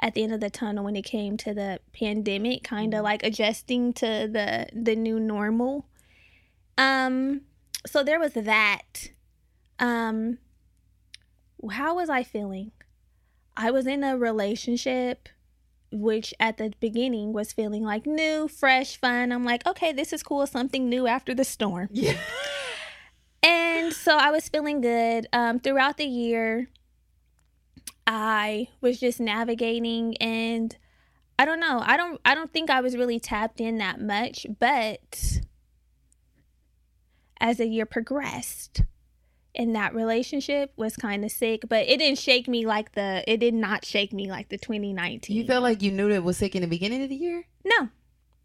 at 0.00 0.12
the 0.12 0.22
end 0.22 0.34
of 0.34 0.40
the 0.40 0.50
tunnel 0.50 0.84
when 0.84 0.96
it 0.96 1.06
came 1.06 1.38
to 1.38 1.54
the 1.54 1.80
pandemic, 1.94 2.64
kind 2.64 2.92
of 2.92 3.02
like 3.02 3.22
adjusting 3.24 3.94
to 3.94 4.28
the 4.30 4.66
the 4.74 4.94
new 4.94 5.18
normal. 5.18 5.86
Um, 6.76 7.42
so 7.86 8.02
there 8.02 8.20
was 8.20 8.32
that. 8.32 9.10
Um, 9.78 10.38
how 11.70 11.96
was 11.96 12.08
I 12.08 12.22
feeling? 12.22 12.72
I 13.56 13.70
was 13.70 13.86
in 13.86 14.02
a 14.04 14.16
relationship 14.16 15.28
which 15.94 16.32
at 16.40 16.56
the 16.56 16.72
beginning 16.80 17.34
was 17.34 17.52
feeling 17.52 17.84
like 17.84 18.06
new, 18.06 18.48
fresh, 18.48 18.96
fun. 18.96 19.30
I'm 19.30 19.44
like, 19.44 19.66
okay, 19.66 19.92
this 19.92 20.12
is 20.12 20.22
cool, 20.22 20.46
something 20.46 20.88
new 20.88 21.06
after 21.06 21.34
the 21.34 21.44
storm. 21.44 21.88
Yeah. 21.92 22.16
And 23.42 23.92
so 23.92 24.16
I 24.16 24.30
was 24.30 24.48
feeling 24.48 24.80
good. 24.80 25.26
Um, 25.32 25.58
throughout 25.58 25.96
the 25.96 26.04
year, 26.04 26.68
I 28.06 28.68
was 28.80 29.00
just 29.00 29.18
navigating 29.18 30.16
and 30.18 30.76
I 31.38 31.44
don't 31.44 31.58
know. 31.58 31.82
I 31.84 31.96
don't 31.96 32.20
I 32.24 32.36
don't 32.36 32.52
think 32.52 32.70
I 32.70 32.80
was 32.80 32.96
really 32.96 33.18
tapped 33.18 33.60
in 33.60 33.78
that 33.78 34.00
much, 34.00 34.46
but 34.60 35.40
as 37.42 37.58
the 37.58 37.66
year 37.66 37.84
progressed 37.84 38.82
and 39.54 39.74
that 39.76 39.94
relationship 39.94 40.72
was 40.76 40.96
kind 40.96 41.24
of 41.26 41.30
sick, 41.30 41.64
but 41.68 41.86
it 41.86 41.98
didn't 41.98 42.18
shake 42.18 42.48
me 42.48 42.64
like 42.64 42.92
the 42.92 43.22
it 43.30 43.38
did 43.38 43.52
not 43.52 43.84
shake 43.84 44.12
me 44.14 44.30
like 44.30 44.48
the 44.48 44.56
2019. 44.56 45.36
You 45.36 45.44
felt 45.44 45.62
like 45.62 45.82
you 45.82 45.90
knew 45.90 46.08
that 46.08 46.14
it 46.14 46.24
was 46.24 46.38
sick 46.38 46.54
in 46.54 46.62
the 46.62 46.68
beginning 46.68 47.02
of 47.02 47.10
the 47.10 47.16
year? 47.16 47.44
No. 47.64 47.88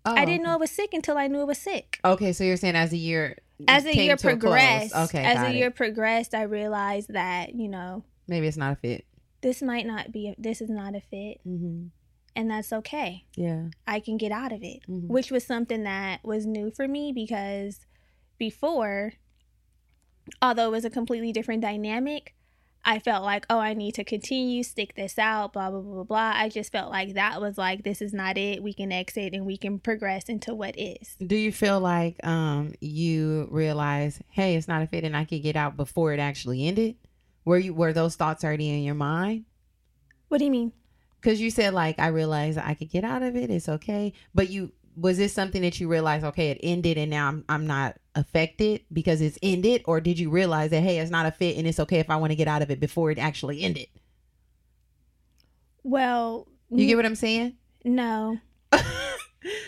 Oh, 0.06 0.14
I 0.14 0.26
didn't 0.26 0.42
okay. 0.42 0.50
know 0.50 0.54
it 0.56 0.60
was 0.60 0.72
sick 0.72 0.94
until 0.94 1.18
I 1.18 1.28
knew 1.28 1.42
it 1.42 1.48
was 1.48 1.58
sick. 1.58 2.00
Okay, 2.04 2.34
so 2.34 2.44
you're 2.44 2.58
saying 2.58 2.76
as 2.76 2.92
the 2.92 2.98
year 2.98 3.38
As 3.68 3.84
the 3.84 3.96
year 3.96 4.16
to 4.16 4.28
a 4.28 4.32
close. 4.32 4.42
progressed, 4.42 4.96
okay, 4.96 5.24
as 5.24 5.40
the 5.40 5.50
it. 5.50 5.56
year 5.56 5.72
progressed, 5.72 6.34
I 6.34 6.44
realized 6.44 7.14
that, 7.14 7.54
you 7.56 7.68
know, 7.68 8.04
maybe 8.28 8.48
it's 8.48 8.58
not 8.58 8.74
a 8.74 8.76
fit. 8.78 9.06
this 9.42 9.62
might 9.62 9.86
not 9.86 10.12
be 10.12 10.30
a, 10.30 10.36
this 10.38 10.62
is 10.62 10.70
not 10.70 10.96
a 10.96 11.00
fit 11.02 11.40
Mm-hmm. 11.48 11.88
and 12.36 12.50
that's 12.52 12.72
okay. 12.74 13.26
Yeah. 13.36 13.66
I 13.86 14.00
can 14.00 14.18
get 14.18 14.32
out 14.32 14.52
of 14.52 14.64
it, 14.64 14.80
Mhm. 14.90 15.08
which 15.08 15.30
was 15.32 15.46
something 15.46 15.84
that 15.84 16.24
was 16.24 16.46
new 16.46 16.72
for 16.72 16.88
me 16.88 17.12
because 17.14 17.80
before, 18.38 19.14
although 20.42 20.68
it 20.68 20.72
was 20.72 20.86
a 20.86 20.90
completely 20.90 21.32
different 21.32 21.62
dynamic, 21.62 22.34
I 22.86 23.00
felt 23.00 23.24
like, 23.24 23.46
oh, 23.50 23.60
I 23.60 23.74
need 23.74 23.96
to 23.96 24.06
continue, 24.06 24.64
stick 24.64 24.96
this 24.96 25.20
out, 25.20 25.52
blah, 25.52 25.70
blah, 25.70 25.82
blah, 25.82 25.94
blah, 25.96 26.04
blah. 26.04 26.32
I 26.36 26.48
just 26.48 26.72
felt 26.72 26.90
like 26.90 27.16
that 27.16 27.42
was 27.42 27.58
like, 27.58 27.84
this 27.84 28.02
is 28.02 28.14
not 28.14 28.38
it. 28.38 28.64
We 28.64 28.74
can 28.74 28.94
exit 28.94 29.34
and 29.34 29.46
we 29.46 29.58
can 29.58 29.78
progress 29.78 30.30
into 30.30 30.56
what 30.56 30.80
is. 30.80 31.18
Do 31.20 31.36
you 31.36 31.52
feel 31.52 31.82
like 31.82 32.26
um 32.26 32.74
you 32.80 33.50
realize, 33.52 34.22
hey, 34.30 34.56
it's 34.56 34.70
not 34.70 34.82
a 34.82 34.88
fit, 34.88 35.04
and 35.04 35.18
I 35.18 35.26
could 35.26 35.44
get 35.44 35.58
out 35.58 35.76
before 35.76 36.14
it 36.14 36.20
actually 36.20 36.66
ended? 36.66 36.96
Were 37.44 37.58
you 37.58 37.74
were 37.74 37.92
those 37.92 38.16
thoughts 38.16 38.46
already 38.46 38.70
in 38.70 38.84
your 38.84 38.96
mind? 38.96 39.44
What 40.30 40.38
do 40.38 40.46
you 40.46 40.52
mean? 40.52 40.72
Because 41.20 41.42
you 41.42 41.50
said 41.50 41.74
like 41.74 42.00
I 42.00 42.08
realized 42.08 42.58
I 42.58 42.74
could 42.74 42.90
get 42.90 43.04
out 43.04 43.22
of 43.22 43.36
it. 43.36 43.50
It's 43.50 43.68
okay. 43.68 44.14
But 44.34 44.50
you 44.50 44.72
was 44.96 45.18
this 45.18 45.34
something 45.34 45.62
that 45.62 45.80
you 45.80 45.90
realized? 45.90 46.24
Okay, 46.24 46.52
it 46.52 46.60
ended, 46.64 46.98
and 46.98 47.12
now 47.12 47.28
I'm 47.28 47.44
I'm 47.50 47.68
not 47.68 47.98
affected 48.18 48.82
because 48.92 49.22
it's 49.22 49.38
ended, 49.42 49.84
or 49.86 50.02
did 50.02 50.20
you 50.20 50.30
realize 50.30 50.72
that 50.72 50.82
hey, 50.82 51.00
it's 51.00 51.12
not 51.12 51.26
a 51.26 51.32
fit, 51.32 51.56
and 51.58 51.66
it's 51.68 51.80
okay 51.80 52.00
if 52.00 52.10
I 52.10 52.18
want 52.18 52.32
to 52.32 52.36
get 52.36 52.48
out 52.48 52.62
of 52.62 52.70
it 52.72 52.80
before 52.80 53.12
it 53.12 53.18
actually 53.20 53.62
ended? 53.62 53.88
Well, 55.84 56.48
You 56.70 56.86
get 56.86 56.96
what 56.98 57.06
I'm 57.06 57.16
saying? 57.16 57.56
no. 57.86 58.40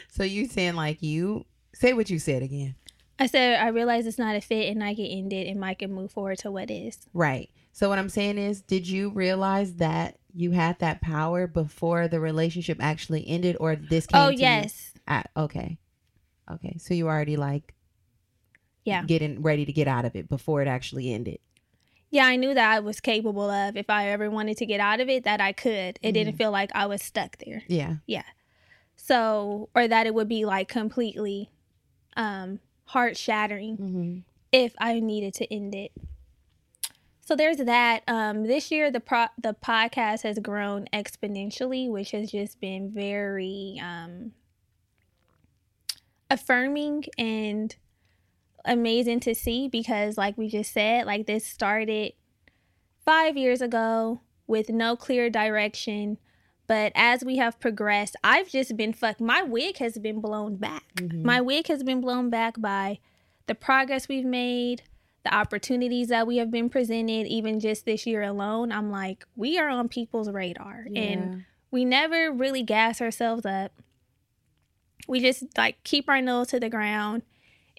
so 0.10 0.24
you 0.24 0.48
saying 0.48 0.76
like 0.76 1.02
you 1.02 1.46
say 1.74 1.94
what 1.94 2.10
you 2.10 2.20
said 2.20 2.44
again? 2.44 2.76
I 3.18 3.28
said, 3.28 3.60
I 3.60 3.70
realize 3.70 4.06
it's 4.08 4.18
not 4.18 4.36
a 4.36 4.42
fit 4.42 4.70
and 4.70 4.84
I 4.84 4.96
can 4.96 5.06
ended 5.06 5.48
and 5.48 5.64
I 5.64 5.74
can 5.74 5.94
move 5.94 6.12
forward 6.12 6.38
to 6.40 6.52
what 6.52 6.70
is. 6.72 6.98
Right. 7.14 7.50
So 7.72 7.88
what 7.90 8.00
I'm 8.00 8.10
saying 8.10 8.38
is, 8.38 8.62
did 8.62 8.88
you 8.88 9.10
realize 9.10 9.76
that 9.76 10.18
you 10.34 10.52
had 10.52 10.80
that 10.80 11.02
power 11.02 11.48
before 11.48 12.08
the 12.08 12.20
relationship 12.20 12.78
actually 12.82 13.28
ended, 13.28 13.58
or 13.60 13.76
this 13.76 14.06
came? 14.08 14.22
Oh, 14.22 14.30
yes. 14.30 14.92
at- 15.08 15.32
okay. 15.36 15.78
Okay. 16.52 16.78
So 16.80 16.94
you 16.94 17.08
already 17.08 17.36
like 17.38 17.74
Yeah. 18.86 19.04
getting 19.04 19.42
ready 19.42 19.65
to 19.65 19.72
get 19.74 19.88
out 19.88 20.06
of 20.06 20.15
it 20.15 20.28
before 20.30 20.62
it 20.62 20.68
actually 20.68 21.13
ended. 21.13 21.39
Yeah, 22.12 22.26
I 22.26 22.38
knew 22.38 22.54
that 22.56 22.72
I 22.72 22.80
was 22.80 23.00
capable 23.00 23.50
of 23.52 23.78
if 23.78 23.88
I 23.89 24.08
ever 24.10 24.32
wanted 24.32 24.58
to 24.58 24.65
get 24.65 24.80
out 24.80 25.00
of 25.00 25.10
it 25.10 25.26
that 25.26 25.39
I 25.42 25.52
could. 25.52 26.00
It 26.02 26.13
didn't 26.13 26.38
feel 26.38 26.50
like 26.50 26.72
I 26.74 26.88
was 26.88 27.04
stuck 27.04 27.38
there. 27.38 27.62
Yeah. 27.68 27.98
Yeah. 28.08 28.24
So, 28.96 29.70
or 29.76 29.88
that 29.88 30.08
it 30.08 30.13
would 30.15 30.28
be 30.28 30.44
like 30.46 30.68
completely 30.68 31.50
um 32.18 32.60
heart 32.86 33.15
shattering 33.15 33.78
Mm-hmm. 33.78 34.18
if 34.52 34.74
I 34.80 35.00
needed 35.00 35.36
to 35.36 35.54
end 35.54 35.76
it. 35.76 35.92
So 37.22 37.36
there's 37.36 37.58
that. 37.58 38.02
Um 38.08 38.48
this 38.48 38.72
year 38.72 38.89
the 38.89 39.00
pro- 39.00 39.28
the 39.38 39.54
podcast 39.54 40.24
has 40.24 40.39
grown 40.39 40.88
exponentially, 40.92 41.88
which 41.92 42.10
has 42.12 42.32
just 42.32 42.60
been 42.60 42.89
very 42.92 43.80
um 43.84 44.32
affirming 46.30 47.06
and 47.18 47.76
amazing 48.65 49.19
to 49.22 49.34
see 49.34 49.67
because 49.67 50.17
like 50.17 50.38
we 50.38 50.50
just 50.50 50.74
said, 50.74 51.06
like 51.06 51.26
this 51.26 51.45
started 51.45 52.13
5 53.06 53.38
years 53.38 53.62
ago 53.62 54.22
with 54.48 54.69
no 54.69 54.95
clear 54.95 55.30
direction. 55.30 56.17
But 56.67 56.91
as 56.93 57.24
we 57.24 57.38
have 57.38 57.60
progressed, 57.60 58.15
I've 58.24 58.50
just 58.50 58.78
been 58.78 58.93
fucked. 58.93 59.19
My 59.19 59.41
wig 59.41 59.78
has 59.78 59.98
been 59.98 60.22
blown 60.22 60.58
back. 60.58 60.84
Mm-hmm. 60.98 61.26
My 61.26 61.41
wig 61.41 61.67
has 61.67 61.82
been 61.82 62.00
blown 62.00 62.30
back 62.30 62.62
by 62.62 63.00
the 63.48 63.56
progress 63.56 64.08
we've 64.08 64.24
made, 64.24 64.84
the 65.24 65.34
opportunities 65.34 66.10
that 66.10 66.28
we 66.28 66.38
have 66.38 66.52
been 66.52 66.69
presented, 66.69 67.26
even 67.26 67.60
just 67.60 67.86
this 67.86 68.06
year 68.06 68.22
alone. 68.22 68.72
I'm 68.72 68.91
like, 68.91 69.26
we 69.36 69.58
are 69.58 69.67
on 69.67 69.89
people's 69.89 70.30
radar. 70.30 70.86
And 70.95 71.45
we 71.72 71.86
never 71.86 72.32
really 72.32 72.62
gas 72.62 73.02
ourselves 73.02 73.48
up. 73.48 73.72
We 75.08 75.19
just 75.19 75.45
like 75.58 75.84
keep 75.84 76.08
our 76.08 76.22
nose 76.22 76.50
to 76.50 76.60
the 76.60 76.69
ground 76.69 77.24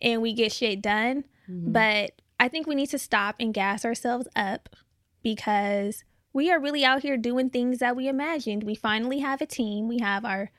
and 0.01 0.23
we 0.23 0.33
get 0.33 0.53
shit 0.53 0.81
done. 0.83 1.25
Mm-hmm. 1.49 1.73
But 1.73 2.13
I 2.39 2.49
think 2.49 2.67
we 2.67 2.75
need 2.75 2.89
to 2.91 2.99
stop 2.99 3.37
and 3.41 3.53
gas 3.53 3.85
ourselves 3.85 4.27
up 4.35 4.69
because 5.23 6.05
we 6.33 6.51
are 6.51 6.61
really 6.61 6.85
out 6.85 7.03
here 7.03 7.17
doing 7.17 7.51
things 7.51 7.79
that 7.79 7.97
we 7.97 8.09
imagined. 8.09 8.63
We 8.65 8.75
finally 8.75 9.19
have 9.19 9.41
a 9.41 9.47
team. 9.47 9.89
We 9.89 9.99
have 9.99 10.25
our 10.25 10.51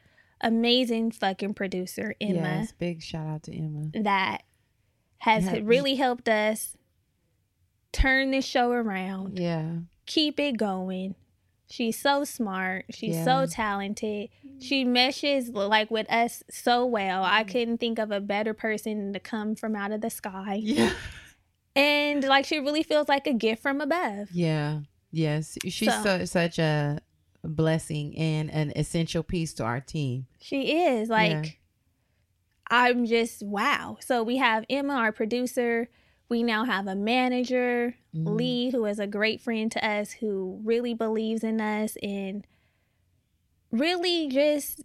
amazing 0.41 1.11
fucking 1.11 1.53
producer, 1.53 2.15
Emma, 2.19 2.33
Yes. 2.39 2.71
Big 2.73 3.01
shout 3.01 3.27
out 3.27 3.43
to 3.43 3.55
Emma. 3.55 3.89
that 4.03 4.43
has 5.19 5.47
really 5.61 5.95
helped 5.95 6.27
us 6.27 6.75
turn 7.91 8.31
this 8.31 8.45
show 8.45 8.71
around, 8.71 9.37
Yeah. 9.37 9.71
keep 10.05 10.39
it 10.39 10.57
going. 10.57 11.15
She's 11.71 11.97
so 11.97 12.23
smart. 12.25 12.85
She's 12.89 13.15
Yeah. 13.15 13.23
so 13.23 13.45
talented. 13.45 14.29
Mm-hmm. 14.45 14.59
She 14.59 14.83
meshes 14.83 15.49
like 15.49 15.89
with 15.89 16.11
us 16.11 16.43
so 16.49 16.85
well. 16.85 17.23
I 17.23 17.41
mm-hmm. 17.41 17.51
couldn't 17.51 17.77
think 17.79 17.97
of 17.97 18.11
a 18.11 18.19
better 18.19 18.53
person 18.53 19.13
to 19.13 19.19
come 19.19 19.55
from 19.55 19.75
out 19.75 19.91
of 19.91 20.01
the 20.01 20.09
sky. 20.09 20.61
Yeah. 20.63 20.93
And 21.73 22.21
like 22.25 22.43
she 22.45 22.59
really 22.59 22.83
feels 22.83 23.07
like 23.07 23.27
a 23.27 23.33
gift 23.33 23.61
from 23.61 23.79
above. 23.79 24.29
Yeah. 24.33 24.81
Yes. 25.11 25.57
She's 25.69 25.87
So- 25.89 26.03
so, 26.03 26.25
such 26.25 26.59
a 26.59 26.99
blessing 27.43 28.17
and 28.17 28.51
an 28.51 28.73
essential 28.75 29.23
piece 29.23 29.53
to 29.55 29.63
our 29.63 29.79
team. 29.79 30.27
She 30.39 30.77
is 30.77 31.09
like 31.09 31.59
I'm 32.69 33.05
just 33.05 33.43
wow. 33.43 33.97
So 33.99 34.23
we 34.23 34.37
have 34.37 34.65
Emma, 34.69 34.93
our 34.93 35.11
producer. 35.11 35.89
We 36.31 36.43
now 36.43 36.63
have 36.63 36.87
a 36.87 36.95
manager, 36.95 37.93
Mhm. 38.15 38.35
Lee, 38.37 38.69
who 38.71 38.85
is 38.85 38.99
a 38.99 39.05
great 39.05 39.41
friend 39.41 39.69
to 39.73 39.85
us, 39.85 40.11
who 40.13 40.61
really 40.63 40.93
believes 40.93 41.43
in 41.43 41.59
us 41.59 41.97
and 42.01 42.47
really 43.71 44.29
just 44.29 44.79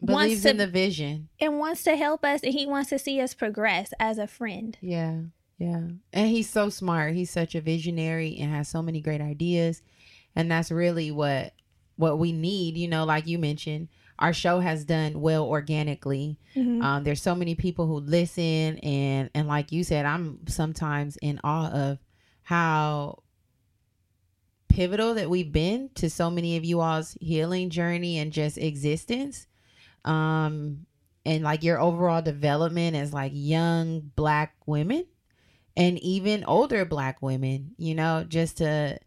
wants 0.00 0.24
Believes 0.26 0.42
to 0.42 0.50
in 0.50 0.56
the 0.58 0.66
vision. 0.68 1.28
and 1.40 1.58
wants 1.58 1.82
to 1.84 1.96
help 1.96 2.24
us 2.24 2.42
and 2.42 2.52
he 2.54 2.66
wants 2.66 2.90
to 2.90 3.00
see 3.00 3.20
us 3.20 3.34
progress 3.34 3.92
as 3.98 4.16
a 4.18 4.28
friend. 4.28 4.78
Yeah. 4.80 5.22
Yeah. 5.58 5.88
And 6.12 6.28
he's 6.28 6.48
so 6.48 6.68
smart. 6.70 7.14
He's 7.14 7.30
such 7.30 7.56
a 7.56 7.60
visionary 7.60 8.36
and 8.38 8.52
has 8.52 8.68
so 8.68 8.80
many 8.80 9.00
great 9.00 9.20
ideas. 9.20 9.82
And 10.36 10.50
that's 10.50 10.70
really 10.70 11.10
what 11.10 11.52
what 11.96 12.18
we 12.20 12.30
need, 12.32 12.76
you 12.76 12.86
know, 12.88 13.04
like 13.04 13.26
you 13.26 13.38
mentioned. 13.38 13.88
Our 14.22 14.32
show 14.32 14.60
has 14.60 14.84
done 14.84 15.20
well 15.20 15.44
organically. 15.44 16.38
Mhm. 16.54 16.80
Um, 16.82 17.02
there's 17.04 17.20
so 17.20 17.34
many 17.34 17.56
people 17.56 17.88
who 17.88 17.98
listen 17.98 18.78
and 18.78 19.28
and 19.34 19.48
like 19.48 19.72
you 19.72 19.82
said, 19.82 20.06
I'm 20.06 20.46
sometimes 20.46 21.18
in 21.20 21.40
awe 21.42 21.70
of 21.70 21.98
how 22.44 23.22
pivotal 24.68 25.14
that 25.14 25.28
we've 25.28 25.52
been 25.52 25.90
to 25.96 26.08
so 26.08 26.30
many 26.30 26.56
of 26.56 26.64
you 26.64 26.80
all's 26.80 27.16
healing 27.20 27.68
journey 27.68 28.18
and 28.18 28.32
just 28.32 28.56
existence. 28.58 29.46
Um 30.04 30.86
and 31.26 31.42
like 31.44 31.62
your 31.62 31.80
overall 31.80 32.22
development 32.22 32.96
as 32.96 33.12
like 33.12 33.32
young 33.34 34.12
black 34.16 34.54
women 34.66 35.04
and 35.76 35.98
even 35.98 36.44
older 36.44 36.84
black 36.84 37.20
women, 37.22 37.72
you 37.76 37.94
know, 37.94 38.24
just 38.26 38.58
to 38.58 38.98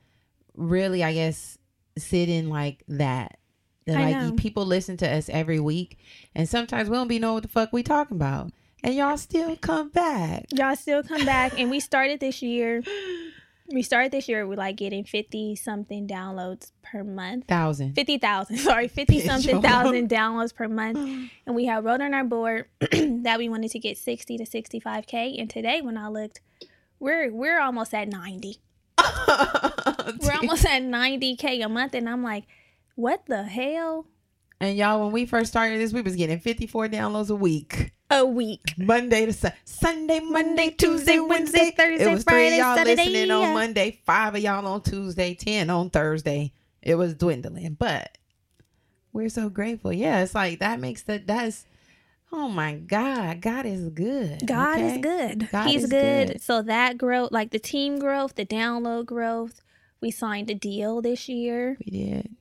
really 0.55 1.03
I 1.05 1.13
guess 1.13 1.57
sit 1.97 2.27
in 2.27 2.49
like 2.49 2.83
that. 2.89 3.37
That 3.85 3.97
I 3.97 4.11
like 4.11 4.17
know. 4.17 4.31
people 4.33 4.65
listen 4.65 4.97
to 4.97 5.09
us 5.09 5.29
every 5.29 5.59
week 5.59 5.99
and 6.33 6.49
sometimes 6.49 6.89
we 6.89 6.95
don't 6.95 7.07
be 7.07 7.19
know 7.19 7.33
what 7.33 7.43
the 7.43 7.49
fuck 7.49 7.71
we 7.71 7.83
talking 7.83 8.17
about. 8.17 8.51
And 8.83 8.95
y'all 8.95 9.17
still 9.17 9.55
come 9.55 9.89
back. 9.89 10.45
Y'all 10.51 10.75
still 10.75 11.03
come 11.03 11.25
back 11.25 11.59
and 11.59 11.69
we 11.69 11.79
started 11.79 12.19
this 12.19 12.41
year. 12.41 12.83
We 13.71 13.81
started 13.81 14.11
this 14.11 14.29
year 14.29 14.45
with 14.45 14.59
like 14.59 14.75
getting 14.75 15.03
50 15.03 15.55
something 15.55 16.07
downloads 16.07 16.71
per 16.83 17.03
month. 17.03 17.45
Thousand. 17.47 17.93
50,000, 17.95 18.57
sorry, 18.59 18.87
50 18.89 19.19
something 19.21 19.61
thousand 19.61 20.09
downloads 20.09 20.53
per 20.53 20.67
month. 20.67 20.97
And 21.45 21.55
we 21.55 21.65
had 21.65 21.85
wrote 21.85 22.01
on 22.01 22.13
our 22.15 22.23
board 22.23 22.65
that 22.91 23.37
we 23.37 23.49
wanted 23.49 23.69
to 23.71 23.79
get 23.79 23.99
60 23.99 24.37
to 24.39 24.45
65K. 24.45 25.39
And 25.39 25.47
today 25.47 25.81
when 25.81 25.95
I 25.97 26.07
looked, 26.07 26.41
we're 26.99 27.31
we're 27.31 27.59
almost 27.59 27.93
at 27.93 28.07
90. 28.07 28.57
We're 28.97 30.33
almost 30.33 30.65
at 30.65 30.81
90K 30.81 31.63
a 31.63 31.69
month. 31.69 31.93
And 31.93 32.09
I'm 32.09 32.23
like, 32.23 32.45
what 32.95 33.25
the 33.27 33.43
hell? 33.43 34.07
and 34.59 34.77
y'all, 34.77 35.01
when 35.03 35.11
we 35.11 35.25
first 35.25 35.51
started 35.51 35.79
this, 35.79 35.93
we 35.93 36.01
was 36.01 36.15
getting 36.15 36.39
54 36.39 36.87
downloads 36.87 37.29
a 37.29 37.35
week. 37.35 37.91
A 38.09 38.25
week. 38.25 38.61
Monday 38.77 39.25
to 39.25 39.33
Su- 39.33 39.49
Sunday, 39.65 40.19
Monday, 40.19 40.69
Tuesday, 40.69 41.19
Wednesday. 41.19 41.71
Thursday, 41.75 42.05
it 42.05 42.13
was 42.13 42.23
three 42.23 42.47
of 42.47 42.53
Friday, 42.53 42.57
y'all 42.57 42.75
Saturday, 42.77 42.95
listening 42.95 43.27
yeah. 43.27 43.35
on 43.35 43.53
Monday, 43.53 43.99
five 44.05 44.35
of 44.35 44.41
y'all 44.41 44.65
on 44.65 44.81
Tuesday, 44.81 45.33
ten 45.33 45.69
on 45.69 45.89
Thursday. 45.89 46.53
It 46.81 46.95
was 46.95 47.15
dwindling, 47.15 47.75
but 47.79 48.17
We're 49.11 49.29
so 49.29 49.49
grateful. 49.49 49.91
Yeah, 49.91 50.21
it's 50.21 50.35
like 50.35 50.59
that 50.59 50.79
makes 50.79 51.01
the 51.03 51.17
that's 51.25 51.65
oh 52.31 52.47
my 52.47 52.75
God. 52.75 53.41
God 53.41 53.65
is 53.65 53.89
good. 53.89 54.45
God 54.45 54.77
okay? 54.77 54.95
is 54.95 54.97
good. 54.99 55.49
God 55.51 55.67
He's 55.67 55.83
is 55.85 55.89
good. 55.89 56.27
good. 56.27 56.41
So 56.41 56.61
that 56.61 56.97
growth, 56.97 57.31
like 57.31 57.51
the 57.51 57.59
team 57.59 57.97
growth, 57.97 58.35
the 58.35 58.45
download 58.45 59.05
growth, 59.07 59.61
we 59.99 60.11
signed 60.11 60.49
a 60.51 60.55
deal 60.55 61.01
this 61.01 61.27
year 61.27 61.77
We 61.83 61.91
did. 61.91 62.35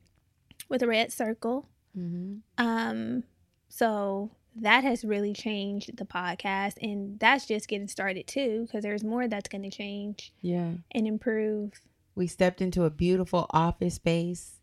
With 0.68 0.82
a 0.82 0.86
RedCircle. 0.86 1.64
Mm-hmm. 1.96 2.34
Um, 2.58 3.24
so 3.68 4.30
that 4.56 4.84
has 4.84 5.04
really 5.04 5.32
changed 5.32 5.96
the 5.96 6.04
podcast, 6.04 6.74
and 6.80 7.18
that's 7.18 7.46
just 7.46 7.68
getting 7.68 7.88
started 7.88 8.26
too, 8.26 8.62
because 8.66 8.82
there's 8.82 9.04
more 9.04 9.26
that's 9.28 9.48
going 9.48 9.62
to 9.62 9.70
change 9.70 10.32
Yeah. 10.40 10.72
and 10.92 11.06
improve. 11.06 11.72
We 12.14 12.26
stepped 12.28 12.60
into 12.60 12.84
a 12.84 12.90
beautiful 12.90 13.46
office 13.50 13.94
space. 13.94 14.60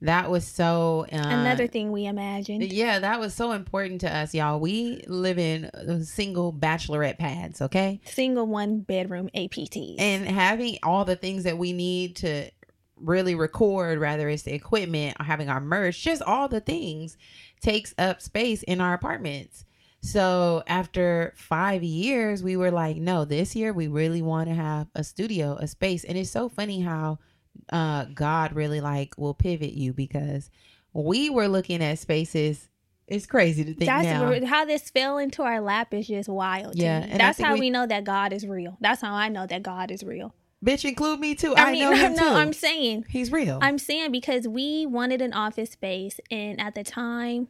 That 0.00 0.30
was 0.30 0.44
so 0.46 1.06
uh, 1.12 1.16
Another 1.16 1.68
thing 1.68 1.92
we 1.92 2.06
imagined. 2.06 2.72
Yeah, 2.72 2.98
that 2.98 3.20
was 3.20 3.34
so 3.34 3.52
important 3.52 4.00
to 4.00 4.12
us, 4.12 4.34
y'all. 4.34 4.58
We 4.58 5.04
live 5.06 5.38
in 5.38 5.70
single 6.04 6.52
bachelorette 6.52 7.18
pads, 7.18 7.62
okay? 7.62 8.00
Single 8.04 8.46
one 8.48 8.80
bedroom 8.80 9.28
APT. 9.34 9.76
And 9.98 10.26
having 10.26 10.78
all 10.82 11.04
the 11.04 11.14
things 11.14 11.44
that 11.44 11.56
we 11.56 11.72
need 11.72 12.16
to 12.16 12.50
really 13.02 13.34
record, 13.34 13.98
rather 13.98 14.28
it's 14.28 14.42
the 14.44 14.54
equipment 14.54 15.16
or 15.18 15.24
having 15.24 15.48
our 15.48 15.60
merch, 15.60 16.02
just 16.02 16.22
all 16.22 16.48
the 16.48 16.60
things 16.60 17.16
takes 17.60 17.94
up 17.98 18.20
space 18.22 18.62
in 18.62 18.80
our 18.80 18.94
apartments. 18.94 19.64
So 20.00 20.64
after 20.66 21.32
five 21.36 21.82
years, 21.84 22.42
we 22.42 22.56
were 22.56 22.72
like, 22.72 22.96
no, 22.96 23.24
this 23.24 23.54
year 23.54 23.72
we 23.72 23.86
really 23.86 24.20
want 24.20 24.48
to 24.48 24.54
have 24.54 24.88
a 24.94 25.04
studio, 25.04 25.56
a 25.60 25.68
space. 25.68 26.02
And 26.04 26.18
it's 26.18 26.30
so 26.30 26.48
funny 26.48 26.80
how 26.80 27.18
uh 27.72 28.06
God 28.06 28.54
really 28.54 28.80
like 28.80 29.14
will 29.16 29.34
pivot 29.34 29.72
you 29.74 29.92
because 29.92 30.50
we 30.92 31.30
were 31.30 31.48
looking 31.48 31.82
at 31.82 31.98
spaces. 31.98 32.68
It's 33.06 33.26
crazy 33.26 33.64
to 33.64 33.74
think 33.74 33.88
That's 33.88 34.04
now. 34.04 34.46
how 34.46 34.64
this 34.64 34.90
fell 34.90 35.18
into 35.18 35.42
our 35.42 35.60
lap 35.60 35.92
is 35.92 36.06
just 36.08 36.28
wild. 36.28 36.76
Yeah, 36.76 37.16
that's 37.16 37.38
how 37.38 37.54
we- 37.54 37.60
we, 37.60 37.70
know 37.70 37.86
that 37.86 38.04
God 38.04 38.32
is 38.32 38.46
real. 38.46 38.78
That's 38.80 39.02
how 39.02 39.12
I 39.12 39.28
know 39.28 39.46
that 39.46 39.62
God 39.62 39.90
is 39.90 40.02
real. 40.02 40.34
Bitch, 40.64 40.84
include 40.84 41.18
me 41.18 41.34
too. 41.34 41.54
I, 41.56 41.68
I, 41.68 41.72
mean, 41.72 41.80
know 41.80 41.92
him 41.96 42.14
no, 42.14 42.22
too. 42.22 42.34
I'm 42.34 42.52
saying, 42.52 43.06
He's 43.08 43.32
real. 43.32 43.58
I'm 43.60 43.78
saying 43.78 44.12
because 44.12 44.46
we 44.46 44.86
wanted 44.86 45.20
an 45.20 45.32
office 45.32 45.70
space, 45.70 46.20
and 46.30 46.60
at 46.60 46.74
the 46.74 46.84
time, 46.84 47.48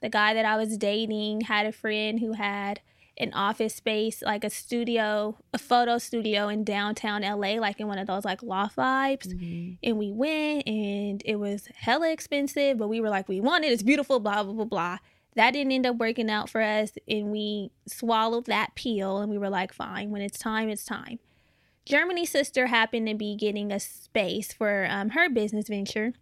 the 0.00 0.08
guy 0.08 0.34
that 0.34 0.44
I 0.44 0.56
was 0.56 0.76
dating 0.76 1.42
had 1.42 1.66
a 1.66 1.72
friend 1.72 2.20
who 2.20 2.32
had 2.32 2.80
an 3.18 3.32
office 3.32 3.74
space, 3.74 4.22
like 4.22 4.44
a 4.44 4.50
studio, 4.50 5.38
a 5.54 5.58
photo 5.58 5.96
studio 5.98 6.48
in 6.48 6.64
downtown 6.64 7.22
LA, 7.22 7.54
like 7.54 7.80
in 7.80 7.86
one 7.86 7.98
of 7.98 8.06
those 8.06 8.24
like 8.24 8.42
loft 8.42 8.76
vibes. 8.76 9.28
Mhm. 9.28 9.78
And 9.82 9.96
we 9.96 10.12
went, 10.12 10.66
and 10.66 11.22
it 11.24 11.36
was 11.36 11.68
hella 11.74 12.10
expensive, 12.10 12.76
but 12.76 12.88
we 12.88 13.00
were 13.00 13.08
like, 13.08 13.28
we 13.28 13.40
want 13.40 13.64
it. 13.64 13.72
It's 13.72 13.82
beautiful. 13.82 14.20
Blah 14.20 14.42
blah 14.42 14.52
blah 14.52 14.64
blah. 14.64 14.98
That 15.34 15.52
didn't 15.52 15.72
end 15.72 15.86
up 15.86 15.96
working 15.96 16.30
out 16.30 16.48
for 16.50 16.60
us, 16.60 16.92
and 17.08 17.30
we 17.30 17.70
swallowed 17.86 18.46
that 18.46 18.74
pill, 18.74 19.18
and 19.18 19.30
we 19.30 19.38
were 19.38 19.50
like, 19.50 19.72
fine. 19.72 20.10
When 20.10 20.22
it's 20.22 20.38
time, 20.38 20.68
it's 20.68 20.84
time. 20.84 21.18
Germani's 21.86 22.30
sister 22.30 22.66
happened 22.66 23.06
to 23.08 23.14
be 23.14 23.36
getting 23.36 23.72
a 23.72 23.80
space 23.80 24.52
for 24.52 24.86
um, 24.90 25.10
her 25.10 25.28
business 25.30 25.68
venture, 25.68 26.12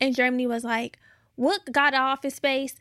and 0.00 0.16
Germany 0.16 0.46
was 0.46 0.64
like, 0.64 0.98
"What 1.36 1.70
got 1.70 1.94
an 1.94 2.00
office 2.00 2.34
space? 2.36 2.76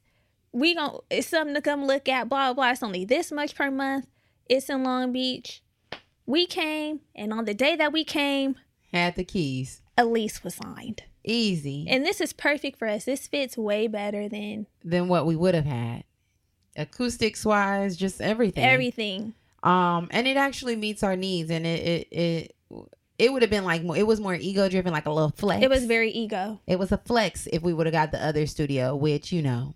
We 0.53 0.73
gon' 0.75 0.99
it's 1.09 1.27
something 1.27 1.53
to 1.53 1.61
come 1.61 1.85
look 1.85 2.09
at. 2.09 2.29
Blah 2.29 2.53
blah. 2.53 2.71
It's 2.71 2.81
only 2.83 3.05
this 3.05 3.31
much 3.31 3.55
per 3.55 3.69
month. 3.69 4.07
It's 4.49 4.69
in 4.69 4.83
Long 4.83 5.11
Beach. 5.11 5.61
We 6.25 6.45
came, 6.45 7.01
and 7.13 7.33
on 7.33 7.45
the 7.45 7.53
day 7.53 7.75
that 7.75 7.91
we 7.93 8.03
came, 8.05 8.55
Had 8.93 9.15
the 9.15 9.23
keys. 9.25 9.81
a 9.97 10.05
lease 10.05 10.43
was 10.43 10.55
signed. 10.55 11.03
Easy. 11.23 11.85
And 11.89 12.05
this 12.05 12.19
is 12.21 12.33
perfect 12.33 12.79
for 12.79 12.87
us. 12.87 13.05
This 13.05 13.27
fits 13.27 13.57
way 13.57 13.87
better 13.87 14.27
than 14.29 14.67
than 14.83 15.07
what 15.09 15.25
we 15.25 15.35
would 15.35 15.55
have 15.55 15.65
had. 15.65 16.03
Acoustics 16.77 17.45
wise, 17.45 17.97
just 17.97 18.21
everything. 18.21 18.63
everything. 18.63 19.33
Um, 19.63 20.07
and 20.11 20.27
it 20.27 20.37
actually 20.37 20.75
meets 20.75 21.03
our 21.03 21.15
needs, 21.15 21.51
and 21.51 21.65
it 21.65 21.87
it 21.87 22.07
it, 22.11 22.55
it 23.19 23.31
would 23.33 23.41
have 23.43 23.51
been 23.51 23.63
like 23.65 23.83
more, 23.83 23.95
it 23.95 24.07
was 24.07 24.19
more 24.19 24.33
ego 24.35 24.67
driven, 24.69 24.91
like 24.91 25.05
a 25.05 25.11
little 25.11 25.29
flex. 25.35 25.63
It 25.63 25.69
was 25.69 25.85
very 25.85 26.11
ego. 26.11 26.59
it 26.65 26.79
was 26.79 26.91
a 26.91 26.97
flex 26.97 27.47
if 27.53 27.61
we 27.61 27.73
would 27.73 27.85
have 27.85 27.93
got 27.93 28.11
the 28.11 28.25
other 28.25 28.47
studio, 28.47 28.95
which 28.95 29.31
you 29.31 29.41
know, 29.43 29.75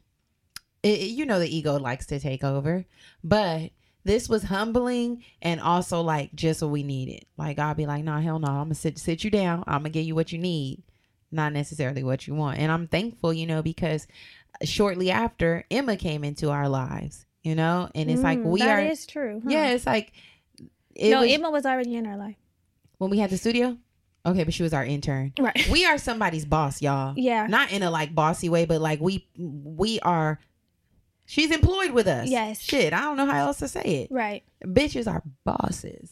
it, 0.82 1.00
it- 1.00 1.10
you 1.12 1.26
know 1.26 1.40
the 1.40 1.56
ego 1.56 1.78
likes 1.80 2.06
to 2.08 2.20
take 2.20 2.44
over, 2.44 2.86
but. 3.24 3.72
This 4.08 4.30
was 4.30 4.44
humbling 4.44 5.24
and 5.42 5.60
also 5.60 6.02
like 6.02 6.36
just 6.36 6.62
what 6.62 6.70
we 6.70 6.84
needed. 6.84 7.26
Like 7.38 7.58
I'll 7.58 7.74
be 7.74 7.88
like, 7.88 8.04
nah, 8.04 8.22
hell 8.22 8.38
no, 8.38 8.46
I'm 8.50 8.66
gonna 8.66 8.76
sit 8.76 9.00
sit 9.00 9.24
you 9.24 9.32
down. 9.32 9.64
I'm 9.66 9.80
gonna 9.80 9.90
give 9.90 10.06
you 10.06 10.14
what 10.14 10.32
you 10.32 10.38
need, 10.38 10.84
not 11.32 11.54
necessarily 11.54 12.04
what 12.04 12.28
you 12.28 12.36
want. 12.36 12.60
And 12.60 12.72
I'm 12.72 12.88
thankful, 12.88 13.34
you 13.34 13.48
know, 13.48 13.64
because 13.64 14.06
shortly 14.64 15.10
after 15.10 15.66
Emma 15.72 15.98
came 15.98 16.24
into 16.24 16.52
our 16.52 16.70
lives, 16.70 17.25
you 17.46 17.56
know, 17.56 17.90
and 17.96 18.10
it's 18.10 18.22
like 18.24 18.40
Mm, 18.40 18.46
we 18.46 18.60
that 18.60 18.70
are 18.70 18.82
is 18.82 19.06
true. 19.06 19.40
huh? 19.44 19.50
yeah, 19.50 19.68
it's 19.70 19.86
like 19.86 20.12
it 20.96 21.12
no, 21.12 21.22
was 21.22 21.32
Emma 21.32 21.50
was 21.52 21.66
already 21.66 21.96
in 21.96 22.06
our 22.06 22.18
life. 22.18 22.36
when 22.98 23.10
we 23.12 23.20
had 23.20 23.30
the 23.30 23.38
studio. 23.38 23.78
Okay, 24.26 24.44
but 24.44 24.54
she 24.56 24.64
was 24.64 24.74
our 24.74 24.84
intern. 24.84 25.34
Right. 25.40 25.68
We 25.72 25.86
are 25.86 26.00
somebody's 26.00 26.46
boss, 26.46 26.82
y'all. 26.82 27.14
Yeah. 27.16 27.46
Not 27.46 27.72
in 27.72 27.84
a 27.84 27.92
like 27.92 28.16
bossy 28.16 28.50
way, 28.50 28.66
but 28.66 28.82
like 28.82 29.00
we 29.00 29.28
we 29.38 30.00
are 30.00 30.40
she's 31.26 31.52
employed 31.52 31.92
with 31.92 32.08
us. 32.08 32.28
Yes. 32.28 32.60
Shit, 32.60 32.92
I 32.92 33.02
don't 33.02 33.18
know 33.18 33.28
how 33.28 33.46
else 33.46 33.60
to 33.60 33.68
say 33.68 33.82
it. 33.84 34.08
Right. 34.12 34.44
Bitches 34.64 35.06
are 35.08 35.22
bosses. 35.44 36.12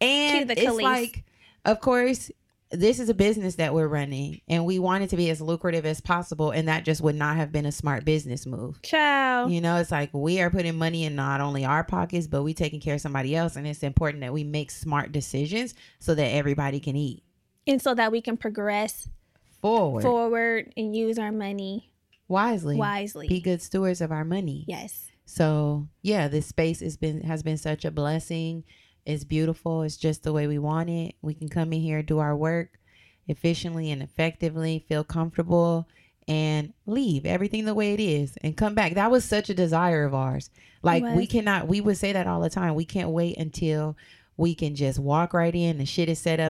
And 0.00 0.50
the 0.50 0.60
it's 0.60 0.82
like 0.82 1.22
of 1.64 1.80
course 1.80 2.30
this 2.78 2.98
is 3.00 3.08
a 3.08 3.14
business 3.14 3.56
that 3.56 3.72
we're 3.74 3.88
running 3.88 4.40
and 4.48 4.64
we 4.64 4.78
want 4.78 5.04
it 5.04 5.10
to 5.10 5.16
be 5.16 5.30
as 5.30 5.40
lucrative 5.40 5.86
as 5.86 6.00
possible 6.00 6.50
and 6.50 6.68
that 6.68 6.84
just 6.84 7.00
would 7.00 7.14
not 7.14 7.36
have 7.36 7.50
been 7.52 7.66
a 7.66 7.72
smart 7.72 8.04
business 8.04 8.46
move. 8.46 8.80
Ciao. 8.82 9.46
You 9.46 9.60
know, 9.60 9.76
it's 9.76 9.90
like 9.90 10.10
we 10.12 10.40
are 10.40 10.50
putting 10.50 10.76
money 10.76 11.04
in 11.04 11.14
not 11.14 11.40
only 11.40 11.64
our 11.64 11.84
pockets, 11.84 12.26
but 12.26 12.42
we 12.42 12.54
taking 12.54 12.80
care 12.80 12.94
of 12.94 13.00
somebody 13.00 13.34
else. 13.34 13.56
And 13.56 13.66
it's 13.66 13.82
important 13.82 14.20
that 14.22 14.32
we 14.32 14.44
make 14.44 14.70
smart 14.70 15.12
decisions 15.12 15.74
so 15.98 16.14
that 16.14 16.26
everybody 16.28 16.80
can 16.80 16.96
eat 16.96 17.22
And 17.66 17.80
so 17.80 17.94
that 17.94 18.12
we 18.12 18.20
can 18.20 18.36
progress 18.36 19.08
forward, 19.60 20.02
forward 20.02 20.72
and 20.76 20.94
use 20.94 21.18
our 21.18 21.32
money 21.32 21.90
wisely. 22.28 22.76
wisely. 22.76 23.28
Be 23.28 23.40
good 23.40 23.62
stewards 23.62 24.00
of 24.00 24.12
our 24.12 24.24
money. 24.24 24.64
yes. 24.68 25.08
So 25.26 25.88
yeah, 26.02 26.28
this 26.28 26.46
space 26.46 26.80
has 26.80 26.98
been 26.98 27.22
has 27.22 27.42
been 27.42 27.56
such 27.56 27.86
a 27.86 27.90
blessing. 27.90 28.62
It's 29.06 29.24
beautiful. 29.24 29.82
It's 29.82 29.96
just 29.96 30.22
the 30.22 30.32
way 30.32 30.46
we 30.46 30.58
want 30.58 30.90
it. 30.90 31.14
We 31.22 31.34
can 31.34 31.48
come 31.48 31.72
in 31.72 31.80
here, 31.80 32.02
do 32.02 32.18
our 32.18 32.36
work 32.36 32.78
efficiently 33.26 33.90
and 33.90 34.02
effectively, 34.02 34.84
feel 34.88 35.04
comfortable, 35.04 35.88
and 36.26 36.72
leave 36.86 37.26
everything 37.26 37.64
the 37.64 37.74
way 37.74 37.92
it 37.92 38.00
is 38.00 38.36
and 38.42 38.56
come 38.56 38.74
back. 38.74 38.94
That 38.94 39.10
was 39.10 39.24
such 39.24 39.50
a 39.50 39.54
desire 39.54 40.04
of 40.04 40.14
ours. 40.14 40.50
Like 40.82 41.02
we 41.02 41.26
cannot 41.26 41.68
we 41.68 41.80
would 41.80 41.96
say 41.96 42.12
that 42.12 42.26
all 42.26 42.40
the 42.40 42.50
time. 42.50 42.74
We 42.74 42.84
can't 42.84 43.10
wait 43.10 43.36
until 43.36 43.96
we 44.36 44.54
can 44.54 44.74
just 44.74 44.98
walk 44.98 45.32
right 45.32 45.54
in 45.54 45.78
and 45.78 45.88
shit 45.88 46.08
is 46.08 46.18
set 46.18 46.40
up. 46.40 46.53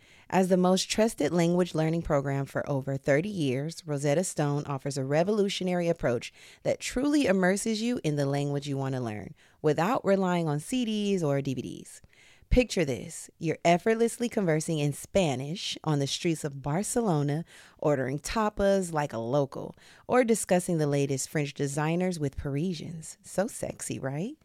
As 0.33 0.47
the 0.47 0.55
most 0.55 0.89
trusted 0.89 1.33
language 1.33 1.75
learning 1.75 2.03
program 2.03 2.45
for 2.45 2.67
over 2.69 2.95
30 2.95 3.27
years, 3.27 3.83
Rosetta 3.85 4.23
Stone 4.23 4.63
offers 4.65 4.97
a 4.97 5.03
revolutionary 5.03 5.89
approach 5.89 6.31
that 6.63 6.79
truly 6.79 7.25
immerses 7.25 7.81
you 7.81 7.99
in 8.01 8.15
the 8.15 8.25
language 8.25 8.65
you 8.65 8.77
want 8.77 8.95
to 8.95 9.01
learn 9.01 9.33
without 9.61 10.05
relying 10.05 10.47
on 10.47 10.59
CDs 10.59 11.21
or 11.21 11.41
DVDs. 11.41 11.99
Picture 12.49 12.83
this 12.83 13.29
you're 13.39 13.57
effortlessly 13.63 14.29
conversing 14.29 14.79
in 14.79 14.91
Spanish 14.93 15.77
on 15.83 15.99
the 15.99 16.07
streets 16.07 16.45
of 16.45 16.61
Barcelona, 16.61 17.43
ordering 17.77 18.19
tapas 18.19 18.93
like 18.93 19.11
a 19.11 19.17
local, 19.17 19.75
or 20.07 20.23
discussing 20.23 20.77
the 20.77 20.87
latest 20.87 21.29
French 21.29 21.53
designers 21.53 22.19
with 22.19 22.37
Parisians. 22.37 23.17
So 23.21 23.47
sexy, 23.47 23.99
right? 23.99 24.35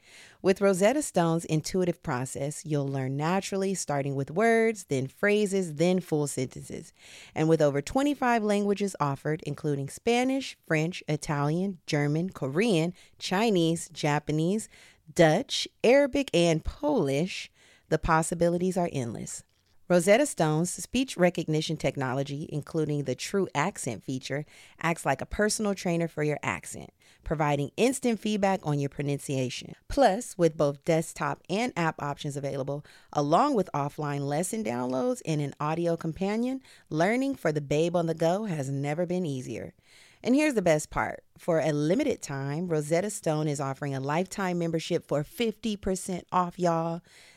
With 0.46 0.60
Rosetta 0.60 1.02
Stone's 1.02 1.44
intuitive 1.44 2.04
process, 2.04 2.64
you'll 2.64 2.86
learn 2.86 3.16
naturally, 3.16 3.74
starting 3.74 4.14
with 4.14 4.30
words, 4.30 4.84
then 4.84 5.08
phrases, 5.08 5.74
then 5.74 5.98
full 5.98 6.28
sentences. 6.28 6.92
And 7.34 7.48
with 7.48 7.60
over 7.60 7.82
25 7.82 8.44
languages 8.44 8.94
offered, 9.00 9.42
including 9.42 9.88
Spanish, 9.88 10.56
French, 10.64 11.02
Italian, 11.08 11.78
German, 11.84 12.30
Korean, 12.30 12.94
Chinese, 13.18 13.88
Japanese, 13.88 14.68
Dutch, 15.12 15.66
Arabic, 15.82 16.30
and 16.32 16.64
Polish, 16.64 17.50
the 17.88 17.98
possibilities 17.98 18.76
are 18.76 18.88
endless. 18.92 19.42
Rosetta 19.88 20.26
Stone's 20.26 20.70
speech 20.70 21.16
recognition 21.16 21.76
technology, 21.76 22.48
including 22.52 23.02
the 23.02 23.16
True 23.16 23.48
Accent 23.52 24.04
feature, 24.04 24.44
acts 24.80 25.04
like 25.04 25.20
a 25.20 25.26
personal 25.26 25.74
trainer 25.74 26.06
for 26.06 26.22
your 26.22 26.38
accent, 26.44 26.90
providing 27.26 27.72
instant 27.76 28.20
feedback 28.20 28.60
on 28.62 28.78
your 28.78 28.88
pronunciation. 28.88 29.74
Plus, 29.88 30.38
with 30.38 30.56
both 30.56 30.84
desktop 30.84 31.42
and 31.50 31.72
app 31.76 32.00
options 32.00 32.36
available, 32.36 32.86
along 33.12 33.56
with 33.56 33.68
offline 33.74 34.20
lesson 34.20 34.62
downloads 34.62 35.20
and 35.26 35.40
an 35.40 35.52
audio 35.58 35.96
companion, 35.96 36.62
learning 36.88 37.34
for 37.34 37.50
the 37.50 37.60
babe 37.60 37.96
on 37.96 38.06
the 38.06 38.14
go 38.14 38.44
has 38.44 38.70
never 38.70 39.04
been 39.06 39.26
easier. 39.26 39.74
And 40.22 40.36
here's 40.36 40.54
the 40.54 40.62
best 40.62 40.88
part 40.88 41.24
for 41.36 41.58
a 41.58 41.72
limited 41.72 42.22
time, 42.22 42.68
Rosetta 42.68 43.10
Stone 43.10 43.48
is 43.48 43.60
offering 43.60 43.94
a 43.94 44.00
lifetime 44.00 44.60
membership 44.60 45.06
for 45.06 45.24
50% 45.24 46.22
off, 46.30 46.60
y'all. 46.60 47.02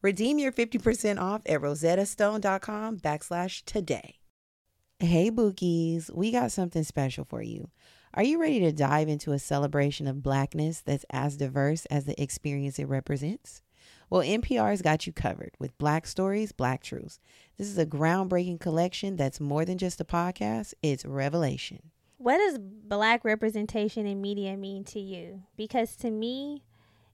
Redeem 0.00 0.38
your 0.38 0.52
50% 0.52 1.20
off 1.20 1.42
at 1.46 1.60
rosettastone.com 1.60 2.98
backslash 2.98 3.64
today. 3.64 4.16
Hey, 5.00 5.30
Bookies, 5.30 6.10
we 6.14 6.30
got 6.30 6.52
something 6.52 6.84
special 6.84 7.24
for 7.24 7.42
you. 7.42 7.70
Are 8.14 8.22
you 8.22 8.40
ready 8.40 8.60
to 8.60 8.72
dive 8.72 9.08
into 9.08 9.32
a 9.32 9.38
celebration 9.38 10.06
of 10.06 10.22
blackness 10.22 10.80
that's 10.80 11.04
as 11.10 11.36
diverse 11.36 11.84
as 11.86 12.04
the 12.04 12.20
experience 12.20 12.78
it 12.78 12.88
represents? 12.88 13.62
Well, 14.08 14.22
NPR's 14.22 14.82
got 14.82 15.06
you 15.06 15.12
covered 15.12 15.52
with 15.58 15.76
Black 15.78 16.06
Stories, 16.06 16.52
Black 16.52 16.82
Truths. 16.82 17.20
This 17.58 17.66
is 17.66 17.76
a 17.76 17.84
groundbreaking 17.84 18.60
collection 18.60 19.16
that's 19.16 19.40
more 19.40 19.64
than 19.64 19.78
just 19.78 20.00
a 20.00 20.04
podcast, 20.04 20.74
it's 20.82 21.04
revelation. 21.04 21.90
What 22.16 22.38
does 22.38 22.58
black 22.58 23.24
representation 23.24 24.06
in 24.06 24.20
media 24.20 24.56
mean 24.56 24.84
to 24.84 24.98
you? 24.98 25.42
Because 25.56 25.94
to 25.96 26.10
me, 26.10 26.64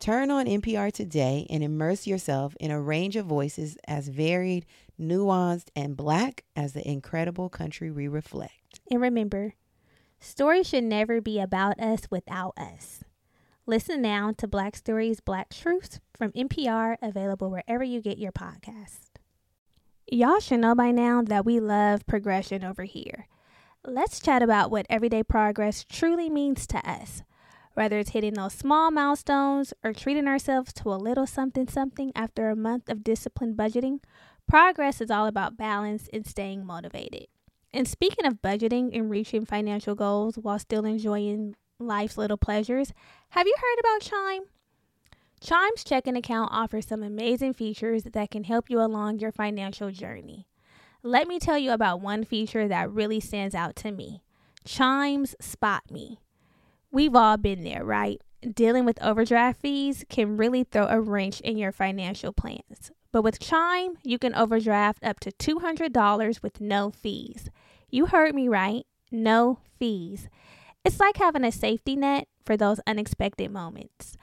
Turn 0.00 0.30
on 0.30 0.46
NPR 0.46 0.92
today 0.92 1.44
and 1.50 1.64
immerse 1.64 2.06
yourself 2.06 2.54
in 2.60 2.70
a 2.70 2.80
range 2.80 3.16
of 3.16 3.26
voices 3.26 3.76
as 3.88 4.06
varied, 4.06 4.64
nuanced, 4.98 5.70
and 5.74 5.96
black 5.96 6.44
as 6.54 6.72
the 6.72 6.88
incredible 6.88 7.48
country 7.48 7.90
we 7.90 8.06
reflect. 8.06 8.78
And 8.90 9.00
remember, 9.00 9.54
stories 10.20 10.68
should 10.68 10.84
never 10.84 11.20
be 11.20 11.40
about 11.40 11.80
us 11.80 12.02
without 12.12 12.56
us. 12.56 13.02
Listen 13.66 14.00
now 14.00 14.32
to 14.38 14.46
Black 14.46 14.76
Stories, 14.76 15.18
Black 15.20 15.50
Truths 15.50 15.98
from 16.16 16.30
NPR, 16.30 16.96
available 17.02 17.50
wherever 17.50 17.82
you 17.82 18.00
get 18.00 18.18
your 18.18 18.32
podcast. 18.32 19.00
Y'all 20.10 20.38
should 20.38 20.60
know 20.60 20.76
by 20.76 20.92
now 20.92 21.22
that 21.22 21.44
we 21.44 21.58
love 21.58 22.06
progression 22.06 22.62
over 22.64 22.84
here. 22.84 23.26
Let's 23.84 24.20
chat 24.20 24.44
about 24.44 24.70
what 24.70 24.86
everyday 24.88 25.24
progress 25.24 25.84
truly 25.84 26.30
means 26.30 26.68
to 26.68 26.78
us 26.88 27.24
whether 27.78 28.00
it's 28.00 28.10
hitting 28.10 28.34
those 28.34 28.54
small 28.54 28.90
milestones 28.90 29.72
or 29.84 29.92
treating 29.92 30.26
ourselves 30.26 30.72
to 30.72 30.92
a 30.92 30.98
little 30.98 31.28
something 31.28 31.68
something 31.68 32.10
after 32.12 32.50
a 32.50 32.56
month 32.56 32.88
of 32.88 33.04
disciplined 33.04 33.56
budgeting, 33.56 34.00
progress 34.48 35.00
is 35.00 35.12
all 35.12 35.28
about 35.28 35.56
balance 35.56 36.08
and 36.12 36.26
staying 36.26 36.66
motivated. 36.66 37.26
And 37.72 37.86
speaking 37.86 38.26
of 38.26 38.42
budgeting 38.42 38.90
and 38.98 39.08
reaching 39.08 39.44
financial 39.44 39.94
goals 39.94 40.34
while 40.34 40.58
still 40.58 40.84
enjoying 40.84 41.54
life's 41.78 42.18
little 42.18 42.36
pleasures, 42.36 42.92
have 43.28 43.46
you 43.46 43.54
heard 43.56 43.78
about 43.78 44.00
Chime? 44.00 44.42
Chime's 45.40 45.84
checking 45.84 46.16
account 46.16 46.50
offers 46.52 46.84
some 46.84 47.04
amazing 47.04 47.52
features 47.52 48.02
that 48.02 48.30
can 48.32 48.42
help 48.42 48.68
you 48.68 48.80
along 48.80 49.20
your 49.20 49.30
financial 49.30 49.92
journey. 49.92 50.48
Let 51.04 51.28
me 51.28 51.38
tell 51.38 51.56
you 51.56 51.70
about 51.70 52.00
one 52.00 52.24
feature 52.24 52.66
that 52.66 52.90
really 52.90 53.20
stands 53.20 53.54
out 53.54 53.76
to 53.76 53.92
me 53.92 54.24
Chime's 54.64 55.36
Spot 55.40 55.84
Me. 55.92 56.18
We've 56.90 57.14
all 57.14 57.36
been 57.36 57.64
there, 57.64 57.84
right? 57.84 58.20
Dealing 58.54 58.84
with 58.84 59.02
overdraft 59.02 59.60
fees 59.60 60.04
can 60.08 60.36
really 60.36 60.64
throw 60.64 60.86
a 60.86 61.00
wrench 61.00 61.40
in 61.40 61.58
your 61.58 61.72
financial 61.72 62.32
plans. 62.32 62.90
But 63.12 63.22
with 63.22 63.40
Chime, 63.40 63.98
you 64.04 64.18
can 64.18 64.34
overdraft 64.34 65.04
up 65.04 65.20
to 65.20 65.30
$200 65.32 66.42
with 66.42 66.60
no 66.60 66.90
fees. 66.90 67.50
You 67.90 68.06
heard 68.06 68.34
me 68.34 68.48
right. 68.48 68.86
No 69.10 69.58
fees. 69.78 70.28
It's 70.84 71.00
like 71.00 71.16
having 71.16 71.44
a 71.44 71.52
safety 71.52 71.96
net 71.96 72.28
for 72.44 72.56
those 72.56 72.80
unexpected 72.86 73.50
moments. 73.50 74.16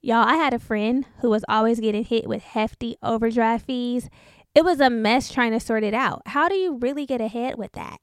Y'all, 0.00 0.26
I 0.26 0.34
had 0.34 0.54
a 0.54 0.58
friend 0.58 1.06
who 1.20 1.30
was 1.30 1.44
always 1.48 1.80
getting 1.80 2.04
hit 2.04 2.28
with 2.28 2.42
hefty 2.42 2.96
overdraft 3.02 3.66
fees. 3.66 4.08
It 4.54 4.64
was 4.64 4.80
a 4.80 4.90
mess 4.90 5.32
trying 5.32 5.52
to 5.52 5.60
sort 5.60 5.82
it 5.82 5.94
out. 5.94 6.22
How 6.26 6.48
do 6.48 6.54
you 6.54 6.76
really 6.76 7.06
get 7.06 7.20
ahead 7.20 7.58
with 7.58 7.72
that? 7.72 7.98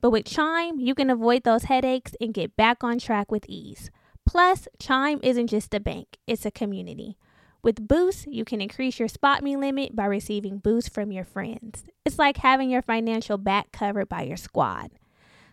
But 0.00 0.10
with 0.10 0.24
Chime, 0.24 0.80
you 0.80 0.94
can 0.94 1.10
avoid 1.10 1.44
those 1.44 1.64
headaches 1.64 2.12
and 2.20 2.34
get 2.34 2.56
back 2.56 2.82
on 2.82 2.98
track 2.98 3.30
with 3.30 3.44
ease. 3.48 3.90
Plus, 4.26 4.68
Chime 4.78 5.20
isn't 5.22 5.48
just 5.48 5.74
a 5.74 5.80
bank, 5.80 6.18
it's 6.26 6.46
a 6.46 6.50
community. 6.50 7.18
With 7.62 7.86
Boost, 7.86 8.26
you 8.26 8.44
can 8.44 8.62
increase 8.62 8.98
your 8.98 9.08
spot 9.08 9.42
me 9.42 9.56
limit 9.56 9.94
by 9.94 10.06
receiving 10.06 10.58
boosts 10.58 10.88
from 10.88 11.12
your 11.12 11.24
friends. 11.24 11.84
It's 12.06 12.18
like 12.18 12.38
having 12.38 12.70
your 12.70 12.80
financial 12.80 13.36
back 13.36 13.70
covered 13.72 14.08
by 14.08 14.22
your 14.22 14.38
squad. 14.38 14.92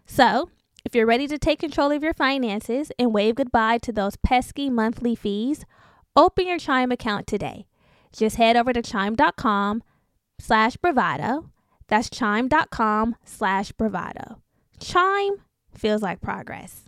So, 0.06 0.50
if 0.86 0.96
you're 0.96 1.06
ready 1.06 1.28
to 1.28 1.38
take 1.38 1.60
control 1.60 1.92
of 1.92 2.04
your 2.04 2.14
finances 2.14 2.92
and 2.98 3.14
wave 3.14 3.36
goodbye 3.36 3.80
to 3.80 3.92
those 3.92 4.16
pesky 4.16 4.70
monthly 4.70 5.16
fees, 5.16 5.66
open 6.16 6.48
your 6.48 6.60
Chime 6.60 6.94
account 6.94 7.28
today. 7.28 7.66
Just 8.14 8.38
head 8.38 8.56
over 8.56 8.72
to 8.72 8.82
chime.com 8.82 9.84
slash 10.40 10.78
bravado 10.78 11.50
that's 11.88 12.10
chime.com 12.10 13.16
slash 13.24 13.72
bravado. 13.72 14.42
Chime 14.80 15.42
feels 15.74 16.02
like 16.02 16.22
progress. 16.22 16.84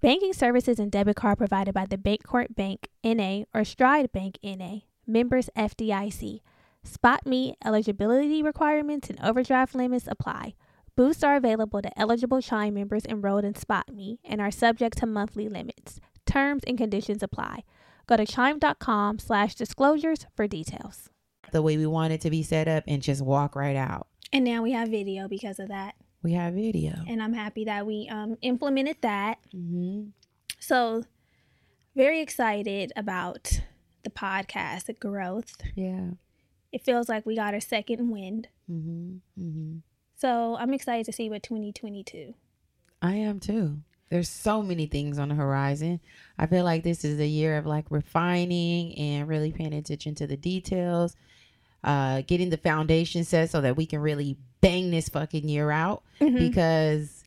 Banking 0.00 0.32
services 0.32 0.78
and 0.78 0.90
debit 0.92 1.16
card 1.16 1.38
provided 1.38 1.74
by 1.74 1.86
the 1.86 1.96
Bancorp 1.96 2.54
Bank 2.54 2.88
NA 3.02 3.42
or 3.54 3.64
Stride 3.64 4.12
Bank 4.12 4.38
NA, 4.42 4.80
members 5.06 5.50
FDIC. 5.56 6.40
Spot 6.84 7.26
me 7.26 7.56
eligibility 7.64 8.42
requirements 8.42 9.10
and 9.10 9.18
overdraft 9.20 9.74
limits 9.74 10.06
apply. 10.06 10.54
Boosts 10.96 11.24
are 11.24 11.36
available 11.36 11.82
to 11.82 11.98
eligible 11.98 12.40
Chime 12.40 12.74
members 12.74 13.04
enrolled 13.04 13.44
in 13.44 13.54
Spot 13.54 13.92
Me 13.92 14.18
and 14.24 14.40
are 14.40 14.50
subject 14.50 14.96
to 14.98 15.06
monthly 15.06 15.48
limits. 15.48 16.00
Terms 16.24 16.62
and 16.66 16.78
conditions 16.78 17.22
apply. 17.22 17.64
Go 18.06 18.16
to 18.16 18.24
chime.com 18.24 19.18
slash 19.18 19.54
disclosures 19.54 20.26
for 20.34 20.46
details. 20.46 21.10
The 21.52 21.62
way 21.62 21.76
we 21.76 21.86
want 21.86 22.12
it 22.12 22.20
to 22.22 22.30
be 22.30 22.42
set 22.42 22.68
up 22.68 22.84
and 22.86 23.02
just 23.02 23.22
walk 23.22 23.56
right 23.56 23.76
out. 23.76 24.06
And 24.32 24.44
now 24.44 24.62
we 24.62 24.72
have 24.72 24.88
video 24.88 25.28
because 25.28 25.58
of 25.58 25.68
that. 25.68 25.94
We 26.22 26.32
have 26.32 26.54
video. 26.54 26.94
And 27.06 27.22
I'm 27.22 27.32
happy 27.32 27.64
that 27.64 27.86
we 27.86 28.08
um, 28.10 28.36
implemented 28.42 28.96
that. 29.02 29.38
Mm-hmm. 29.54 30.08
So, 30.58 31.04
very 31.94 32.20
excited 32.20 32.92
about 32.96 33.60
the 34.02 34.10
podcast, 34.10 34.86
the 34.86 34.92
growth. 34.92 35.54
Yeah. 35.74 36.10
It 36.72 36.84
feels 36.84 37.08
like 37.08 37.24
we 37.24 37.36
got 37.36 37.54
our 37.54 37.60
second 37.60 38.10
wind. 38.10 38.48
Mm-hmm. 38.70 39.16
Mm-hmm. 39.40 39.76
So, 40.16 40.56
I'm 40.58 40.74
excited 40.74 41.06
to 41.06 41.12
see 41.12 41.30
what 41.30 41.42
2022. 41.42 42.34
I 43.02 43.14
am 43.14 43.38
too. 43.38 43.78
There's 44.10 44.28
so 44.28 44.62
many 44.62 44.86
things 44.86 45.18
on 45.18 45.28
the 45.28 45.34
horizon. 45.34 46.00
I 46.38 46.46
feel 46.46 46.64
like 46.64 46.84
this 46.84 47.04
is 47.04 47.18
a 47.18 47.26
year 47.26 47.56
of 47.58 47.66
like 47.66 47.86
refining 47.90 48.96
and 48.96 49.28
really 49.28 49.52
paying 49.52 49.74
attention 49.74 50.14
to 50.16 50.26
the 50.26 50.36
details, 50.36 51.16
uh, 51.86 52.20
getting 52.26 52.50
the 52.50 52.56
foundation 52.58 53.24
set 53.24 53.48
so 53.48 53.62
that 53.62 53.76
we 53.76 53.86
can 53.86 54.00
really 54.00 54.36
bang 54.60 54.90
this 54.90 55.08
fucking 55.08 55.48
year 55.48 55.70
out. 55.70 56.02
Mhm. 56.20 56.38
Because, 56.38 57.24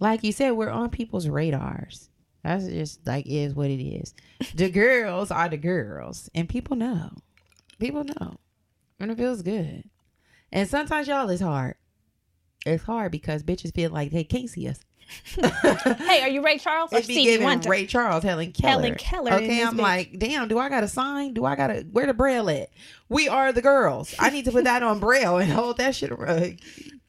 like 0.00 0.24
you 0.24 0.32
said, 0.32 0.52
we're 0.52 0.70
on 0.70 0.90
people's 0.90 1.28
radars. 1.28 2.08
That's 2.42 2.66
just 2.66 3.06
like 3.06 3.26
is 3.26 3.54
what 3.54 3.68
it 3.70 3.82
is. 3.84 4.14
The 4.54 4.70
girls 4.82 5.30
are 5.30 5.48
the 5.48 5.58
girls, 5.58 6.30
and 6.34 6.48
people 6.48 6.74
know. 6.76 7.10
People 7.78 8.04
know, 8.04 8.36
and 8.98 9.10
it 9.10 9.18
feels 9.18 9.42
good. 9.42 9.84
And 10.50 10.68
sometimes 10.68 11.06
y'all 11.06 11.28
it's 11.28 11.42
hard. 11.42 11.74
It's 12.66 12.84
hard 12.84 13.12
because 13.12 13.42
bitches 13.42 13.74
feel 13.74 13.90
like 13.90 14.10
they 14.10 14.24
can't 14.24 14.48
see 14.50 14.68
us. 14.68 14.80
Hey, 15.36 16.22
are 16.22 16.28
you 16.28 16.44
Ray 16.44 16.58
Charles 16.58 16.92
or 16.92 16.98
It 16.98 17.06
be 17.06 17.24
giving 17.24 17.44
Wonder? 17.44 17.68
Ray 17.68 17.86
Charles, 17.86 18.22
Helen 18.24 18.52
Keller. 18.52 18.70
Helen 18.82 18.94
Keller 18.96 19.32
Okay, 19.34 19.62
I'm 19.62 19.76
bitch. 19.76 19.82
like, 19.82 20.18
damn. 20.18 20.48
Do 20.48 20.58
I 20.58 20.68
got 20.68 20.80
to 20.80 20.88
sign? 20.88 21.34
Do 21.34 21.44
I 21.44 21.56
got 21.56 21.68
to 21.68 21.82
where 21.92 22.06
the 22.06 22.14
braille 22.14 22.48
at? 22.50 22.70
We 23.08 23.28
are 23.28 23.52
the 23.52 23.62
girls. 23.62 24.14
I 24.18 24.30
need 24.30 24.44
to 24.46 24.52
put 24.52 24.64
that 24.64 24.82
on 24.82 24.98
braille 25.00 25.38
and 25.38 25.50
hold 25.50 25.76
that 25.78 25.94
shit. 25.94 26.10
around. 26.12 26.60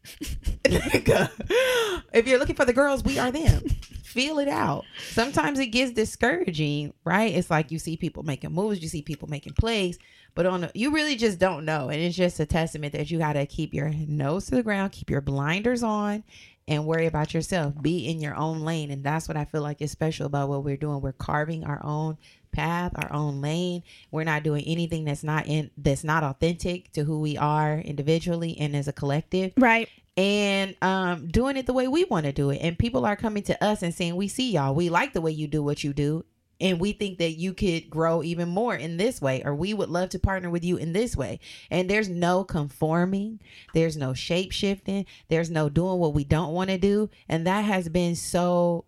if 0.66 2.28
you're 2.28 2.40
looking 2.40 2.56
for 2.56 2.66
the 2.66 2.74
girls, 2.74 3.04
we 3.04 3.20
are 3.20 3.32
them. 3.32 3.62
Feel 4.04 4.40
it 4.40 4.48
out. 4.48 4.84
Sometimes 5.12 5.60
it 5.60 5.68
gets 5.68 5.92
discouraging, 5.92 6.94
right? 7.06 7.34
It's 7.34 7.50
like 7.50 7.72
you 7.72 7.80
see 7.80 7.96
people 7.98 8.24
making 8.24 8.52
moves, 8.52 8.82
you 8.82 8.90
see 8.90 9.02
people 9.02 9.30
making 9.30 9.54
plays, 9.54 9.98
but 10.36 10.46
on 10.46 10.66
a, 10.66 10.72
you 10.74 10.92
really 10.92 11.16
just 11.16 11.40
don't 11.40 11.64
know. 11.66 11.88
And 11.90 12.02
it's 12.02 12.16
just 12.18 12.40
a 12.40 12.46
testament 12.46 12.94
that 12.94 13.10
you 13.10 13.20
got 13.20 13.34
to 13.34 13.46
keep 13.46 13.74
your 13.74 13.90
nose 13.90 14.48
to 14.48 14.56
the 14.56 14.64
ground, 14.64 14.92
keep 14.92 15.10
your 15.10 15.22
blinders 15.22 15.82
on, 15.84 16.24
and 16.72 16.86
worry 16.86 17.06
about 17.06 17.34
yourself. 17.34 17.74
Be 17.82 18.08
in 18.08 18.22
your 18.22 18.36
own 18.36 18.62
lane. 18.62 18.92
And 18.92 19.04
that's 19.04 19.28
what 19.28 19.36
I 19.38 19.46
feel 19.46 19.62
like 19.62 19.82
is 19.82 19.92
special 19.92 20.26
about 20.26 20.48
what 20.50 20.64
we're 20.64 20.78
doing. 20.78 21.02
We're 21.02 21.12
carving 21.12 21.66
our 21.66 21.82
own 21.86 22.18
path, 22.54 22.94
our 22.96 23.12
own 23.14 23.42
lane. 23.42 23.84
We're 24.10 24.24
not 24.24 24.44
doing 24.44 24.64
anything 24.66 25.04
that's 25.06 25.24
not 25.24 25.48
in 25.48 25.70
that's 25.78 26.04
not 26.04 26.24
authentic 26.24 26.92
to 26.94 27.04
who 27.04 27.20
we 27.20 27.38
are 27.38 27.78
individually 27.78 28.58
and 28.58 28.76
as 28.76 28.88
a 28.88 28.94
collective 28.94 29.54
Right. 29.58 29.88
and 30.18 30.76
um 30.82 31.28
doing 31.28 31.58
it 31.58 31.66
the 31.66 31.74
way 31.74 31.88
we 31.88 32.06
want 32.06 32.26
to 32.26 32.32
do 32.32 32.50
it. 32.50 32.60
And 32.62 32.78
people 32.80 33.06
are 33.06 33.16
coming 33.16 33.44
to 33.44 33.64
us 33.64 33.82
and 33.84 33.94
saying, 33.94 34.16
"We 34.16 34.28
see 34.28 34.52
y'all. 34.52 34.74
We 34.76 34.90
like 34.90 35.14
the 35.14 35.22
way 35.22 35.32
you 35.32 35.48
do 35.48 35.62
what 35.64 35.84
you 35.84 35.94
do." 35.94 36.26
And 36.62 36.80
we 36.80 36.94
think 36.94 37.18
that 37.18 37.32
you 37.32 37.54
could 37.54 37.90
grow 37.90 38.22
even 38.24 38.48
more 38.48 38.76
in 38.76 38.96
this 38.98 39.20
way, 39.20 39.42
or 39.44 39.54
we 39.56 39.74
would 39.74 39.90
love 39.90 40.10
to 40.10 40.20
partner 40.20 40.50
with 40.50 40.64
you 40.64 40.78
in 40.78 40.94
this 40.94 41.18
way. 41.18 41.40
And 41.72 41.90
there's 41.90 42.08
no 42.08 42.44
conforming, 42.44 43.42
there's 43.74 43.98
no 43.98 44.14
shape 44.14 44.52
shifting, 44.52 45.06
there's 45.28 45.50
no 45.50 45.68
doing 45.70 45.98
what 46.00 46.14
we 46.14 46.24
don't 46.24 46.54
want 46.54 46.70
to 46.70 46.78
do. 46.78 47.10
And 47.28 47.46
that 47.48 47.62
has 47.66 47.90
been 47.90 48.16
so, 48.16 48.86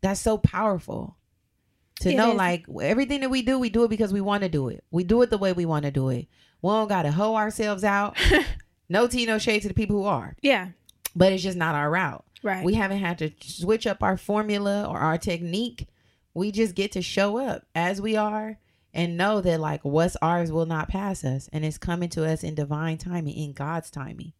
that's 0.00 0.20
so 0.20 0.38
powerful 0.38 1.16
to 2.00 2.10
It 2.10 2.16
know 2.16 2.30
is. 2.30 2.36
like 2.38 2.64
everything 2.82 3.20
that 3.20 3.30
we 3.30 3.42
do, 3.42 3.58
we 3.58 3.68
do 3.68 3.84
it 3.84 3.90
because 3.90 4.12
we 4.12 4.22
want 4.22 4.42
to 4.42 4.48
do 4.48 4.68
it. 4.68 4.82
We 4.90 5.04
do 5.04 5.20
it 5.22 5.28
the 5.30 5.36
way 5.38 5.52
we 5.52 5.66
want 5.66 5.84
to 5.84 5.90
do 5.90 6.08
it. 6.08 6.26
We 6.62 6.70
don't 6.70 6.88
got 6.88 7.02
to 7.02 7.12
hoe 7.12 7.36
ourselves 7.36 7.84
out. 7.84 8.16
no 8.88 9.06
tea, 9.06 9.26
no 9.26 9.36
shade 9.38 9.60
to 9.62 9.68
the 9.68 9.74
people 9.74 9.96
who 9.96 10.04
are 10.06 10.34
Yeah. 10.40 10.68
but 11.14 11.32
it's 11.34 11.42
just 11.42 11.58
not 11.58 11.74
our 11.74 11.90
route. 11.90 12.24
Right. 12.42 12.64
We 12.64 12.72
haven't 12.74 13.00
had 13.00 13.18
to 13.18 13.30
switch 13.42 13.86
up 13.86 14.02
our 14.02 14.16
formula 14.16 14.86
or 14.88 14.96
our 14.98 15.18
technique. 15.18 15.86
We 16.40 16.52
just 16.52 16.74
get 16.74 16.92
to 16.92 17.02
show 17.02 17.36
up 17.36 17.66
as 17.74 18.00
we 18.00 18.16
are 18.16 18.56
and 18.94 19.18
know 19.18 19.42
that 19.42 19.60
like 19.60 19.84
what's 19.84 20.16
ours 20.22 20.50
will 20.50 20.64
not 20.64 20.88
pass 20.88 21.22
us 21.22 21.50
and 21.52 21.66
it's 21.66 21.76
coming 21.76 22.08
to 22.08 22.26
us 22.26 22.42
in 22.42 22.54
divine 22.54 22.96
timing, 22.96 23.36
in 23.36 23.52
God's 23.52 23.90
timing. 23.90 24.32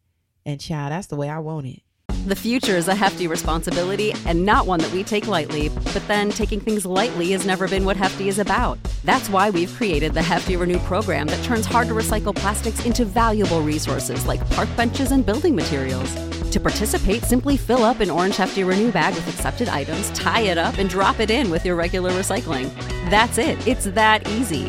And 0.43 0.59
child, 0.59 0.93
that's 0.93 1.05
the 1.05 1.15
way 1.15 1.29
I 1.29 1.37
want 1.37 1.67
it. 1.67 1.83
The 2.25 2.35
future 2.35 2.75
is 2.75 2.87
a 2.87 2.95
hefty 2.95 3.27
responsibility 3.27 4.15
and 4.25 4.43
not 4.43 4.65
one 4.65 4.79
that 4.79 4.91
we 4.91 5.03
take 5.03 5.27
lightly, 5.27 5.69
but 5.69 6.03
then 6.07 6.31
taking 6.31 6.59
things 6.59 6.87
lightly 6.87 7.33
has 7.33 7.45
never 7.45 7.67
been 7.67 7.85
what 7.85 7.97
Hefty 7.97 8.29
is 8.29 8.39
about. 8.39 8.79
That's 9.03 9.29
why 9.29 9.51
we've 9.51 9.71
created 9.71 10.15
the 10.15 10.23
Hefty 10.23 10.55
Renew 10.55 10.79
program 10.79 11.27
that 11.27 11.43
turns 11.43 11.67
hard 11.67 11.87
to 11.89 11.93
recycle 11.93 12.35
plastics 12.35 12.83
into 12.83 13.05
valuable 13.05 13.61
resources 13.61 14.25
like 14.25 14.49
park 14.49 14.75
benches 14.75 15.11
and 15.11 15.23
building 15.23 15.55
materials. 15.55 16.11
To 16.51 16.59
participate, 16.59 17.23
simply 17.23 17.55
fill 17.55 17.83
up 17.83 18.01
an 18.01 18.09
orange 18.09 18.35
Hefty 18.35 18.63
Renew 18.65 18.91
bag 18.91 19.13
with 19.15 19.27
accepted 19.29 19.69
items, 19.69 20.09
tie 20.11 20.41
it 20.41 20.57
up, 20.57 20.77
and 20.79 20.89
drop 20.89 21.19
it 21.21 21.31
in 21.31 21.49
with 21.49 21.65
your 21.65 21.75
regular 21.77 22.11
recycling. 22.11 22.69
That's 23.09 23.37
it. 23.37 23.65
It's 23.65 23.85
that 23.85 24.27
easy. 24.27 24.65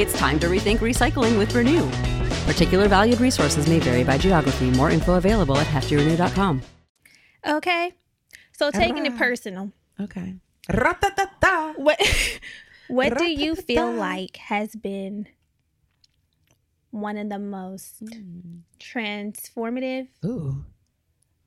It's 0.00 0.12
time 0.18 0.38
to 0.40 0.46
rethink 0.48 0.78
recycling 0.78 1.38
with 1.38 1.54
Renew. 1.54 1.88
Particular 2.46 2.86
valued 2.86 3.18
resources 3.20 3.66
may 3.66 3.78
vary 3.78 4.04
by 4.04 4.18
geography. 4.18 4.70
More 4.72 4.90
info 4.90 5.14
available 5.14 5.56
at 5.56 5.66
heftyrenew.com. 5.66 6.62
okay. 7.48 7.92
So 8.52 8.70
taking 8.70 9.06
it 9.06 9.16
personal. 9.16 9.72
Okay. 10.00 10.34
Ra-ta-ta-ta. 10.72 11.72
What 11.76 11.98
what 12.88 13.16
do 13.18 13.24
you 13.24 13.54
feel 13.56 13.90
like 13.90 14.36
has 14.36 14.76
been 14.76 15.26
one 16.90 17.16
of 17.16 17.30
the 17.30 17.38
most 17.38 17.96
Hmm. 18.00 18.58
transformative 18.78 20.08
Ooh, 20.24 20.64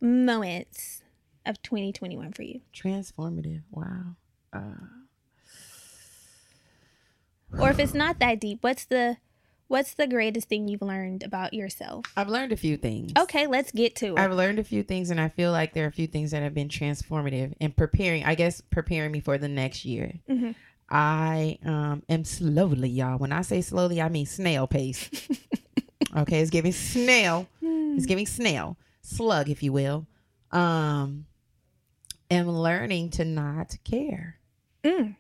moments 0.02 1.02
of 1.46 1.62
2021 1.62 2.34
for 2.34 2.44
you? 2.44 2.62
transformative. 2.74 3.62
Wow. 3.72 4.16
Uh, 4.54 4.60
Or 7.60 7.70
if 7.70 7.80
it's 7.80 7.94
not 7.94 8.20
that 8.20 8.40
deep, 8.40 8.60
what's 8.62 8.86
the 8.86 9.18
what's 9.68 9.94
the 9.94 10.08
greatest 10.08 10.50
thing 10.50 10.68
you've 10.68 10.82
learned 10.82 11.24
about 11.24 11.54
yourself? 11.54 12.06
I've 12.18 12.28
learned 12.28 12.52
a 12.52 12.58
few 12.58 12.76
things. 12.78 13.14
Okay, 13.18 13.48
let's 13.48 13.72
get 13.72 13.96
to 13.98 14.08
it. 14.16 14.20
I've 14.20 14.34
learned 14.34 14.60
a 14.60 14.64
few 14.64 14.84
things, 14.84 15.10
and 15.10 15.20
I 15.22 15.30
feel 15.30 15.52
like 15.52 15.74
there 15.74 15.86
are 15.86 15.90
a 15.90 15.92
few 15.92 16.08
things 16.08 16.32
that 16.32 16.44
have 16.44 16.54
been 16.54 16.68
transformative 16.70 17.54
and 17.62 17.76
preparing. 17.76 18.24
I 18.26 18.36
guess 18.36 18.62
preparing 18.62 19.12
me 19.12 19.20
for 19.22 19.38
the 19.38 19.48
next 19.48 19.86
year. 19.86 20.14
Mhm. 20.30 20.56
I 20.90 21.58
um 21.66 22.04
am 22.10 22.26
slowly, 22.26 22.90
y'all. 22.90 23.18
When 23.18 23.32
I 23.32 23.42
say 23.42 23.62
slowly, 23.62 24.02
I 24.02 24.10
mean 24.10 24.26
snail 24.26 24.68
pace. 24.68 25.10
okay, 26.18 26.42
it's 26.42 26.50
giving 26.52 26.74
snail. 26.74 27.48
It's 27.62 28.06
giving 28.06 28.26
snail 28.26 28.78
slug, 29.06 29.50
if 29.50 29.62
you 29.64 29.72
will. 29.74 30.08
Um, 30.52 31.26
am 32.32 32.50
learning 32.50 33.10
to 33.12 33.26
not 33.26 33.76
care. 33.84 34.40
Mm. 34.84 35.16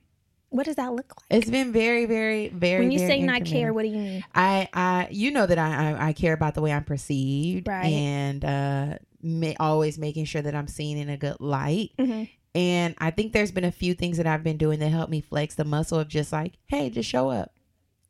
What 0.50 0.66
does 0.66 0.76
that 0.78 0.94
look 0.94 1.14
like? 1.18 1.26
It's 1.42 1.50
been 1.50 1.74
very, 1.74 2.06
very, 2.06 2.48
very. 2.50 2.82
when 2.82 2.92
you 2.92 3.00
very 3.00 3.10
say 3.10 3.22
not 3.22 3.44
care, 3.46 3.74
what 3.74 3.82
do 3.82 3.90
you 3.90 3.98
mean? 3.98 4.24
I, 4.34 4.70
I, 4.74 5.08
you 5.12 5.32
know 5.32 5.46
that 5.46 5.58
I, 5.58 5.92
I, 5.92 6.08
I 6.10 6.14
care 6.14 6.34
about 6.34 6.54
the 6.56 6.62
way 6.62 6.72
I'm 6.72 6.84
perceived, 6.86 7.68
Right. 7.68 7.86
And 7.88 8.46
uh, 8.46 8.98
ma- 9.22 9.54
always 9.60 9.98
making 9.98 10.26
sure 10.26 10.42
that 10.42 10.56
I'm 10.56 10.68
seen 10.68 10.98
in 10.98 11.10
a 11.10 11.18
good 11.18 11.38
light. 11.42 11.92
Mhm. 12.00 12.30
And 12.54 12.96
I 13.00 13.12
think 13.12 13.34
there's 13.34 13.52
been 13.52 13.66
a 13.66 13.72
few 13.72 13.94
things 13.96 14.16
that 14.16 14.28
I've 14.28 14.44
been 14.44 14.56
doing 14.56 14.80
that 14.80 14.88
help 14.88 15.10
me 15.10 15.20
flex 15.20 15.56
the 15.56 15.66
muscle 15.66 16.00
of 16.00 16.08
just 16.08 16.32
like, 16.32 16.54
hey, 16.68 16.90
just 16.90 17.10
show 17.10 17.30
up, 17.30 17.52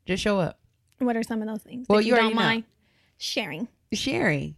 just 0.04 0.22
show 0.22 0.38
up, 0.38 0.60
What 0.98 1.16
are 1.16 1.24
some 1.24 1.42
of 1.42 1.48
those 1.48 1.62
things? 1.62 1.86
Well, 1.88 2.00
you 2.00 2.08
you 2.08 2.12
already 2.12 2.28
don't 2.28 2.36
mind 2.36 2.64
sharing. 3.18 3.66
sharing. 3.92 4.54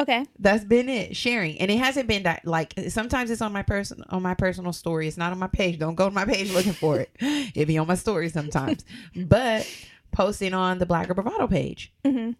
Okay. 0.00 0.24
That's 0.38 0.64
been 0.64 0.88
it, 0.88 1.16
sharing, 1.16 1.60
and 1.60 1.70
it 1.70 1.78
hasn't 1.78 2.06
been 2.08 2.22
that 2.22 2.44
like 2.44 2.72
sometimes 2.88 3.30
it's 3.30 3.42
on 3.42 3.52
my 3.52 3.62
person 3.62 4.04
on 4.10 4.22
my 4.22 4.34
personal 4.34 4.72
story. 4.72 5.08
It's 5.08 5.16
not 5.16 5.32
on 5.32 5.38
my 5.38 5.48
page. 5.48 5.78
Don't 5.78 5.96
go 5.96 6.08
to 6.08 6.14
my 6.14 6.24
page 6.24 6.52
looking 6.52 6.72
for 6.72 7.00
it. 7.00 7.10
It 7.54 7.66
be 7.66 7.78
on 7.78 7.86
my 7.88 7.94
story 7.96 8.28
sometimes, 8.28 8.84
but 9.16 9.68
posting 10.12 10.54
on 10.54 10.78
the 10.78 10.86
Black 10.86 11.06
Girl 11.08 11.14
Bravado 11.14 11.46
page. 11.48 11.92
Mhm. 12.04 12.36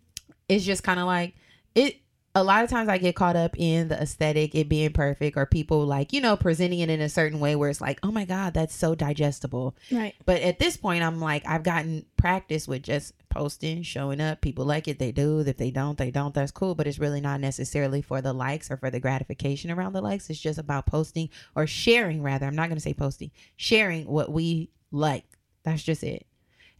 it's 0.48 0.64
just 0.64 0.82
kind 0.82 1.00
of 1.00 1.06
like 1.06 1.34
it 1.74 1.96
a 2.34 2.44
lot 2.44 2.62
of 2.62 2.70
times 2.70 2.88
I 2.88 2.98
get 2.98 3.16
caught 3.16 3.34
up 3.34 3.58
in 3.58 3.88
the 3.88 4.00
aesthetic, 4.00 4.54
it 4.54 4.68
being 4.68 4.92
perfect, 4.92 5.36
or 5.36 5.44
people 5.46 5.84
like, 5.84 6.12
you 6.12 6.20
know, 6.20 6.36
presenting 6.36 6.78
it 6.78 6.88
in 6.90 7.00
a 7.00 7.08
certain 7.08 7.40
way 7.40 7.56
where 7.56 7.68
it's 7.68 7.80
like, 7.80 7.98
oh 8.04 8.12
my 8.12 8.24
God, 8.24 8.54
that's 8.54 8.74
so 8.76 8.94
digestible. 8.94 9.74
Right. 9.90 10.14
But 10.24 10.42
at 10.42 10.60
this 10.60 10.76
point, 10.76 11.02
I'm 11.02 11.20
like, 11.20 11.42
I've 11.48 11.64
gotten 11.64 12.04
practice 12.16 12.68
with 12.68 12.82
just 12.82 13.12
posting, 13.38 13.82
showing 13.82 14.20
up. 14.20 14.40
People 14.40 14.64
like 14.64 14.88
it, 14.88 14.98
they 14.98 15.12
do. 15.12 15.40
If 15.40 15.56
they 15.56 15.70
don't, 15.70 15.96
they 15.96 16.10
don't. 16.10 16.34
That's 16.34 16.50
cool. 16.50 16.74
But 16.74 16.86
it's 16.88 16.98
really 16.98 17.20
not 17.20 17.40
necessarily 17.40 18.02
for 18.02 18.20
the 18.20 18.32
likes 18.32 18.70
or 18.70 18.76
for 18.76 18.90
the 18.90 18.98
gratification 18.98 19.70
around 19.70 19.92
the 19.92 20.00
likes. 20.00 20.28
It's 20.28 20.40
just 20.40 20.58
about 20.58 20.86
posting 20.86 21.28
or 21.54 21.66
sharing, 21.66 22.22
rather. 22.22 22.46
I'm 22.46 22.56
not 22.56 22.68
going 22.68 22.76
to 22.76 22.82
say 22.82 22.94
posting, 22.94 23.30
sharing 23.56 24.06
what 24.06 24.32
we 24.32 24.70
like. 24.90 25.24
That's 25.62 25.82
just 25.82 26.02
it. 26.02 26.26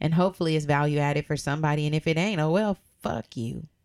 And 0.00 0.14
hopefully 0.14 0.56
it's 0.56 0.64
value 0.64 0.98
added 0.98 1.26
for 1.26 1.36
somebody. 1.36 1.86
And 1.86 1.94
if 1.94 2.06
it 2.06 2.16
ain't, 2.16 2.40
oh 2.40 2.50
well, 2.50 2.76
fuck 3.02 3.36
you. 3.36 3.66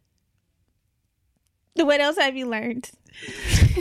What 1.75 2.01
else 2.01 2.17
have 2.17 2.35
you 2.35 2.47
learned? 2.47 2.91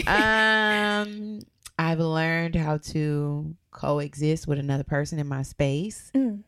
um, 0.07 1.40
I've 1.78 2.01
learned 2.01 2.55
how 2.55 2.78
to 2.78 3.55
coexist 3.70 4.47
with 4.47 4.59
another 4.59 4.84
person 4.84 5.18
in 5.18 5.28
my 5.28 5.43
space. 5.43 6.11
Mm. 6.14 6.43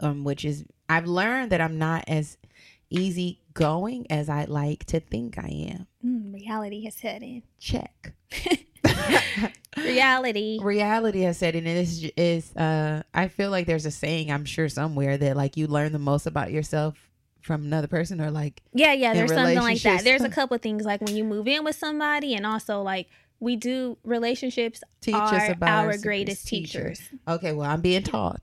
Um, 0.00 0.24
which 0.24 0.44
is 0.44 0.64
I've 0.88 1.06
learned 1.06 1.52
that 1.52 1.60
I'm 1.60 1.78
not 1.78 2.04
as 2.08 2.36
easy 2.90 3.40
going 3.54 4.10
as 4.10 4.28
I 4.28 4.44
like 4.44 4.84
to 4.86 5.00
think 5.00 5.38
I 5.38 5.48
am. 5.48 5.86
Mm, 6.04 6.34
reality 6.34 6.84
has 6.84 6.94
set 6.94 7.22
in. 7.22 7.42
Check. 7.58 8.14
Reality. 9.76 10.58
Reality 10.62 11.22
has 11.22 11.38
set 11.38 11.54
in, 11.54 11.66
and 11.66 11.78
this 11.78 12.02
is, 12.02 12.10
is 12.16 12.56
uh, 12.56 13.02
I 13.12 13.28
feel 13.28 13.50
like 13.50 13.66
there's 13.66 13.86
a 13.86 13.90
saying 13.90 14.30
I'm 14.30 14.44
sure 14.44 14.68
somewhere 14.68 15.16
that 15.16 15.36
like 15.36 15.56
you 15.56 15.66
learn 15.66 15.92
the 15.92 15.98
most 15.98 16.26
about 16.26 16.52
yourself 16.52 16.94
from 17.40 17.64
another 17.64 17.88
person, 17.88 18.20
or 18.20 18.30
like 18.30 18.62
Yeah, 18.72 18.92
yeah, 18.92 19.14
there's 19.14 19.32
something 19.32 19.58
like 19.58 19.82
that. 19.82 20.04
There's 20.04 20.22
a 20.22 20.28
couple 20.28 20.56
things 20.62 20.84
like 20.84 21.00
when 21.00 21.16
you 21.16 21.24
move 21.24 21.48
in 21.48 21.64
with 21.64 21.76
somebody, 21.76 22.34
and 22.34 22.46
also 22.46 22.82
like 22.82 23.08
we 23.40 23.56
do 23.56 23.98
relationships 24.04 24.82
teach 25.00 25.14
are 25.14 25.34
us 25.34 25.50
about 25.50 25.86
our 25.86 25.92
secrets, 25.92 26.02
greatest 26.04 26.46
teacher. 26.46 26.90
teachers. 26.90 27.08
Okay, 27.26 27.52
well, 27.52 27.68
I'm 27.68 27.80
being 27.80 28.02
taught. 28.02 28.40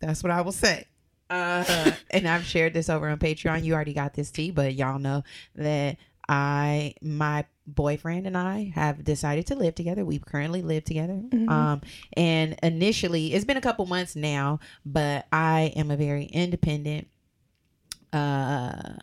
That's 0.00 0.22
what 0.22 0.30
I 0.30 0.40
will 0.42 0.52
say. 0.52 0.86
Uh, 1.32 1.92
and 2.10 2.28
I've 2.28 2.44
shared 2.44 2.74
this 2.74 2.90
over 2.90 3.08
on 3.08 3.18
Patreon. 3.18 3.64
You 3.64 3.74
already 3.74 3.94
got 3.94 4.14
this 4.14 4.30
tea, 4.30 4.50
but 4.50 4.74
y'all 4.74 4.98
know 4.98 5.24
that 5.56 5.96
I, 6.28 6.94
my 7.00 7.46
boyfriend 7.66 8.26
and 8.26 8.36
I 8.36 8.72
have 8.74 9.02
decided 9.02 9.46
to 9.46 9.54
live 9.54 9.74
together. 9.74 10.04
We 10.04 10.18
currently 10.18 10.62
live 10.62 10.84
together. 10.84 11.22
Mhm. 11.30 11.48
Um, 11.50 11.80
and 12.16 12.56
initially, 12.62 13.32
it's 13.32 13.44
been 13.44 13.56
a 13.56 13.62
couple 13.62 13.86
months 13.86 14.14
now, 14.14 14.60
but 14.84 15.26
I 15.32 15.72
am 15.74 15.90
a 15.90 15.96
very 15.96 16.24
independent. 16.24 17.08
Uh, 18.12 18.94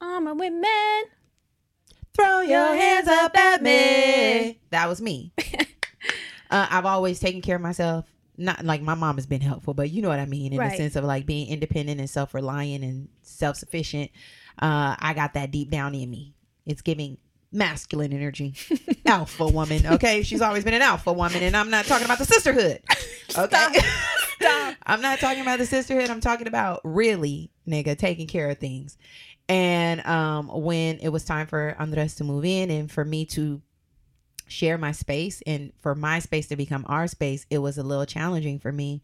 I'm 0.00 0.26
a 0.26 0.34
woman. 0.34 1.04
throw 2.12 2.40
your 2.40 2.74
hands 2.74 3.08
up 3.08 3.34
at 3.36 3.62
me. 3.62 4.58
That 4.70 4.88
was 4.88 5.00
me. 5.00 5.32
uh, 6.50 6.66
I've 6.70 6.84
always 6.84 7.18
taken 7.20 7.40
care 7.40 7.56
of 7.56 7.62
myself. 7.62 8.04
Not 8.40 8.64
like 8.64 8.80
my 8.82 8.94
mom 8.94 9.16
has 9.16 9.26
been 9.26 9.40
helpful, 9.42 9.74
but 9.74 9.90
you 9.90 10.00
know 10.02 10.08
what 10.08 10.18
I 10.18 10.26
mean 10.26 10.52
in 10.52 10.58
Right. 10.58 10.70
the 10.70 10.76
sense 10.76 10.96
of 10.96 11.04
like 11.04 11.26
being 11.26 11.48
independent 11.48 12.00
and 12.00 12.08
self 12.08 12.34
reliant 12.34 12.82
and 12.82 13.08
self 13.22 13.56
sufficient. 13.56 14.10
Uh, 14.60 14.96
I 14.98 15.12
got 15.14 15.34
that 15.34 15.50
deep 15.50 15.70
down 15.70 15.94
in 15.94 16.10
me. 16.10 16.34
It's 16.66 16.82
giving 16.82 17.18
masculine 17.52 18.12
energy, 18.12 18.54
alpha 19.06 19.46
woman. 19.46 19.86
Okay, 19.86 20.22
she's 20.22 20.40
always 20.40 20.64
been 20.64 20.74
an 20.74 20.82
alpha 20.82 21.12
woman, 21.12 21.42
and 21.42 21.56
I'm 21.56 21.68
not 21.70 21.84
talking 21.84 22.04
about 22.04 22.18
the 22.18 22.24
sisterhood. 22.26 22.80
Okay, 23.38 23.68
Stop. 24.40 24.74
I'm 24.86 25.00
not 25.00 25.20
talking 25.20 25.42
about 25.42 25.60
the 25.60 25.66
sisterhood. 25.66 26.10
I'm 26.10 26.20
talking 26.20 26.48
about 26.48 26.80
really, 26.82 27.52
nigga, 27.68 27.96
taking 27.96 28.26
care 28.26 28.50
of 28.50 28.58
things. 28.58 28.98
And 29.48 30.04
um, 30.04 30.48
when 30.48 30.98
it 30.98 31.10
was 31.10 31.24
time 31.24 31.46
for 31.46 31.76
Andres 31.78 32.16
to 32.16 32.24
move 32.24 32.44
in 32.44 32.70
and 32.72 32.90
for 32.90 33.04
me 33.04 33.24
to 33.26 33.62
share 34.50 34.76
my 34.76 34.92
space 34.92 35.42
and 35.46 35.72
for 35.78 35.94
my 35.94 36.18
space 36.18 36.48
to 36.48 36.56
become 36.56 36.84
our 36.88 37.06
space, 37.06 37.46
it 37.50 37.58
was 37.58 37.78
a 37.78 37.82
little 37.82 38.06
challenging 38.06 38.58
for 38.58 38.72
me. 38.72 39.02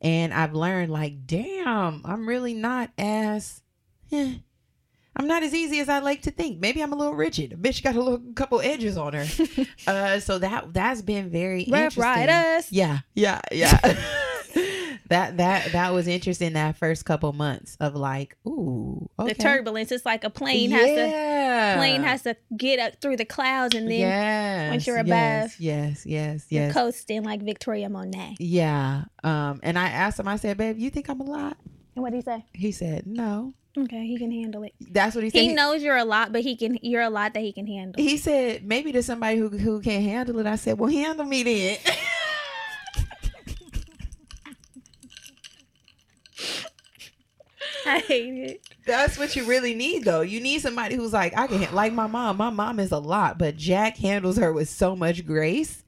And 0.00 0.32
I've 0.32 0.54
learned, 0.54 0.92
like, 0.92 1.26
damn, 1.26 2.02
I'm 2.04 2.28
really 2.28 2.54
not 2.54 2.90
as, 2.98 3.62
eh, 4.12 4.34
I'm 5.16 5.26
not 5.26 5.42
as 5.42 5.52
easy 5.54 5.80
as 5.80 5.88
I 5.88 5.98
like 5.98 6.22
to 6.22 6.30
think. 6.30 6.60
Maybe 6.60 6.80
I'm 6.80 6.92
a 6.92 6.96
little 6.96 7.14
rigid. 7.14 7.52
A 7.52 7.56
bitch 7.56 7.82
got 7.82 7.96
a 7.96 8.00
little 8.00 8.22
couple 8.34 8.60
edges 8.60 8.96
on 8.96 9.14
her. 9.14 9.26
uh, 9.88 10.20
so 10.20 10.38
that 10.38 10.72
that's 10.72 11.02
been 11.02 11.30
very 11.30 11.66
Rough 11.68 11.96
interesting. 11.96 12.02
Riders. 12.02 12.70
Yeah, 12.70 13.00
yeah, 13.14 13.40
yeah. 13.50 13.78
that 15.08 15.36
that 15.38 15.72
that 15.72 15.92
was 15.92 16.06
interesting. 16.06 16.52
That 16.52 16.76
first 16.76 17.04
couple 17.04 17.32
months 17.32 17.76
of 17.80 17.94
like, 17.94 18.36
ooh, 18.46 19.08
okay. 19.18 19.32
The 19.32 19.42
turbulence. 19.42 19.90
It's 19.92 20.06
like 20.06 20.24
a 20.24 20.30
plane 20.30 20.70
has 20.70 20.86
to 20.86 21.74
plane 21.78 22.02
has 22.02 22.22
to 22.22 22.36
get 22.56 22.78
up 22.78 23.00
through 23.00 23.16
the 23.16 23.24
clouds, 23.24 23.74
and 23.74 23.90
then 23.90 23.98
yes, 23.98 24.70
once 24.70 24.86
you're 24.86 24.96
yes, 25.04 25.06
above, 25.06 25.60
yes, 25.60 26.06
yes, 26.06 26.46
you're 26.50 26.64
yes. 26.64 26.74
coasting 26.74 27.22
like 27.24 27.42
Victoria 27.42 27.88
Monet. 27.88 28.36
yeah. 28.38 29.04
Um, 29.24 29.60
and 29.62 29.78
I 29.78 29.88
asked 29.88 30.20
him. 30.20 30.28
I 30.28 30.36
said, 30.36 30.56
"Babe, 30.56 30.78
you 30.78 30.90
think 30.90 31.08
I'm 31.08 31.20
a 31.20 31.24
lot?" 31.24 31.56
And 31.94 32.02
what 32.02 32.10
did 32.10 32.18
he 32.18 32.22
say? 32.22 32.44
He 32.52 32.72
said, 32.72 33.06
"No." 33.06 33.54
Okay, 33.76 34.06
he 34.06 34.18
can 34.18 34.32
handle 34.32 34.64
it. 34.64 34.74
That's 34.80 35.14
what 35.14 35.22
he 35.22 35.30
said. 35.30 35.40
He 35.40 35.52
knows 35.52 35.82
you're 35.82 35.96
a 35.96 36.04
lot, 36.04 36.32
but 36.32 36.42
he 36.42 36.56
can. 36.56 36.78
You're 36.82 37.02
a 37.02 37.10
lot 37.10 37.34
that 37.34 37.40
he 37.40 37.52
can 37.52 37.66
handle. 37.66 38.02
He 38.02 38.16
said, 38.16 38.64
"Maybe 38.64 38.92
to 38.92 39.02
somebody 39.02 39.38
who 39.38 39.48
who 39.48 39.80
can't 39.80 40.04
handle 40.04 40.38
it." 40.38 40.46
I 40.46 40.56
said, 40.56 40.78
"Well, 40.78 40.90
handle 40.90 41.24
me 41.24 41.42
then." 41.42 41.78
I 47.88 47.98
hate 48.00 48.50
it. 48.50 48.68
That's 48.84 49.18
what 49.18 49.34
you 49.34 49.44
really 49.44 49.74
need, 49.74 50.04
though. 50.04 50.20
You 50.20 50.40
need 50.40 50.60
somebody 50.60 50.94
who's 50.94 51.12
like, 51.12 51.36
I 51.36 51.46
can, 51.46 51.74
like 51.74 51.92
my 51.92 52.06
mom. 52.06 52.36
My 52.36 52.50
mom 52.50 52.78
is 52.78 52.92
a 52.92 52.98
lot, 52.98 53.38
but 53.38 53.56
Jack 53.56 53.96
handles 53.96 54.36
her 54.36 54.52
with 54.52 54.68
so 54.68 54.94
much 54.94 55.24
grace. 55.26 55.84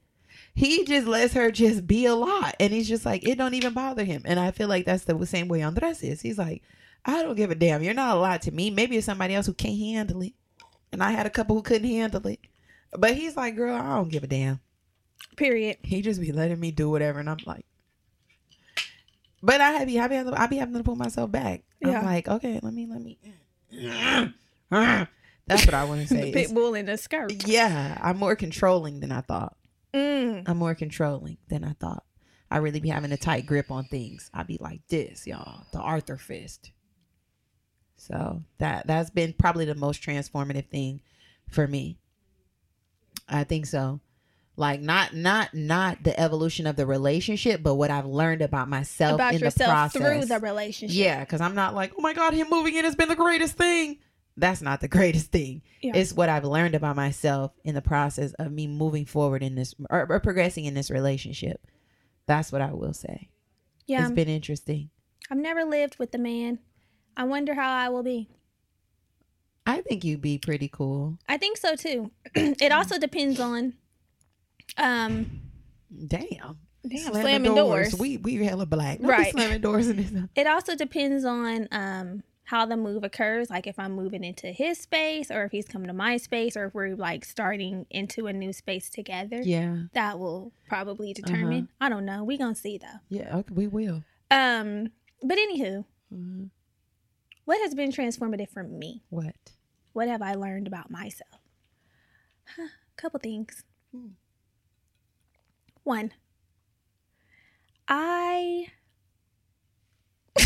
He 0.53 0.83
just 0.83 1.07
lets 1.07 1.33
her 1.33 1.51
just 1.51 1.87
be 1.87 2.05
a 2.05 2.15
lot, 2.15 2.55
and 2.59 2.73
he's 2.73 2.89
just 2.89 3.05
like, 3.05 3.27
it 3.27 3.37
don't 3.37 3.53
even 3.53 3.73
bother 3.73 4.03
him. 4.03 4.23
And 4.25 4.39
I 4.39 4.51
feel 4.51 4.67
like 4.67 4.85
that's 4.85 5.05
the 5.05 5.25
same 5.25 5.47
way 5.47 5.61
Andres 5.61 6.03
is. 6.03 6.21
He's 6.21 6.37
like, 6.37 6.63
I 7.05 7.23
don't 7.23 7.35
give 7.35 7.51
a 7.51 7.55
damn. 7.55 7.83
You're 7.83 7.93
not 7.93 8.17
a 8.17 8.19
lot 8.19 8.41
to 8.43 8.51
me. 8.51 8.69
Maybe 8.69 8.97
it's 8.97 9.05
somebody 9.05 9.33
else 9.33 9.45
who 9.45 9.53
can't 9.53 9.77
handle 9.77 10.21
it, 10.23 10.33
and 10.91 11.01
I 11.01 11.11
had 11.11 11.25
a 11.25 11.31
couple 11.31 11.55
who 11.55 11.61
couldn't 11.61 11.87
handle 11.87 12.25
it. 12.27 12.39
But 12.91 13.15
he's 13.15 13.37
like, 13.37 13.55
girl, 13.55 13.75
I 13.75 13.95
don't 13.95 14.09
give 14.09 14.23
a 14.23 14.27
damn. 14.27 14.59
Period. 15.37 15.77
He 15.83 16.01
just 16.01 16.19
be 16.19 16.31
letting 16.31 16.59
me 16.59 16.71
do 16.71 16.89
whatever, 16.89 17.19
and 17.19 17.29
I'm 17.29 17.37
like, 17.45 17.65
but 19.43 19.61
I 19.61 19.85
be 19.85 19.99
I 19.99 20.07
be 20.07 20.15
having, 20.15 20.33
I 20.33 20.47
be 20.47 20.57
having 20.57 20.75
to 20.75 20.83
pull 20.83 20.95
myself 20.95 21.31
back. 21.31 21.63
Yeah. 21.79 21.99
I'm 21.99 22.05
like, 22.05 22.27
okay, 22.27 22.59
let 22.61 22.73
me 22.73 22.87
let 22.87 23.01
me. 23.01 23.17
That's 25.47 25.65
what 25.65 25.73
I 25.73 25.83
want 25.83 26.01
to 26.01 26.07
say. 26.07 26.31
Pit 26.31 26.53
bull 26.53 26.75
in 26.75 26.87
a 26.87 26.97
skirt. 26.97 27.47
yeah, 27.47 27.97
I'm 28.01 28.17
more 28.17 28.35
controlling 28.35 28.99
than 28.99 29.11
I 29.11 29.21
thought. 29.21 29.55
Mm. 29.93 30.43
I'm 30.47 30.57
more 30.57 30.75
controlling 30.75 31.37
than 31.49 31.63
I 31.63 31.73
thought. 31.73 32.03
I 32.49 32.57
really 32.57 32.79
be 32.79 32.89
having 32.89 33.11
a 33.11 33.17
tight 33.17 33.45
grip 33.45 33.71
on 33.71 33.85
things. 33.85 34.29
I 34.33 34.43
be 34.43 34.57
like 34.59 34.81
this, 34.89 35.25
y'all, 35.25 35.65
the 35.71 35.79
Arthur 35.79 36.17
fist. 36.17 36.71
So 37.95 38.43
that 38.57 38.87
that's 38.87 39.09
been 39.09 39.33
probably 39.33 39.65
the 39.65 39.75
most 39.75 40.01
transformative 40.01 40.67
thing 40.69 41.01
for 41.49 41.67
me. 41.67 41.97
I 43.29 43.43
think 43.43 43.65
so. 43.65 43.99
Like 44.61 44.79
not 44.79 45.15
not 45.15 45.55
not 45.55 46.03
the 46.03 46.17
evolution 46.19 46.67
of 46.67 46.75
the 46.75 46.85
relationship, 46.85 47.63
but 47.63 47.73
what 47.73 47.89
I've 47.89 48.05
learned 48.05 48.43
about 48.43 48.69
myself 48.69 49.15
About 49.15 49.33
in 49.33 49.39
the 49.39 49.45
yourself 49.45 49.71
process. 49.71 49.99
through 49.99 50.25
the 50.25 50.37
relationship. 50.39 50.95
Yeah, 50.95 51.21
because 51.21 51.41
I'm 51.41 51.55
not 51.55 51.73
like, 51.73 51.93
oh 51.97 52.01
my 52.01 52.13
God, 52.13 52.35
him 52.35 52.45
moving 52.47 52.75
in 52.75 52.85
has 52.85 52.95
been 52.95 53.09
the 53.09 53.15
greatest 53.15 53.57
thing. 53.57 53.97
That's 54.37 54.61
not 54.61 54.79
the 54.79 54.87
greatest 54.99 55.31
thing. 55.31 55.63
Yeah. 55.81 55.93
It's 55.95 56.13
what 56.13 56.29
I've 56.29 56.45
learned 56.45 56.75
about 56.75 56.95
myself 56.95 57.53
in 57.63 57.73
the 57.73 57.81
process 57.81 58.33
of 58.33 58.51
me 58.51 58.67
moving 58.67 59.07
forward 59.07 59.41
in 59.41 59.55
this 59.55 59.73
or, 59.89 60.05
or 60.07 60.19
progressing 60.19 60.65
in 60.65 60.75
this 60.75 60.91
relationship. 60.91 61.65
That's 62.27 62.51
what 62.51 62.61
I 62.61 62.71
will 62.71 62.93
say. 62.93 63.29
Yeah. 63.87 64.03
It's 64.03 64.11
been 64.11 64.29
interesting. 64.29 64.91
I've 65.31 65.39
never 65.39 65.63
lived 65.63 65.97
with 65.97 66.11
the 66.11 66.19
man. 66.19 66.59
I 67.17 67.23
wonder 67.23 67.55
how 67.55 67.73
I 67.73 67.89
will 67.89 68.03
be. 68.03 68.29
I 69.65 69.81
think 69.81 70.03
you'd 70.03 70.21
be 70.21 70.37
pretty 70.37 70.67
cool. 70.67 71.17
I 71.27 71.37
think 71.37 71.57
so 71.57 71.75
too. 71.75 72.11
it 72.35 72.71
also 72.71 72.99
depends 72.99 73.39
on 73.39 73.73
um 74.77 75.29
Damn. 76.07 76.57
Damn, 76.87 77.13
slamming 77.13 77.53
doors. 77.53 77.93
We 77.95 78.17
we 78.17 78.35
hella 78.43 78.65
black. 78.65 78.99
Don't 78.99 79.07
Right. 79.07 79.31
slamming 79.31 79.61
doors 79.61 79.87
in 79.89 79.97
this. 79.97 80.11
it 80.35 80.47
also 80.47 80.75
depends 80.75 81.25
on 81.25 81.67
um 81.71 82.23
how 82.45 82.65
the 82.65 82.75
move 82.75 83.03
occurs 83.05 83.49
like 83.49 83.65
if 83.65 83.79
i'm 83.79 83.93
moving 83.93 84.25
into 84.25 84.47
his 84.47 84.77
space 84.77 85.31
or 85.31 85.45
if 85.45 85.53
he's 85.53 85.67
coming 85.67 85.87
to 85.87 85.93
my 85.93 86.17
space 86.17 86.57
or 86.57 86.65
if 86.65 86.73
we're 86.73 86.95
like 86.97 87.23
starting 87.23 87.85
into 87.91 88.27
a 88.27 88.33
new 88.33 88.51
space 88.51 88.89
together 88.89 89.39
Yeah. 89.41 89.83
that 89.93 90.19
will 90.19 90.51
probably 90.67 91.13
determine 91.13 91.63
Uh-huh. 91.79 91.85
i 91.85 91.87
don't 91.89 92.03
know 92.03 92.25
we 92.25 92.37
gonna 92.37 92.53
see 92.55 92.77
though 92.77 92.99
Yeah. 93.09 93.37
Okay, 93.37 93.53
we 93.53 93.67
will. 93.67 94.03
um 94.31 94.91
but 95.23 95.37
anywho 95.37 95.85
Mhm. 96.13 96.49
what 97.45 97.61
has 97.61 97.73
been 97.73 97.91
transformative 97.91 98.49
for 98.49 98.63
me 98.63 99.03
What? 99.09 99.35
what 99.93 100.09
have 100.09 100.21
i 100.21 100.33
learned 100.33 100.67
about 100.67 100.91
myself 100.91 101.39
huh, 102.57 102.67
couple 102.97 103.19
things 103.21 103.63
Hmm. 103.93 104.07
One 105.83 106.11
i 107.87 108.65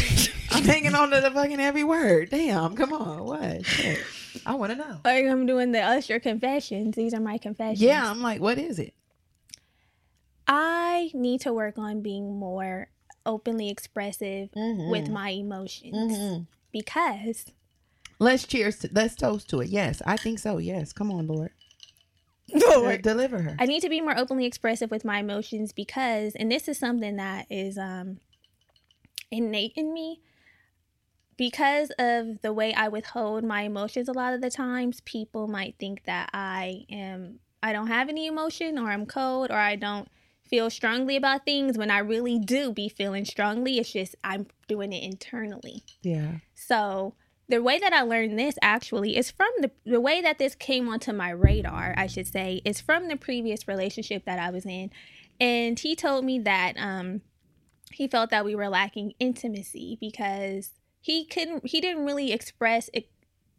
I'm 0.52 0.64
hanging 0.64 0.96
on 0.96 1.12
to 1.12 1.20
the 1.22 1.30
fucking 1.32 1.60
every 1.60 1.84
word. 1.84 2.30
Damn. 2.30 2.76
Come 2.76 2.94
on. 2.94 3.24
What? 3.26 3.66
Shit. 3.66 4.00
I 4.46 4.56
want 4.56 4.72
to 4.72 4.78
know. 4.78 5.00
like 5.04 5.26
i'm 5.26 5.46
doing 5.46 5.72
the 5.74 5.82
usher 5.82 6.20
confessions 6.20 6.96
these 6.96 7.14
are 7.14 7.20
my 7.20 7.38
confessions 7.38 7.82
Yeah. 7.82 8.10
I'm 8.10 8.22
like, 8.22 8.42
what 8.42 8.58
is 8.58 8.80
it? 8.80 8.94
I 10.48 11.12
need 11.14 11.42
to 11.42 11.54
work 11.54 11.78
on 11.78 12.02
being 12.02 12.38
more 12.40 12.88
openly 13.26 13.70
expressive 13.70 14.50
with 14.56 15.06
Mhm. 15.08 15.10
my 15.10 15.30
emotions 15.30 16.12
Mhm. 16.18 16.48
because 16.72 17.46
Let's 18.18 18.48
cheers. 18.48 18.80
To, 18.80 18.90
let's 18.94 19.14
toast 19.16 19.50
to 19.50 19.60
it. 19.60 19.68
Yes, 19.70 20.02
I 20.06 20.16
think 20.16 20.40
so. 20.40 20.58
Yes, 20.58 20.94
come 20.94 21.12
on, 21.12 21.28
Lord. 21.28 21.52
Lord. 22.54 23.02
deliver 23.02 23.41
her. 23.41 23.56
I 23.60 23.66
need 23.66 23.82
to 23.82 23.89
be 23.89 24.02
more 24.02 24.18
openly 24.18 24.46
expressive 24.46 24.91
with 24.91 25.04
my 25.04 25.20
emotions 25.20 25.72
because, 25.72 26.36
and 26.36 26.52
this 26.52 26.68
is 26.68 26.78
something 26.78 27.16
that 27.16 27.48
is 27.50 27.78
um, 27.78 28.20
innate 29.32 29.74
in 29.76 29.93
me, 29.93 30.22
because 31.38 31.91
of 32.00 32.41
the 32.41 32.54
way 32.54 32.74
I 32.74 32.88
withhold 32.88 33.43
my 33.43 33.64
emotions 33.64 34.08
a 34.08 34.14
lot 34.14 34.34
of 34.34 34.41
the 34.41 34.50
times, 34.50 35.02
people 35.02 35.48
might 35.48 35.76
think 35.80 36.04
that 36.06 36.30
I 36.34 36.86
am, 36.89 37.39
I 37.62 37.74
don't 37.74 37.88
have 37.88 38.10
any 38.10 38.28
emotion 38.28 38.78
or 38.78 38.89
I'm 38.89 39.06
cold 39.06 39.52
or 39.52 39.58
I 39.58 39.76
don't 39.76 40.08
feel 40.48 40.70
strongly 40.70 41.16
about 41.16 41.43
things 41.43 41.78
when 41.78 41.89
I 41.89 41.98
really 41.98 42.39
do 42.39 42.72
be 42.72 42.88
feeling 42.88 43.26
strongly. 43.26 43.80
It's 43.80 43.91
just 43.91 44.16
I'm 44.24 44.48
doing 44.68 44.93
it 44.93 45.04
internally. 45.04 45.84
yeah. 46.04 46.36
So 46.54 47.16
the 47.48 47.62
way 47.62 47.80
that 47.80 47.93
I 47.93 48.02
learned 48.02 48.38
this 48.39 48.56
actually 48.62 49.16
is 49.16 49.32
from 49.32 49.50
the 49.60 49.72
the 49.86 50.02
way 50.02 50.22
that 50.22 50.38
this 50.39 50.56
came 50.56 50.88
onto 50.89 51.14
my 51.14 51.30
radar, 51.30 51.93
I 51.98 52.08
should 52.08 52.28
say, 52.28 52.62
is 52.66 52.82
from 52.82 53.08
the 53.08 53.16
previous 53.16 53.68
relationship 53.68 54.26
that 54.26 54.39
I 54.39 54.50
was 54.50 54.66
in. 54.66 54.91
And 55.39 55.78
he 55.78 55.96
told 55.96 56.26
me 56.26 56.39
that 56.39 56.74
um 56.78 57.22
he 57.91 58.08
felt 58.08 58.30
that 58.32 58.46
we 58.46 58.56
were 58.56 58.70
lacking 58.70 59.14
intimacy 59.20 59.98
because 60.00 60.72
he 61.00 61.26
couldn't 61.26 61.68
he 61.68 61.80
didn't 61.80 62.06
really 62.06 62.32
express 62.32 62.89
ex- 62.93 63.08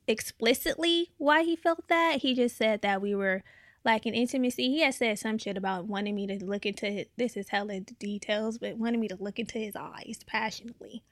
explicitly 0.08 1.12
why 1.18 1.42
he 1.42 1.56
felt 1.56 1.88
that. 1.88 2.22
He 2.22 2.34
just 2.34 2.56
said 2.56 2.82
that 2.82 3.00
we 3.00 3.14
were 3.14 3.42
lacking 3.84 4.14
intimacy. 4.14 4.68
He 4.68 4.80
had 4.80 4.94
said 4.94 5.18
some 5.18 5.38
shit 5.38 5.56
about 5.56 5.86
wanting 5.86 6.16
me 6.16 6.26
to 6.26 6.44
look 6.44 6.66
into 6.66 6.86
his, 6.86 7.06
this 7.16 7.36
is 7.36 7.48
hella 7.50 7.80
details, 7.80 8.58
but 8.58 8.76
wanting 8.76 9.00
me 9.00 9.08
to 9.08 9.16
look 9.20 9.38
into 9.38 9.58
his 9.58 9.76
eyes 9.76 10.18
passionately. 10.26 11.04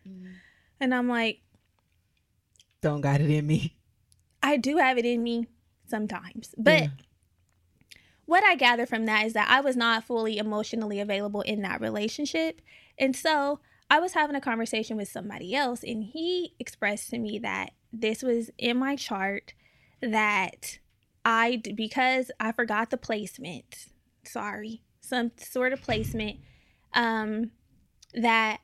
And 0.80 0.92
I'm 0.92 1.08
like, 1.08 1.40
Don't 2.84 3.00
got 3.00 3.22
it 3.22 3.30
in 3.30 3.46
me. 3.46 3.78
I 4.42 4.58
do 4.58 4.76
have 4.76 4.98
it 4.98 5.06
in 5.06 5.22
me 5.22 5.46
sometimes. 5.86 6.54
But 6.58 6.82
Yeah. 6.82 6.88
what 8.26 8.44
I 8.44 8.56
gather 8.56 8.84
from 8.84 9.06
that 9.06 9.24
is 9.24 9.32
that 9.32 9.48
I 9.48 9.62
was 9.62 9.74
not 9.74 10.04
fully 10.04 10.36
emotionally 10.36 11.00
available 11.00 11.40
in 11.40 11.62
that 11.62 11.80
relationship. 11.80 12.60
And 12.98 13.16
so 13.16 13.60
I 13.88 14.00
was 14.00 14.12
having 14.12 14.36
a 14.36 14.40
conversation 14.42 14.98
with 14.98 15.08
somebody 15.08 15.54
else, 15.54 15.82
and 15.82 16.04
he 16.04 16.54
expressed 16.58 17.08
to 17.10 17.18
me 17.18 17.38
that 17.38 17.70
this 17.90 18.22
was 18.22 18.50
in 18.58 18.76
my 18.76 18.96
chart 18.96 19.54
that 20.02 20.78
I, 21.24 21.62
because 21.74 22.30
I 22.38 22.52
forgot 22.52 22.90
the 22.90 22.98
placement, 22.98 23.86
sorry, 24.24 24.82
some 25.00 25.32
sort 25.38 25.72
of 25.72 25.80
placement, 25.80 26.36
um, 26.92 27.50
that 28.12 28.60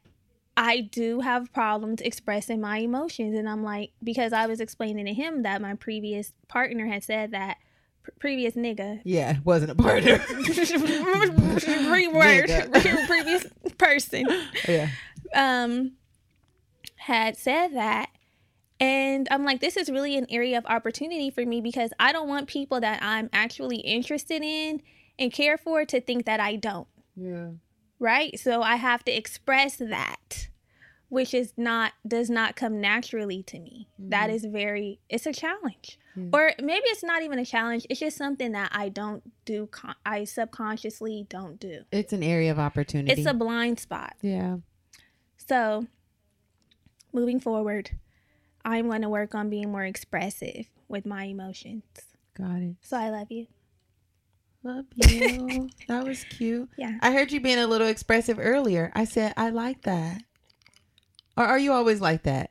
I 0.56 0.80
do 0.80 1.20
have 1.20 1.52
problems 1.52 2.00
expressing 2.00 2.60
my 2.60 2.78
emotions. 2.78 3.36
And 3.38 3.48
I'm 3.48 3.62
like, 3.62 3.92
because 4.02 4.32
I 4.32 4.46
was 4.46 4.60
explaining 4.60 5.06
to 5.06 5.14
him 5.14 5.42
that 5.42 5.62
my 5.62 5.74
previous 5.74 6.32
partner 6.48 6.86
had 6.86 7.04
said 7.04 7.30
that 7.30 7.56
pr- 8.02 8.10
previous 8.18 8.54
nigga. 8.54 9.00
Yeah, 9.04 9.38
wasn't 9.44 9.70
a 9.70 9.74
partner. 9.74 10.18
Reword. 11.90 13.06
Previous 13.06 13.46
person 13.78 14.26
yeah. 14.68 14.88
um 15.34 15.92
had 16.96 17.36
said 17.36 17.68
that 17.74 18.10
and 18.78 19.26
I'm 19.30 19.44
like 19.44 19.60
this 19.60 19.76
is 19.76 19.90
really 19.90 20.16
an 20.16 20.26
area 20.28 20.58
of 20.58 20.66
opportunity 20.66 21.30
for 21.30 21.44
me 21.46 21.60
because 21.60 21.92
I 21.98 22.12
don't 22.12 22.28
want 22.28 22.46
people 22.46 22.80
that 22.80 23.02
I'm 23.02 23.30
actually 23.32 23.78
interested 23.78 24.42
in 24.42 24.82
and 25.18 25.32
care 25.32 25.56
for 25.56 25.84
to 25.86 26.00
think 26.00 26.26
that 26.26 26.40
I 26.40 26.56
don't 26.56 26.88
Yeah. 27.16 27.50
Right 28.00 28.38
so 28.38 28.62
I 28.62 28.76
have 28.76 29.04
to 29.04 29.12
express 29.12 29.76
that 29.76 30.48
which 31.08 31.34
is 31.34 31.52
not 31.56 31.92
does 32.06 32.30
not 32.30 32.56
come 32.56 32.80
naturally 32.80 33.42
to 33.44 33.58
me 33.58 33.88
That 33.98 34.26
mm-hmm. 34.26 34.36
is 34.36 34.44
very 34.46 34.98
it's 35.08 35.26
a 35.26 35.32
challenge 35.32 35.98
or 36.32 36.52
maybe 36.60 36.84
it's 36.86 37.04
not 37.04 37.22
even 37.22 37.38
a 37.38 37.44
challenge 37.44 37.86
it's 37.88 38.00
just 38.00 38.16
something 38.16 38.52
that 38.52 38.70
I 38.74 38.88
don't 38.88 39.22
do 39.44 39.68
con- 39.68 39.94
I 40.04 40.24
subconsciously 40.24 41.26
don't 41.28 41.60
do 41.60 41.82
It's 41.92 42.12
an 42.12 42.22
area 42.24 42.50
of 42.50 42.58
opportunity. 42.58 43.12
it's 43.12 43.30
a 43.30 43.34
blind 43.34 43.78
spot 43.78 44.14
yeah. 44.20 44.56
So, 45.48 45.86
moving 47.12 47.40
forward, 47.40 47.90
I'm 48.64 48.86
going 48.86 49.02
to 49.02 49.08
work 49.08 49.34
on 49.34 49.50
being 49.50 49.72
more 49.72 49.84
expressive 49.84 50.66
with 50.86 51.04
my 51.04 51.24
emotions. 51.24 51.82
Got 52.36 52.62
it. 52.62 52.76
So, 52.82 52.96
I 52.96 53.10
love 53.10 53.32
you. 53.32 53.48
Love 54.62 54.84
you. 54.94 55.70
that 55.88 56.04
was 56.06 56.24
cute. 56.24 56.68
Yeah. 56.76 56.98
I 57.00 57.12
heard 57.12 57.32
you 57.32 57.40
being 57.40 57.58
a 57.58 57.66
little 57.66 57.86
expressive 57.86 58.38
earlier. 58.38 58.92
I 58.94 59.04
said 59.04 59.32
I 59.36 59.50
like 59.50 59.82
that. 59.82 60.22
Or 61.36 61.44
are 61.44 61.58
you 61.58 61.72
always 61.72 62.00
like 62.00 62.24
that? 62.24 62.50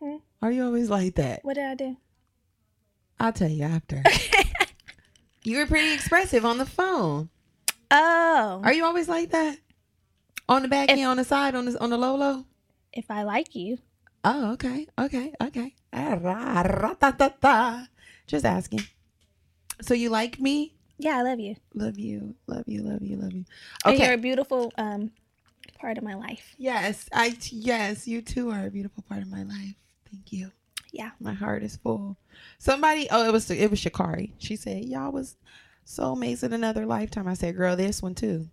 Hmm? 0.00 0.16
Are 0.40 0.52
you 0.52 0.64
always 0.64 0.88
like 0.88 1.16
that? 1.16 1.44
What 1.44 1.54
did 1.54 1.64
I 1.64 1.74
do? 1.74 1.96
I'll 3.18 3.32
tell 3.32 3.50
you 3.50 3.64
after. 3.64 4.02
you 5.44 5.58
were 5.58 5.66
pretty 5.66 5.92
expressive 5.92 6.44
on 6.44 6.58
the 6.58 6.66
phone. 6.66 7.28
Oh, 7.90 8.60
Are 8.62 8.72
you 8.72 8.84
always 8.84 9.08
like 9.08 9.30
that? 9.30 9.58
On 10.48 10.62
the 10.62 10.68
back 10.68 10.90
If- 10.90 10.96
end, 10.98 11.06
on 11.06 11.16
the 11.16 11.24
side, 11.24 11.54
on 11.56 11.64
the 11.64 11.80
on 11.82 11.90
the 11.90 11.98
low 11.98 12.14
low. 12.16 12.44
if 12.92 13.10
I 13.10 13.24
like 13.24 13.54
you. 13.56 13.78
Oh, 14.22 14.52
okay, 14.52 14.86
okay, 14.98 15.32
okay. 15.42 15.74
Ah. 15.92 17.86
Just 18.26 18.44
asking. 18.44 18.82
So 19.80 19.94
you 19.94 20.08
like 20.10 20.38
me? 20.38 20.74
Yeah, 21.00 21.16
I 21.18 21.22
love 21.22 21.40
you. 21.40 21.56
Love 21.74 21.98
you, 21.98 22.34
love 22.46 22.64
you, 22.66 22.82
love 22.82 23.02
you, 23.02 23.16
love 23.16 23.32
you. 23.32 23.44
And 23.86 23.98
you're 23.98 24.12
a 24.12 24.18
beautiful 24.18 24.70
um 24.76 25.10
part 25.78 25.96
of 25.96 26.04
my 26.04 26.14
life. 26.14 26.54
Yes, 26.58 27.08
I 27.12 27.36
yes, 27.50 28.06
you 28.06 28.20
too 28.20 28.50
are 28.50 28.66
a 28.66 28.70
beautiful 28.70 29.02
part 29.08 29.22
of 29.22 29.28
my 29.28 29.42
life. 29.42 29.74
Thank 30.10 30.30
you. 30.30 30.52
Yeah. 30.92 31.10
My 31.18 31.32
heart 31.32 31.62
is 31.62 31.76
full. 31.76 32.18
Somebody, 32.58 33.08
oh, 33.10 33.26
it 33.26 33.32
was 33.32 33.50
it 33.50 33.70
was 33.70 33.80
Shakari. 33.80 34.32
She 34.38 34.56
said, 34.56 34.84
"Y'all 34.84 35.10
was 35.10 35.36
soulmates 35.86 36.42
in 36.42 36.52
another 36.52 36.84
lifetime." 36.84 37.28
I 37.28 37.34
said, 37.34 37.56
"Girl, 37.56 37.76
this 37.76 38.02
one 38.02 38.14
too." 38.14 38.48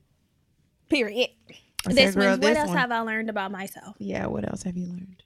Period. 0.89 1.30
I 1.86 1.91
this 1.91 2.14
said, 2.14 2.16
"Girl, 2.16 2.32
one. 2.32 2.39
What 2.39 2.48
this 2.48 2.58
else 2.58 2.68
one." 2.70 2.78
have 2.78 2.91
I 2.91 3.00
learned 3.02 3.30
about 3.30 3.52
myself? 3.52 3.98
Yeah. 4.00 4.28
What 4.28 4.48
else 4.48 4.64
have 4.64 4.78
you 4.78 4.88
learned? 4.88 5.24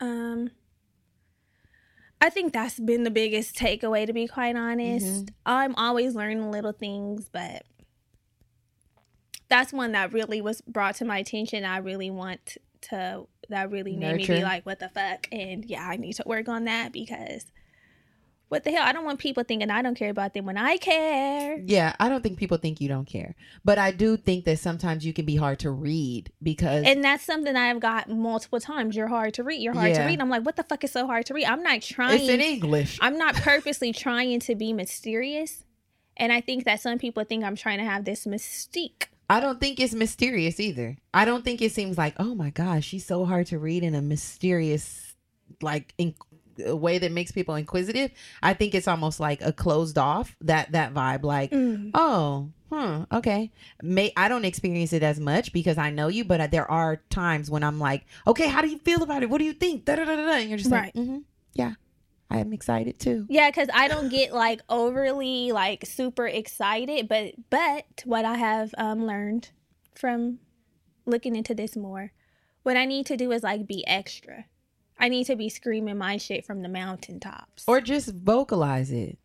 Um, 0.00 0.50
I 2.22 2.30
think 2.30 2.52
that's 2.52 2.78
been 2.78 3.02
the 3.02 3.10
biggest 3.10 3.56
takeaway. 3.56 4.06
To 4.06 4.12
be 4.12 4.28
quite 4.28 4.54
honest, 4.54 5.04
Mm-hmm. 5.04 5.34
I'm 5.44 5.74
always 5.74 6.14
learning 6.14 6.52
little 6.52 6.72
things, 6.72 7.28
but 7.28 7.64
that's 9.48 9.72
one 9.72 9.90
that 9.92 10.12
really 10.12 10.40
was 10.40 10.60
brought 10.60 10.94
to 10.96 11.04
my 11.04 11.18
attention. 11.18 11.64
I 11.64 11.78
really 11.78 12.10
want 12.10 12.58
to. 12.82 13.26
That 13.48 13.72
really 13.72 13.96
made 13.96 14.16
me 14.16 14.26
be 14.26 14.42
like, 14.42 14.64
"What 14.64 14.78
the 14.78 14.88
fuck?" 14.88 15.26
And 15.32 15.64
yeah, 15.64 15.84
I 15.86 15.96
need 15.96 16.12
to 16.14 16.22
work 16.24 16.48
on 16.48 16.64
that 16.64 16.92
because. 16.92 17.46
What 18.52 18.64
the 18.64 18.70
hell? 18.70 18.82
I 18.86 18.92
don't 18.92 19.06
want 19.06 19.18
people 19.18 19.44
thinking 19.44 19.70
I 19.70 19.80
don't 19.80 19.94
care 19.94 20.10
about 20.10 20.34
them 20.34 20.44
when 20.44 20.58
I 20.58 20.76
care. 20.76 21.58
Yeah, 21.64 21.96
I 21.98 22.10
don't 22.10 22.22
think 22.22 22.36
people 22.36 22.58
think 22.58 22.82
you 22.82 22.88
don't 22.88 23.06
care, 23.06 23.34
but 23.64 23.78
I 23.78 23.92
do 23.92 24.18
think 24.18 24.44
that 24.44 24.58
sometimes 24.58 25.06
you 25.06 25.14
can 25.14 25.24
be 25.24 25.36
hard 25.36 25.60
to 25.60 25.70
read 25.70 26.30
because 26.42 26.84
And 26.84 27.02
that's 27.02 27.24
something 27.24 27.56
I've 27.56 27.80
got 27.80 28.10
multiple 28.10 28.60
times. 28.60 28.94
You're 28.94 29.08
hard 29.08 29.32
to 29.34 29.42
read. 29.42 29.62
You're 29.62 29.72
hard 29.72 29.94
to 29.94 30.02
read. 30.02 30.20
I'm 30.20 30.28
like, 30.28 30.44
what 30.44 30.56
the 30.56 30.64
fuck 30.64 30.84
is 30.84 30.92
so 30.92 31.06
hard 31.06 31.24
to 31.26 31.34
read? 31.34 31.46
I'm 31.46 31.62
not 31.62 31.80
trying. 31.80 32.20
it's 32.20 32.28
in 32.28 32.42
English. 32.42 32.98
I'm 33.00 33.16
not 33.16 33.34
purposely 33.36 33.90
trying 33.90 34.38
to 34.40 34.54
be 34.54 34.74
mysterious. 34.74 35.64
And 36.18 36.30
I 36.30 36.42
think 36.42 36.64
that 36.64 36.78
some 36.82 36.98
people 36.98 37.24
think 37.24 37.44
I'm 37.44 37.56
trying 37.56 37.78
to 37.78 37.86
have 37.86 38.04
this 38.04 38.26
mystique. 38.26 39.04
I 39.30 39.40
don't 39.40 39.60
think 39.60 39.80
it's 39.80 39.94
mysterious 39.94 40.60
either. 40.60 40.98
I 41.14 41.24
don't 41.24 41.42
think 41.42 41.62
it 41.62 41.72
seems 41.72 41.96
like, 41.96 42.16
oh 42.18 42.34
my 42.34 42.50
gosh, 42.50 42.84
she's 42.84 43.06
so 43.06 43.24
hard 43.24 43.46
to 43.46 43.58
read 43.58 43.82
in 43.82 43.94
a 43.94 44.02
mysterious, 44.02 45.14
like, 45.62 45.94
in, 45.96 46.14
a 46.64 46.74
way 46.76 46.98
that 46.98 47.12
makes 47.12 47.32
people 47.32 47.54
inquisitive. 47.54 48.10
I 48.42 48.54
think 48.54 48.74
it's 48.74 48.88
almost 48.88 49.20
like 49.20 49.40
a 49.42 49.52
closed 49.52 49.98
off 49.98 50.36
that 50.42 50.72
that 50.72 50.92
vibe, 50.94 51.22
like, 51.22 51.50
Mm. 51.50 51.90
oh, 51.94 52.50
hmm, 52.70 53.02
okay. 53.12 53.50
May 53.82 54.12
I 54.16 54.28
don't 54.28 54.44
experience 54.44 54.92
it 54.92 55.02
as 55.02 55.20
much 55.20 55.52
because 55.52 55.78
I 55.78 55.90
know 55.90 56.08
you, 56.08 56.24
but 56.24 56.50
there 56.50 56.70
are 56.70 56.96
times 57.10 57.50
when 57.50 57.62
I'm 57.62 57.78
like, 57.78 58.04
okay, 58.26 58.48
how 58.48 58.62
do 58.62 58.68
you 58.68 58.78
feel 58.78 59.02
about 59.02 59.22
it? 59.22 59.30
What 59.30 59.38
do 59.38 59.44
you 59.44 59.52
think? 59.52 59.84
Da 59.84 59.96
da 59.96 60.04
da 60.04 60.16
da. 60.16 60.24
da. 60.26 60.32
And 60.32 60.48
you're 60.48 60.58
just 60.58 60.70
Right. 60.70 60.94
like, 60.94 60.94
mm-hmm, 60.94 61.18
yeah, 61.54 61.74
I 62.30 62.38
am 62.38 62.52
excited 62.52 62.98
too. 62.98 63.26
Yeah, 63.28 63.50
because 63.50 63.68
I 63.74 63.88
don't 63.88 64.08
get 64.08 64.32
like 64.32 64.60
overly 64.68 65.52
like 65.52 65.84
super 65.86 66.26
excited, 66.26 67.08
but 67.08 67.34
but 67.50 67.84
what 68.04 68.24
I 68.24 68.36
have 68.36 68.74
um 68.78 69.06
learned 69.06 69.50
from 69.94 70.38
looking 71.04 71.36
into 71.36 71.54
this 71.54 71.76
more, 71.76 72.12
what 72.62 72.76
I 72.76 72.84
need 72.86 73.06
to 73.06 73.16
do 73.16 73.32
is 73.32 73.42
like 73.42 73.66
be 73.66 73.86
extra. 73.86 74.46
I 75.02 75.08
need 75.08 75.24
to 75.26 75.34
be 75.36 75.48
screaming 75.48 75.98
my 75.98 76.16
shit 76.16 76.46
from 76.46 76.62
the 76.62 76.68
mountaintops. 76.68 77.64
Or 77.66 77.80
just 77.80 78.14
vocalize 78.14 78.92
it. 78.92 79.18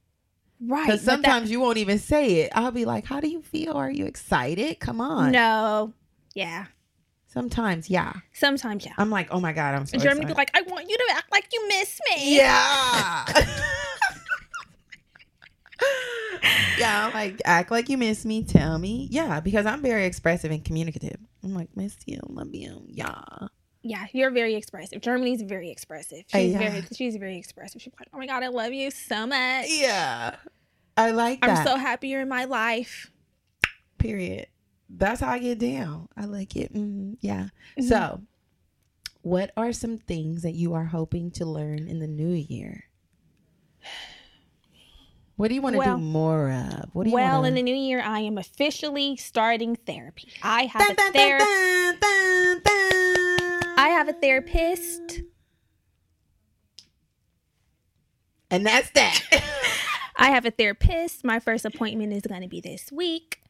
right. 0.59 0.85
Because 0.87 1.01
but 1.01 1.05
that- 1.05 1.23
sometimes 1.23 1.51
you 1.51 1.59
won't 1.59 1.77
even 1.77 1.99
say 1.99 2.37
it. 2.41 2.51
I'll 2.55 2.71
be 2.71 2.83
like, 2.85 3.05
how 3.05 3.19
do 3.19 3.29
you 3.29 3.43
feel? 3.43 3.73
Are 3.73 3.91
you 3.91 4.05
excited? 4.07 4.79
Come 4.79 4.99
on. 4.99 5.31
No. 5.31 5.93
Yeah. 6.33 6.65
Sometimes, 7.27 7.89
yeah. 7.91 8.13
Sometimes 8.33 8.83
yeah. 8.85 8.93
I'm 8.97 9.11
like, 9.11 9.27
oh 9.29 9.39
my 9.39 9.53
God, 9.53 9.75
I'm 9.75 9.85
so 9.85 9.99
Germani 9.99 10.27
be 10.27 10.33
like, 10.33 10.49
I 10.55 10.61
want 10.63 10.89
you 10.89 10.97
to 10.97 11.05
act 11.11 11.31
like 11.31 11.47
you 11.53 11.67
miss 11.67 11.99
me. 12.15 12.37
yeah. 12.37 13.25
yeah, 16.79 17.05
I'm 17.05 17.13
like, 17.13 17.39
act 17.45 17.69
like 17.69 17.89
you 17.89 17.97
miss 17.97 18.25
me. 18.25 18.43
Tell 18.43 18.79
me. 18.79 19.07
Yeah, 19.11 19.39
because 19.41 19.67
I'm 19.67 19.83
very 19.83 20.05
expressive 20.05 20.49
and 20.49 20.65
communicative. 20.65 21.17
I'm 21.43 21.53
like, 21.53 21.69
miss 21.75 21.95
you, 22.07 22.19
love 22.27 22.55
you. 22.55 22.81
Yeah. 22.87 23.13
Yeah, 23.87 24.05
you're 24.11 24.31
very 24.31 24.55
expressive. 24.55 25.01
Germani's 25.01 25.41
very 25.41 25.69
expressive. 25.69 26.25
Uh, 26.33 26.39
She's 26.39 26.53
yeah. 26.53 26.59
very 26.59 26.83
she's 26.93 27.15
very 27.15 27.37
expressive. 27.37 27.81
She's 27.81 27.93
like, 27.97 28.09
Oh 28.13 28.17
my 28.17 28.27
god, 28.27 28.43
I 28.43 28.49
love 28.49 28.73
you 28.73 28.91
so 28.91 29.25
much. 29.25 29.67
Yeah. 29.69 30.35
I 30.97 31.11
like 31.11 31.39
I'm 31.41 31.65
so 31.65 31.77
happy 31.77 32.09
you're 32.09 32.21
in 32.21 32.29
my 32.29 32.45
life. 32.45 33.11
Period. 33.97 34.47
That's 34.89 35.21
how 35.21 35.31
I 35.31 35.39
get 35.39 35.59
down. 35.59 36.09
I 36.17 36.25
like 36.25 36.55
it. 36.55 36.73
Mhm. 36.73 37.17
Yeah. 37.21 37.49
Mhm. 37.79 37.87
So, 37.87 38.21
what 39.21 39.51
are 39.55 39.71
some 39.71 39.97
things 39.97 40.41
that 40.41 40.55
you 40.55 40.73
are 40.73 40.85
hoping 40.85 41.31
to 41.31 41.45
learn 41.45 41.87
in 41.87 41.99
the 41.99 42.07
new 42.07 42.31
year? 42.33 42.85
What 45.35 45.49
do 45.49 45.53
you 45.53 45.61
want 45.61 45.75
to 45.75 45.79
Well- 45.79 45.97
do 45.97 46.03
more 46.03 46.51
of? 46.51 46.89
What 46.93 47.03
do 47.03 47.11
you 47.11 47.15
well, 47.15 47.37
wanna... 47.37 47.49
in 47.49 47.53
the 47.53 47.63
new 47.63 47.75
year 47.75 48.01
I 48.01 48.21
am 48.21 48.37
officially 48.37 49.15
starting 49.17 49.75
therapy. 49.75 50.29
I 50.41 50.65
have 50.65 50.97
Dun, 50.97 51.09
a 51.09 51.13
dun, 51.13 51.39
I 53.77 53.89
have 53.89 54.09
a 54.09 54.13
therapist. 54.13 55.21
and 58.49 58.65
that's 58.65 58.89
that. 58.91 59.19
I 60.17 60.31
have 60.31 60.45
a 60.45 60.51
therapist. 60.51 61.23
My 61.23 61.39
first 61.39 61.63
appointment 61.65 62.11
is 62.13 62.23
going 62.23 62.41
to 62.41 62.47
be 62.47 62.59
this 62.61 62.91
week. 62.91 63.41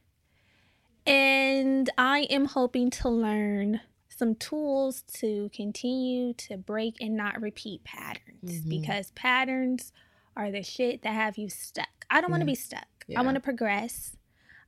And 1.06 1.88
I 1.96 2.26
am 2.30 2.44
hoping 2.44 2.90
to 2.90 3.08
learn 3.08 3.80
some 4.10 4.34
tools 4.34 5.02
to 5.14 5.48
continue 5.54 6.34
to 6.34 6.56
break 6.58 6.96
and 7.00 7.16
not 7.16 7.40
repeat 7.40 7.84
patterns 7.84 8.60
Mhm. 8.64 8.68
because 8.68 9.12
patterns 9.12 9.92
are 10.36 10.50
the 10.50 10.62
shit 10.62 11.02
that 11.02 11.14
have 11.14 11.38
you 11.38 11.48
stuck. 11.48 11.88
I 12.10 12.20
don't 12.20 12.30
want 12.30 12.42
to 12.42 12.46
be 12.46 12.54
stuck. 12.54 12.86
Yeah. 13.06 13.20
I 13.20 13.22
want 13.22 13.36
to 13.36 13.40
progress. 13.40 14.16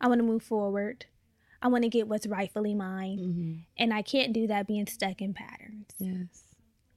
I 0.00 0.08
want 0.08 0.20
to 0.20 0.24
move 0.24 0.42
forward. 0.42 1.04
I 1.62 1.68
want 1.68 1.84
to 1.84 1.90
get 1.90 2.08
what's 2.08 2.26
rightfully 2.26 2.74
mine. 2.74 3.18
Mhm. 3.18 3.64
And 3.76 3.92
I 3.94 4.02
can't 4.02 4.32
do 4.32 4.46
that 4.46 4.66
being 4.66 4.86
stuck 4.86 5.20
in 5.20 5.34
patterns. 5.34 5.88
Yes. 5.98 6.44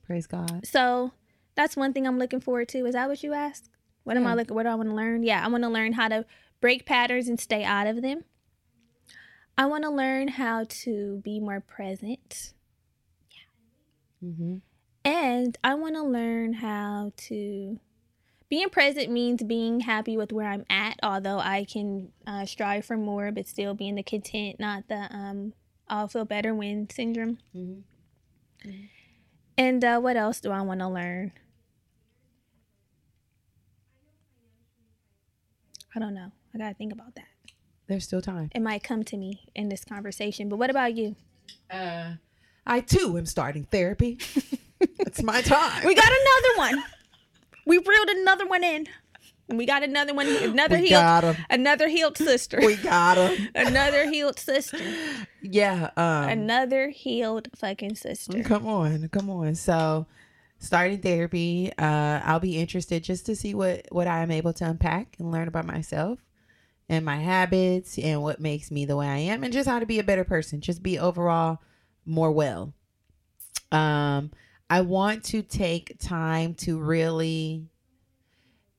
Praise 0.04 0.26
God. 0.28 0.66
So 0.66 1.12
that's 1.56 1.76
one 1.76 1.94
thing 1.94 2.08
I'm 2.08 2.18
looking 2.20 2.40
forward 2.40 2.70
to. 2.70 2.86
Is 2.86 2.94
that 2.94 3.08
what 3.10 3.24
you 3.24 3.34
asked? 3.34 3.70
What 4.04 4.18
am 4.18 4.26
I 4.28 4.34
looking? 4.34 4.56
What 4.56 4.64
do 4.64 4.70
I 4.70 4.76
want 4.76 4.90
to 4.90 4.96
learn? 4.96 5.24
Yeah, 5.24 5.44
I 5.46 5.48
want 5.50 5.64
to 5.64 5.70
learn 5.70 5.94
how 5.94 6.08
to 6.10 6.26
break 6.60 6.86
patterns 6.86 7.28
and 7.30 7.40
stay 7.40 7.64
out 7.64 7.88
of 7.88 8.02
them. 8.02 8.24
I 9.58 9.66
want 9.66 9.84
to 9.84 9.90
learn 9.90 10.30
how 10.30 10.66
to 10.68 11.22
be 11.24 11.40
more 11.40 11.60
present, 11.62 12.54
Yeah. 13.30 14.30
Mm-hmm. 14.30 14.56
and 15.06 15.58
I 15.64 15.76
want 15.76 15.96
to 15.96 16.04
learn 16.04 16.54
how 16.54 17.12
to. 17.18 17.80
Being 18.54 18.70
present 18.70 19.10
means 19.10 19.42
being 19.42 19.80
happy 19.80 20.16
with 20.16 20.32
where 20.32 20.48
I'm 20.48 20.64
at, 20.70 21.00
although 21.02 21.40
I 21.40 21.66
can 21.66 22.10
uh, 22.28 22.46
strive 22.46 22.86
for 22.86 22.96
more, 22.96 23.32
but 23.32 23.48
still 23.48 23.74
being 23.74 23.96
the 23.96 24.04
content, 24.04 24.60
not 24.60 24.88
the 24.88 25.08
um, 25.10 25.54
I'll 25.88 26.08
feel 26.08 26.24
better 26.24 26.54
when 26.54 26.88
syndrome. 26.88 27.40
Mm-hmm. 27.56 28.70
And 29.58 29.84
uh, 29.84 30.00
what 30.02 30.18
else 30.18 30.40
do 30.40 30.52
I 30.52 30.62
want 30.62 30.82
to 30.82 30.88
learn? 30.88 31.32
I 35.96 36.00
don't 36.00 36.14
know. 36.14 36.32
I 36.54 36.58
got 36.60 36.70
to 36.70 36.76
think 36.76 36.94
about 36.94 37.16
that. 37.16 37.26
There's 37.88 38.04
still 38.04 38.22
time. 38.22 38.52
It 38.54 38.62
might 38.62 38.84
come 38.84 39.04
to 39.06 39.18
me 39.18 39.50
in 39.56 39.70
this 39.70 39.84
conversation. 39.84 40.48
But 40.48 40.58
what 40.58 40.70
about 40.70 40.96
you? 40.96 41.16
Uh, 41.72 42.18
I 42.68 42.82
too 42.82 43.18
am 43.18 43.26
starting 43.26 43.64
therapy. 43.64 44.20
it's 44.80 45.24
my 45.24 45.42
time. 45.42 45.88
We 45.88 45.96
got 45.96 46.06
another 46.06 46.76
one. 46.76 46.84
We 47.66 47.78
reeled 47.78 48.10
another 48.10 48.46
one 48.46 48.64
in. 48.64 48.88
And 49.50 49.58
we 49.58 49.66
got 49.66 49.84
another 49.84 50.14
one, 50.14 50.28
another 50.28 50.78
We 50.78 50.88
healed, 50.88 51.36
another 51.50 51.90
healed 51.90 52.18
sister, 52.18 52.60
we 52.62 52.78
got 52.78 53.18
him. 53.18 53.50
another 53.56 54.10
healed 54.10 54.40
sister, 54.40 54.80
Yeah. 55.42 55.90
Um, 55.98 56.30
another 56.30 56.90
healed 56.90 57.50
fucking 57.56 57.96
sister. 57.96 58.42
Come 58.42 58.66
on, 58.66 59.10
come 59.10 59.30
on. 59.30 59.56
So, 59.56 60.08
starting 60.60 61.00
therapy, 61.02 61.74
uh, 61.78 62.22
I'll 62.24 62.40
be 62.40 62.58
interested 62.58 63.04
just 63.04 63.26
to 63.26 63.36
see 63.36 63.54
what 63.54 63.86
what 63.92 64.08
I 64.08 64.20
am 64.24 64.32
able 64.32 64.54
to 64.54 64.66
unpack 64.66 65.18
and 65.20 65.30
learn 65.30 65.50
about 65.50 65.66
myself 65.66 66.20
and 66.88 67.04
my 67.04 67.18
habits 67.18 68.00
and 68.00 68.22
what 68.22 68.40
makes 68.40 68.72
me 68.72 68.86
the 68.86 68.96
way 68.96 69.08
I 69.08 69.18
am, 69.18 69.44
and 69.44 69.52
just 69.52 69.68
how 69.68 69.80
to 69.80 69.86
be 69.86 70.00
a 70.00 70.04
better 70.04 70.24
person. 70.24 70.62
Just 70.62 70.82
be 70.82 70.98
overall 70.98 71.60
more 72.06 72.32
well. 72.32 72.74
Um, 73.74 74.32
I 74.74 74.82
want 74.82 75.24
to 75.26 75.44
take 75.44 76.00
time 76.00 76.56
to 76.56 76.80
really 76.80 77.68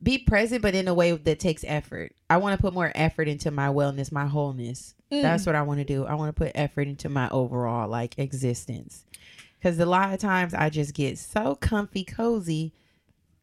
be 0.03 0.19
present, 0.19 0.61
but 0.61 0.75
in 0.75 0.89
a 0.89 0.95
way 0.95 1.13
that 1.13 1.39
takes 1.39 1.65
effort. 1.65 2.17
I 2.29 2.39
want 2.39 2.59
to 2.59 2.61
put 2.61 2.75
more 2.75 2.91
effort 2.97 3.29
into 3.29 3.53
my 3.53 3.69
wellness, 3.69 4.11
my 4.11 4.27
wholeness. 4.27 4.97
Mm. 5.13 5.23
That's 5.23 5.47
what 5.47 5.55
I 5.55 5.63
want 5.63 5.79
to 5.79 5.85
do. 5.85 6.05
I 6.05 6.15
want 6.15 6.35
to 6.35 6.45
put 6.45 6.51
effort 6.57 6.89
into 6.89 7.09
my 7.09 7.29
overall 7.31 7.89
like 7.89 8.19
existence. 8.19 9.05
Because 9.57 9.79
a 9.79 9.87
lot 9.87 10.13
of 10.13 10.19
times 10.19 10.53
I 10.53 10.69
just 10.69 10.95
get 10.95 11.17
so 11.17 11.55
comfy, 11.55 12.03
cozy, 12.03 12.73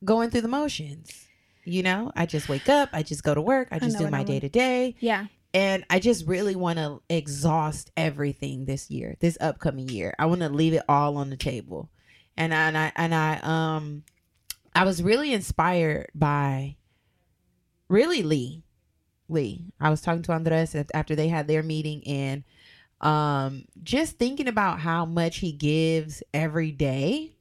going 0.04 0.30
through 0.30 0.42
the 0.42 0.50
motions. 0.50 1.28
You 1.64 1.84
know, 1.84 2.12
I 2.18 2.26
just 2.26 2.50
wake 2.50 2.68
up, 2.68 2.90
I 2.92 3.02
just 3.02 3.24
go 3.24 3.34
to 3.34 3.42
work, 3.42 3.70
I 3.72 3.80
just 3.80 3.98
know 3.98 4.08
do 4.08 4.12
my 4.12 4.24
day 4.24 4.42
to 4.42 4.50
day, 4.50 4.96
Yeah. 5.00 5.28
and 5.54 5.86
I 5.90 6.00
just 6.00 6.28
really 6.28 6.58
want 6.58 6.80
to 6.80 7.02
exhaust 7.08 7.92
everything 7.96 8.66
this 8.66 8.90
year, 8.90 9.16
this 9.22 9.38
upcoming 9.40 9.88
year. 9.88 10.14
I 10.20 10.26
want 10.26 10.42
to 10.42 10.50
leave 10.50 10.74
it 10.74 10.84
all 10.90 11.16
on 11.18 11.30
the 11.30 11.38
table, 11.38 11.90
and 12.38 12.54
I, 12.54 12.68
and 12.68 12.78
I 12.78 12.92
and 12.96 13.16
I 13.16 13.40
um, 13.44 14.04
I 14.76 14.86
was 14.86 15.04
really 15.04 15.34
inspired 15.34 16.10
by, 16.16 16.78
really 17.90 18.24
Lee, 18.24 18.64
Lee. 19.30 19.74
I 19.80 19.90
was 19.90 20.02
talking 20.02 20.24
to 20.24 20.34
Andres 20.34 20.76
after 20.94 21.16
they 21.16 21.28
had 21.28 21.48
their 21.48 21.64
meeting, 21.64 22.04
and 22.08 22.44
um, 23.02 23.66
just 23.84 24.18
thinking 24.18 24.48
about 24.48 24.80
how 24.80 25.06
much 25.06 25.38
he 25.38 25.52
gives 25.52 26.24
every 26.34 26.72
day, 26.72 27.36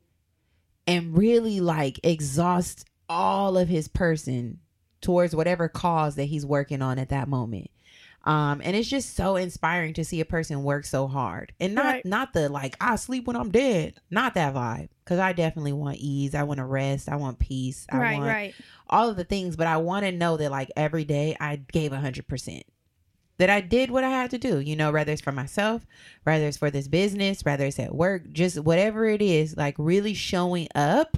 and 0.86 1.16
really 1.16 1.60
like 1.60 2.00
exhaust 2.02 2.86
all 3.08 3.56
of 3.58 3.68
his 3.68 3.88
person 3.88 4.60
towards 5.00 5.34
whatever 5.34 5.68
cause 5.68 6.16
that 6.16 6.24
he's 6.24 6.46
working 6.46 6.82
on 6.82 6.98
at 6.98 7.08
that 7.08 7.28
moment. 7.28 7.70
Um, 8.24 8.60
and 8.62 8.76
it's 8.76 8.88
just 8.88 9.16
so 9.16 9.36
inspiring 9.36 9.94
to 9.94 10.04
see 10.04 10.20
a 10.20 10.26
person 10.26 10.62
work 10.62 10.84
so 10.84 11.06
hard 11.08 11.52
and 11.58 11.74
not 11.74 11.84
Right. 11.86 12.04
not 12.04 12.34
the 12.34 12.50
like 12.50 12.76
I 12.78 12.96
sleep 12.96 13.26
when 13.26 13.34
I'm 13.36 13.50
dead, 13.50 13.94
not 14.10 14.34
that 14.34 14.54
vibe. 14.54 14.90
Cause 15.06 15.18
I 15.18 15.32
definitely 15.32 15.72
want 15.72 15.96
ease. 15.98 16.34
I 16.34 16.42
want 16.42 16.58
to 16.58 16.64
rest. 16.66 17.08
I 17.08 17.16
want 17.16 17.38
peace. 17.38 17.86
I 17.90 17.96
right. 17.98 18.12
want 18.18 18.26
Right. 18.28 18.54
all 18.90 19.08
of 19.08 19.16
the 19.16 19.24
things, 19.24 19.56
but 19.56 19.66
I 19.66 19.78
want 19.78 20.04
to 20.04 20.12
know 20.12 20.36
that 20.36 20.50
like 20.50 20.70
every 20.76 21.04
day 21.04 21.34
I 21.40 21.56
gave 21.56 21.92
a 21.92 21.98
hundred 22.00 22.28
percent. 22.28 22.64
That 23.38 23.48
I 23.48 23.62
did 23.62 23.90
what 23.90 24.04
I 24.04 24.10
had 24.10 24.30
to 24.32 24.38
do, 24.38 24.60
you 24.60 24.76
know, 24.76 24.92
whether 24.92 25.12
it's 25.12 25.22
for 25.22 25.32
myself, 25.32 25.86
whether 26.24 26.46
it's 26.46 26.58
for 26.58 26.70
this 26.70 26.88
business, 26.88 27.42
whether 27.42 27.64
it's 27.64 27.78
at 27.78 27.94
work, 27.94 28.30
just 28.30 28.58
whatever 28.60 29.06
it 29.06 29.22
is, 29.22 29.56
like 29.56 29.76
really 29.78 30.12
showing 30.12 30.68
up 30.74 31.16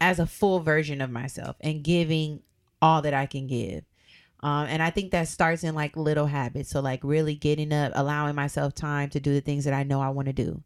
as 0.00 0.20
a 0.20 0.26
full 0.26 0.60
version 0.60 1.00
of 1.00 1.10
myself 1.10 1.56
and 1.60 1.82
giving 1.82 2.42
all 2.80 3.02
that 3.02 3.12
I 3.12 3.26
can 3.26 3.48
give. 3.48 3.82
Um, 4.42 4.66
and 4.68 4.82
I 4.82 4.90
think 4.90 5.10
that 5.12 5.28
starts 5.28 5.64
in 5.64 5.74
like 5.74 5.96
little 5.96 6.26
habits. 6.26 6.70
So 6.70 6.80
like 6.80 7.00
really 7.04 7.34
getting 7.34 7.72
up, 7.72 7.92
allowing 7.94 8.34
myself 8.34 8.74
time 8.74 9.10
to 9.10 9.20
do 9.20 9.32
the 9.34 9.40
things 9.40 9.64
that 9.64 9.74
I 9.74 9.82
know 9.82 10.00
I 10.00 10.08
want 10.10 10.26
to 10.26 10.32
do. 10.32 10.62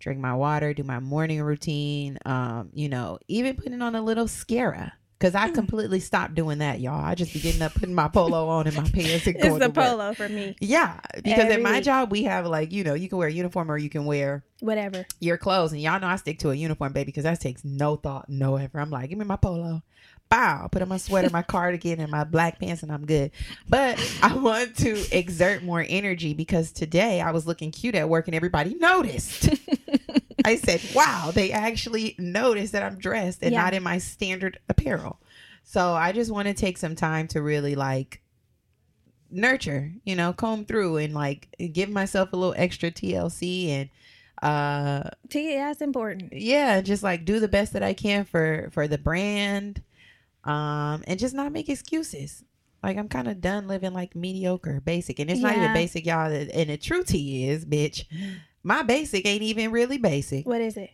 Drink 0.00 0.18
my 0.18 0.34
water, 0.34 0.74
do 0.74 0.82
my 0.82 0.98
morning 0.98 1.40
routine, 1.42 2.18
um, 2.26 2.70
you 2.74 2.88
know, 2.88 3.18
even 3.28 3.54
putting 3.54 3.80
on 3.82 3.94
a 3.94 4.02
little 4.02 4.26
scara. 4.26 4.92
Cause 5.20 5.36
I 5.36 5.50
completely 5.50 6.00
stopped 6.00 6.34
doing 6.34 6.58
that, 6.58 6.80
y'all. 6.80 7.00
I 7.04 7.14
just 7.14 7.32
be 7.32 7.38
getting 7.38 7.62
up, 7.62 7.74
putting 7.74 7.94
my 7.94 8.08
polo 8.08 8.48
on 8.48 8.66
and 8.66 8.74
my 8.74 8.82
pants 8.92 9.24
and 9.28 9.38
going 9.40 9.54
It's 9.54 9.66
the 9.66 9.72
to 9.72 9.80
work. 9.80 9.88
polo 9.90 10.14
for 10.14 10.28
me. 10.28 10.56
Yeah, 10.60 10.98
because 11.14 11.38
Every 11.44 11.54
at 11.54 11.62
my 11.62 11.74
week. 11.74 11.84
job 11.84 12.10
we 12.10 12.24
have 12.24 12.44
like 12.46 12.72
you 12.72 12.82
know 12.82 12.94
you 12.94 13.08
can 13.08 13.18
wear 13.18 13.28
a 13.28 13.32
uniform 13.32 13.70
or 13.70 13.78
you 13.78 13.88
can 13.88 14.04
wear 14.04 14.42
Whatever. 14.58 15.06
your 15.20 15.38
clothes, 15.38 15.70
and 15.70 15.80
y'all 15.80 16.00
know 16.00 16.08
I 16.08 16.16
stick 16.16 16.40
to 16.40 16.50
a 16.50 16.54
uniform, 16.56 16.92
baby, 16.92 17.04
because 17.04 17.22
that 17.22 17.38
takes 17.40 17.64
no 17.64 17.94
thought, 17.94 18.28
no 18.28 18.56
effort. 18.56 18.80
I'm 18.80 18.90
like, 18.90 19.10
give 19.10 19.18
me 19.20 19.24
my 19.24 19.36
polo, 19.36 19.84
bow, 20.32 20.66
put 20.72 20.80
on 20.82 20.88
my 20.88 20.96
sweater, 20.96 21.28
my 21.30 21.42
cardigan, 21.54 22.00
and 22.00 22.10
my 22.10 22.24
black 22.24 22.58
pants, 22.58 22.82
and 22.82 22.90
I'm 22.90 23.04
good. 23.04 23.30
But 23.68 23.98
I 24.22 24.34
want 24.34 24.76
to 24.78 25.04
exert 25.16 25.62
more 25.62 25.84
energy 25.86 26.32
because 26.32 26.72
today 26.72 27.20
I 27.20 27.30
was 27.32 27.46
looking 27.46 27.70
cute 27.70 27.94
at 27.94 28.08
work, 28.08 28.28
and 28.28 28.34
everybody 28.34 28.74
noticed. 28.74 29.50
I 30.44 30.56
said, 30.56 30.80
wow, 30.94 31.30
they 31.34 31.52
actually 31.52 32.16
noticed 32.18 32.72
that 32.72 32.82
I'm 32.82 32.98
dressed 32.98 33.42
and 33.42 33.52
Yeah. 33.52 33.62
not 33.62 33.74
in 33.74 33.82
my 33.82 33.98
standard 33.98 34.58
apparel. 34.68 35.20
So 35.64 35.92
I 35.92 36.12
just 36.12 36.30
want 36.32 36.48
to 36.48 36.54
take 36.54 36.78
some 36.78 36.96
time 36.96 37.28
to 37.28 37.42
really 37.42 37.74
like 37.76 38.22
nurture, 39.30 39.92
you 40.04 40.16
know, 40.16 40.32
comb 40.32 40.64
through 40.64 40.96
and 40.96 41.14
like 41.14 41.48
give 41.72 41.88
myself 41.90 42.32
a 42.32 42.36
little 42.36 42.54
extra 42.56 42.90
TLC 42.90 43.68
and 43.68 43.90
uh 44.42 45.08
T, 45.28 45.54
that's 45.54 45.80
important. 45.80 46.32
yeah, 46.32 46.80
just 46.80 47.02
like 47.04 47.24
do 47.24 47.38
the 47.38 47.46
best 47.48 47.72
that 47.74 47.82
I 47.84 47.92
can 47.94 48.24
for 48.24 48.68
for 48.72 48.88
the 48.88 48.98
brand 48.98 49.82
um 50.44 51.04
and 51.06 51.18
just 51.18 51.34
not 51.34 51.52
make 51.52 51.68
excuses. 51.68 52.44
Like 52.82 52.96
I'm 52.96 53.08
kind 53.08 53.28
of 53.28 53.40
done 53.40 53.68
living 53.68 53.92
like 53.92 54.16
mediocre, 54.16 54.80
basic. 54.80 55.20
And 55.20 55.30
it's 55.30 55.40
not 55.40 55.56
even 55.56 55.72
basic, 55.72 56.04
y'all. 56.04 56.32
And 56.32 56.68
the 56.68 56.76
truth 56.76 57.14
is, 57.14 57.64
bitch, 57.64 58.06
my 58.62 58.82
basic 58.82 59.24
ain't 59.24 59.42
even 59.42 59.70
really 59.70 59.98
basic. 59.98 60.46
What 60.46 60.60
is 60.60 60.76
it? 60.76 60.90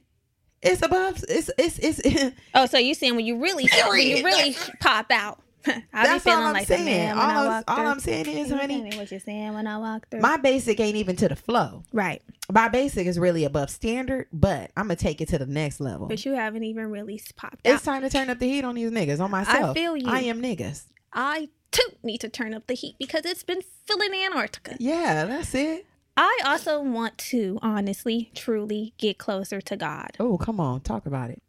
It's 0.60 0.82
above 0.82 1.24
it's 1.28 1.50
it's 1.56 1.78
it's 1.78 2.36
Oh, 2.54 2.66
so 2.66 2.78
you 2.78 2.94
saying 2.94 3.16
when 3.16 3.24
you 3.24 3.38
really 3.38 3.68
when 3.88 4.00
you 4.00 4.24
really 4.24 4.56
pop 4.80 5.10
out. 5.10 5.40
I 5.66 5.72
be 5.72 5.82
That's 5.92 6.26
all 6.26 6.42
I'm 6.42 6.52
like 6.52 6.66
saying. 6.68 7.10
all 7.10 7.18
I 7.18 7.58
I'm, 7.58 7.64
all. 7.68 7.86
I'm 7.86 8.00
saying 8.00 8.26
is, 8.28 8.50
honey, 8.50 8.92
what 8.96 9.10
you're 9.10 9.20
saying 9.20 9.54
when 9.54 9.66
I 9.66 9.78
walk 9.78 10.08
through. 10.10 10.20
my 10.20 10.36
basic 10.36 10.78
ain't 10.80 10.96
even 10.96 11.16
to 11.16 11.28
the 11.28 11.36
flow. 11.36 11.84
right, 11.92 12.22
My 12.52 12.68
basic 12.68 13.06
is 13.06 13.18
really 13.18 13.44
above 13.44 13.70
standard, 13.70 14.26
but 14.32 14.70
I'm 14.76 14.84
gonna 14.84 14.96
take 14.96 15.20
it 15.20 15.28
to 15.30 15.38
the 15.38 15.46
next 15.46 15.80
level. 15.80 16.06
but 16.06 16.24
you 16.24 16.32
haven't 16.34 16.64
even 16.64 16.86
really 16.90 17.20
popped 17.36 17.60
It's 17.64 17.86
out. 17.86 17.92
time 17.92 18.02
to 18.02 18.10
turn 18.10 18.30
up 18.30 18.38
the 18.38 18.46
heat 18.48 18.64
on 18.64 18.76
these 18.76 18.90
niggas, 18.90 19.20
on 19.20 19.30
myself. 19.30 19.70
I 19.70 19.74
feel 19.74 19.96
you. 19.96 20.08
I 20.08 20.20
am 20.22 20.40
niggas. 20.40 20.84
I 21.12 21.48
too 21.70 21.88
need 22.02 22.18
to 22.22 22.28
turn 22.28 22.54
up 22.54 22.66
the 22.66 22.74
heat 22.74 22.96
because 22.98 23.24
it's 23.26 23.42
been 23.42 23.60
feeling 23.86 24.10
Antarctica. 24.14 24.76
Yeah, 24.78 25.24
that's 25.26 25.54
it. 25.54 25.86
I 26.16 26.40
also 26.44 26.80
want 26.80 27.16
to 27.18 27.58
honestly, 27.62 28.30
truly 28.34 28.94
get 28.98 29.18
closer 29.18 29.60
to 29.60 29.76
God. 29.76 30.10
Oh, 30.18 30.36
come 30.38 30.60
on, 30.60 30.80
talk 30.80 31.06
about 31.06 31.30
it. 31.30 31.42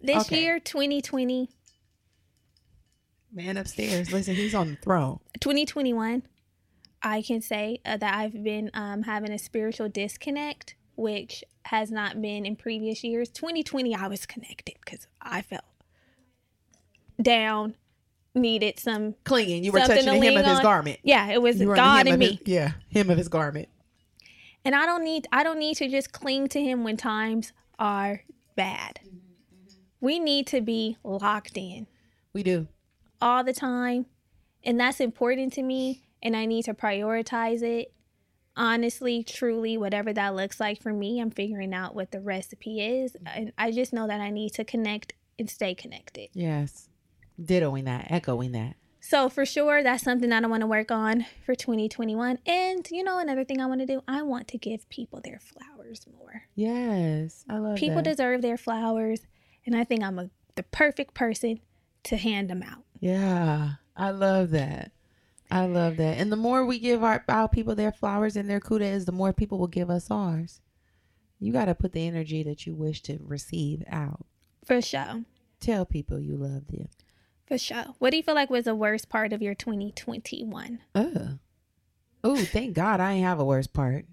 This 0.00 0.26
Okay. 0.26 0.40
year, 0.40 0.58
2020, 0.58 1.50
Man 3.32 3.56
upstairs. 3.56 4.12
Listen, 4.12 4.34
he's 4.34 4.54
on 4.54 4.70
the 4.70 4.76
throne. 4.76 5.20
2021, 5.40 6.22
I 7.02 7.22
can 7.22 7.40
say 7.40 7.78
uh, 7.84 7.96
that 7.96 8.14
I've 8.14 8.42
been 8.42 8.70
um, 8.74 9.02
having 9.02 9.30
a 9.30 9.38
spiritual 9.38 9.88
disconnect, 9.88 10.74
which 10.96 11.44
has 11.66 11.90
not 11.90 12.20
been 12.20 12.44
in 12.44 12.56
previous 12.56 13.04
years. 13.04 13.28
2020, 13.30 13.94
I 13.94 14.08
was 14.08 14.26
connected 14.26 14.74
because 14.84 15.06
I 15.22 15.42
felt 15.42 15.62
down, 17.22 17.76
needed 18.34 18.78
some. 18.80 19.14
Clinging. 19.24 19.62
You 19.64 19.72
were 19.72 19.80
touching 19.80 20.04
to 20.06 20.10
the 20.10 20.18
hem 20.18 20.36
of 20.36 20.44
his 20.46 20.58
on. 20.58 20.62
garment. 20.62 20.98
Yeah, 21.04 21.28
it 21.30 21.40
was 21.40 21.60
You 21.60 21.68
were 21.68 21.74
on 21.74 21.76
the 21.76 21.82
God 21.82 22.08
and 22.08 22.18
me. 22.18 22.26
his- 22.36 22.48
yeah, 22.48 22.72
hem 22.92 23.10
of 23.10 23.18
his 23.18 23.28
garment. 23.28 23.68
and 24.64 24.74
I 24.74 24.86
don't 24.86 25.04
need 25.04 25.26
I 25.32 25.42
don't 25.44 25.58
need 25.58 25.76
to 25.76 25.88
just 25.88 26.12
cling 26.12 26.48
to 26.48 26.60
him 26.60 26.82
when 26.84 26.96
times 26.96 27.52
are 27.78 28.22
bad. 28.56 29.00
We 30.00 30.18
need 30.18 30.46
to 30.48 30.60
be 30.62 30.96
locked 31.04 31.56
in 31.58 31.86
We 32.32 32.42
do. 32.42 32.66
All 33.20 33.44
the 33.44 33.52
time, 33.52 34.06
and 34.64 34.78
that's 34.78 35.00
important 35.00 35.52
to 35.54 35.62
me. 35.62 36.02
And 36.22 36.36
I 36.36 36.44
need 36.44 36.66
to 36.66 36.74
prioritize 36.74 37.62
it. 37.62 37.92
Honestly, 38.56 39.22
truly, 39.22 39.78
whatever 39.78 40.12
that 40.12 40.34
looks 40.34 40.60
like 40.60 40.82
for 40.82 40.92
me, 40.92 41.20
I'm 41.20 41.30
figuring 41.30 41.72
out 41.72 41.94
what 41.94 42.10
the 42.10 42.20
recipe 42.20 42.80
is, 42.80 43.16
and 43.24 43.52
I 43.56 43.70
just 43.70 43.92
know 43.92 44.06
that 44.06 44.20
I 44.20 44.30
need 44.30 44.52
to 44.54 44.64
connect 44.64 45.14
and 45.38 45.48
stay 45.48 45.74
connected. 45.74 46.28
Yes. 46.34 46.88
Dittoing 47.40 47.84
that, 47.86 48.10
echoing 48.10 48.52
that. 48.52 48.76
So 49.02 49.30
for 49.30 49.46
sure, 49.46 49.82
that's 49.82 50.04
something 50.04 50.28
that 50.28 50.44
I 50.44 50.46
want 50.46 50.60
to 50.60 50.66
work 50.66 50.90
on 50.90 51.24
for 51.46 51.54
2021. 51.54 52.38
And 52.44 52.86
you 52.90 53.02
know, 53.02 53.18
another 53.18 53.44
thing 53.44 53.60
I 53.60 53.66
want 53.66 53.80
to 53.80 53.86
do, 53.86 54.02
I 54.06 54.22
want 54.22 54.46
to 54.48 54.58
give 54.58 54.86
people 54.90 55.22
their 55.22 55.40
flowers 55.40 56.06
more. 56.18 56.42
Yes. 56.54 57.46
I 57.48 57.56
love 57.56 57.76
people 57.76 58.02
that. 58.02 58.04
deserve 58.04 58.42
their 58.42 58.58
flowers 58.58 59.22
and 59.66 59.76
i 59.76 59.84
think 59.84 60.02
i'm 60.02 60.18
a, 60.18 60.30
the 60.56 60.62
perfect 60.62 61.14
person 61.14 61.60
to 62.02 62.16
hand 62.16 62.50
them 62.50 62.62
out 62.62 62.84
Yeah, 63.00 63.72
I 63.96 64.10
love 64.10 64.50
that. 64.50 64.92
I 65.50 65.66
love 65.66 65.96
that. 65.96 66.18
And 66.18 66.30
the 66.30 66.36
more 66.36 66.64
we 66.64 66.78
give 66.78 67.02
our, 67.02 67.24
our 67.28 67.48
people 67.48 67.74
their 67.74 67.90
flowers 67.92 68.36
and 68.36 68.48
their 68.48 68.60
kudos, 68.60 69.04
the 69.04 69.10
more 69.12 69.32
people 69.32 69.58
will 69.58 69.66
give 69.66 69.90
us 69.90 70.10
ours. 70.10 70.60
You 71.40 71.52
got 71.52 71.64
to 71.64 71.74
put 71.74 71.92
the 71.92 72.06
energy 72.06 72.42
that 72.44 72.66
you 72.66 72.74
wish 72.74 73.02
to 73.02 73.18
receive 73.22 73.82
out. 73.88 74.26
for 74.64 74.80
sure 74.80 75.24
Tell 75.58 75.84
people 75.84 76.20
you 76.20 76.36
love 76.36 76.68
them. 76.68 76.88
for 77.46 77.58
sure 77.58 77.94
what 77.98 78.10
do 78.10 78.16
you 78.18 78.22
feel 78.22 78.34
like 78.34 78.48
was 78.50 78.64
the 78.66 78.74
worst 78.74 79.08
part 79.08 79.32
of 79.32 79.42
your 79.42 79.54
2021 79.54 80.80
Oh, 80.94 81.38
oh, 82.22 82.44
thank 82.44 82.74
God 82.74 83.00
I 83.00 83.12
ain't 83.14 83.24
have 83.24 83.40
a 83.40 83.44
worst 83.44 83.72
part, 83.72 84.04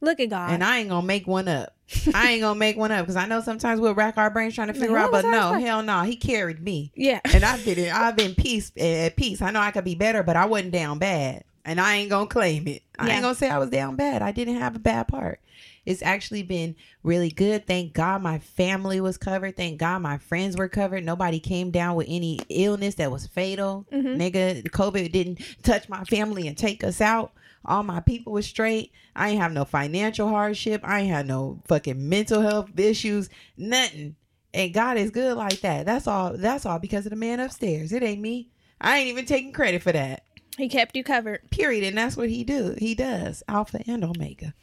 look 0.00 0.20
at 0.20 0.28
god 0.30 0.50
and 0.52 0.64
I 0.64 0.78
ain't 0.78 0.88
gonna 0.88 1.06
make 1.06 1.26
one 1.26 1.48
up. 1.48 1.74
I 2.14 2.30
ain't 2.32 2.40
gonna 2.42 2.58
make 2.58 2.76
one 2.76 2.92
up 2.92 3.02
because 3.04 3.16
I 3.16 3.26
know 3.26 3.40
sometimes 3.40 3.80
we'll 3.80 3.94
rack 3.94 4.16
our 4.16 4.30
brains 4.30 4.54
trying 4.54 4.68
to 4.68 4.74
figure 4.74 4.92
Like, 4.94 5.04
out, 5.06 5.10
but 5.12 5.24
no, 5.24 5.54
ours? 5.54 5.62
hell 5.62 5.82
no, 5.82 6.02
he 6.02 6.16
carried 6.16 6.62
me. 6.62 6.92
yeah 6.94 7.20
and 7.32 7.44
I've 7.44 7.64
been 7.64 7.90
I've 7.90 8.16
been 8.16 8.34
peace 8.34 8.70
at 8.78 9.16
peace. 9.16 9.42
I 9.42 9.50
know 9.50 9.60
I 9.60 9.70
could 9.72 9.84
be 9.84 9.94
better, 9.96 10.22
but 10.22 10.36
I 10.36 10.46
wasn't 10.46 10.72
down 10.72 10.98
bad, 10.98 11.44
and 11.64 11.80
I 11.80 11.96
ain't 11.96 12.10
gonna 12.10 12.26
claim 12.28 12.68
it. 12.68 12.82
I 12.98 13.08
Yeah. 13.08 13.12
ain't 13.14 13.22
gonna 13.22 13.34
say 13.34 13.50
I 13.50 13.58
was 13.58 13.70
down 13.70 13.96
bad. 13.96 14.22
I 14.22 14.30
didn't 14.32 14.56
have 14.56 14.76
a 14.76 14.80
bad 14.80 15.08
part. 15.08 15.40
It's 15.86 16.02
actually 16.02 16.42
been 16.42 16.76
really 17.02 17.30
good. 17.30 17.66
Thank 17.66 17.94
God 17.94 18.22
my 18.22 18.38
family 18.38 19.00
was 19.00 19.16
covered. 19.16 19.56
Thank 19.56 19.78
God 19.78 20.00
my 20.02 20.18
friends 20.18 20.56
were 20.56 20.68
covered. 20.68 21.04
Nobody 21.04 21.40
came 21.40 21.70
down 21.70 21.96
with 21.96 22.06
any 22.08 22.38
illness 22.50 22.96
that 22.96 23.10
was 23.10 23.26
fatal. 23.26 23.86
Mhm. 23.90 24.16
Nigga, 24.18 24.62
COVID 24.70 25.10
didn't 25.10 25.40
touch 25.62 25.88
my 25.88 26.04
family 26.04 26.46
and 26.46 26.56
take 26.56 26.84
us 26.84 27.00
out. 27.00 27.32
All 27.64 27.82
my 27.82 28.00
people 28.00 28.32
was 28.32 28.46
straight. 28.46 28.92
I 29.14 29.30
ain't 29.30 29.40
have 29.40 29.52
no 29.52 29.64
financial 29.64 30.28
hardship. 30.28 30.80
I 30.84 31.00
ain't 31.00 31.10
had 31.10 31.26
no 31.26 31.60
fucking 31.68 32.08
mental 32.08 32.40
health 32.42 32.70
issues. 32.78 33.28
Nothing. 33.56 34.16
And 34.54 34.72
God 34.74 34.96
is 34.96 35.10
good 35.10 35.36
like 35.36 35.60
that. 35.60 35.86
That's 35.86 36.06
all. 36.06 36.36
That's 36.36 36.66
all 36.66 36.78
because 36.78 37.06
of 37.06 37.10
the 37.10 37.16
man 37.16 37.38
upstairs. 37.40 37.92
It 37.92 38.02
ain't 38.02 38.20
me. 38.20 38.48
I 38.80 38.98
ain't 38.98 39.08
even 39.08 39.26
taking 39.26 39.52
credit 39.52 39.82
for 39.82 39.92
that. 39.92 40.24
he 40.56 40.68
kept 40.68 40.96
you 40.96 41.04
covered 41.04 41.50
Period. 41.50 41.84
And 41.84 41.96
that's 41.98 42.16
what 42.16 42.30
he 42.30 42.44
do. 42.44 42.74
He 42.78 42.94
does. 42.94 43.42
Alpha 43.46 43.80
and 43.86 44.02
Omega. 44.04 44.54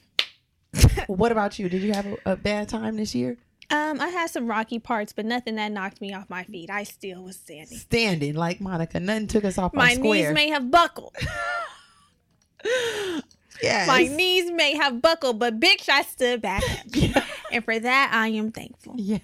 what 1.08 1.32
about 1.32 1.60
you? 1.60 1.70
Did 1.70 1.82
you 1.84 1.93
have 1.93 2.06
a, 2.06 2.18
a 2.26 2.36
bad 2.36 2.68
time 2.70 2.98
this 2.98 3.14
year? 3.16 3.38
um 3.70 4.00
i 4.00 4.08
had 4.08 4.30
some 4.30 4.48
rocky 4.48 4.80
parts 4.80 5.12
but 5.12 5.26
nothing 5.26 5.56
that 5.56 5.74
knocked 5.74 6.00
me 6.00 6.14
off 6.14 6.30
my 6.30 6.45
feet 6.45 6.70
i 6.70 6.84
still 6.84 7.22
was 7.22 7.36
standing 7.36 7.78
Standing 7.78 8.34
like 8.34 8.62
Monica. 8.62 8.98
Nothing 8.98 9.28
took 9.28 9.43
us 9.43 9.58
off 9.58 9.74
my 9.74 9.93
square. 9.95 10.28
knees 10.30 10.34
may 10.34 10.48
have 10.52 10.72
buckled 10.72 11.14
yes. 13.61 13.88
my 13.88 14.03
knees 14.03 14.51
may 14.51 14.76
have 14.76 15.01
buckled 15.01 15.39
but 15.39 15.59
bitch 15.59 15.89
i 15.89 16.01
stood 16.03 16.41
back 16.41 16.63
Yeah. 16.88 17.24
and 17.51 17.63
for 17.63 17.80
that 17.80 18.11
i 18.13 18.28
am 18.30 18.51
thankful 18.51 18.93
yeah. 18.97 19.20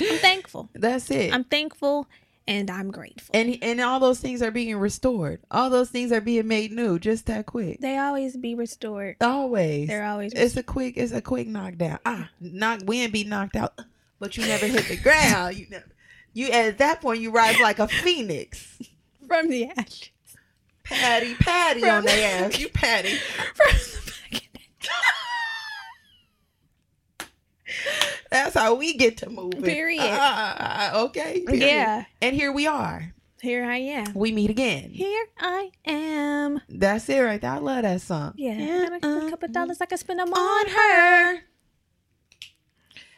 i'm 0.00 0.18
thankful 0.18 0.68
That's 0.74 1.10
it. 1.10 1.32
i'm 1.32 1.44
thankful 1.44 2.06
and 2.48 2.70
i'm 2.70 2.90
grateful 2.90 3.30
and 3.34 3.58
and 3.62 3.80
all 3.80 3.98
those 3.98 4.20
things 4.20 4.40
are 4.40 4.52
being 4.52 4.76
restored. 4.76 5.40
All 5.50 5.68
those 5.68 5.90
things 5.90 6.12
are 6.12 6.20
being 6.20 6.46
made 6.46 6.70
new 6.70 6.96
just 7.00 7.26
that 7.26 7.44
quick. 7.46 7.80
they 7.80 7.98
always 7.98 8.36
be 8.36 8.54
restored 8.54 9.16
Always. 9.20 9.88
they're 9.88 10.06
always 10.06 10.32
It's 10.32 10.56
a 10.56 10.62
quick. 10.62 10.96
It's 10.96 11.10
a 11.12 11.20
quick 11.20 11.48
knockdown. 11.48 11.98
Ah, 12.06 12.30
knock. 12.40 12.82
We 12.86 13.00
ain't 13.00 13.12
be 13.12 13.24
knocked 13.24 13.56
out, 13.56 13.80
but 14.20 14.36
you 14.36 14.46
never 14.46 14.64
hit 14.66 14.84
the 14.86 14.96
ground. 15.02 15.56
You 15.56 15.66
never. 15.70 15.86
You 16.34 16.46
at 16.50 16.78
that 16.78 17.00
point 17.00 17.20
you 17.20 17.32
rise 17.32 17.58
like 17.58 17.80
a 17.80 17.88
phoenix. 17.88 18.78
from 19.26 19.48
the 19.48 19.64
ash 19.76 20.12
Patty, 20.88 21.34
patty 21.34 21.80
From- 21.80 21.90
on 21.90 22.04
their 22.04 22.46
ass. 22.46 22.58
You 22.58 22.68
patty. 22.68 23.16
from 23.16 23.72
the 23.72 24.40
That's 28.30 28.54
how 28.54 28.74
we 28.74 28.94
get 28.94 29.18
to 29.18 29.30
moving. 29.30 29.62
Period. 29.62 30.02
Ah, 30.02 30.18
ah, 30.20 30.56
ah, 30.58 30.90
ah, 30.92 31.00
okay. 31.04 31.42
period. 31.46 31.66
Yeah. 31.66 32.04
And 32.20 32.34
here 32.34 32.52
we 32.52 32.66
are. 32.66 33.12
Here 33.40 33.64
I 33.64 33.76
am. 33.76 34.14
We 34.14 34.32
meet 34.32 34.50
again. 34.50 34.90
Here 34.90 35.26
I 35.38 35.70
am. 35.84 36.60
That's 36.68 37.08
it 37.08 37.20
right 37.20 37.40
there. 37.40 37.50
I 37.50 37.58
love 37.58 37.82
that 37.82 38.00
song. 38.00 38.32
Yeah. 38.36 38.88
Got 38.88 38.92
a, 38.92 38.96
a 38.96 39.30
couple 39.30 39.46
uh-huh. 39.46 39.46
dollars 39.52 39.80
I 39.80 39.86
can 39.86 39.98
spend 39.98 40.20
them 40.20 40.32
on, 40.32 40.38
On 40.38 40.66
her. 40.68 41.34
her. 41.36 41.40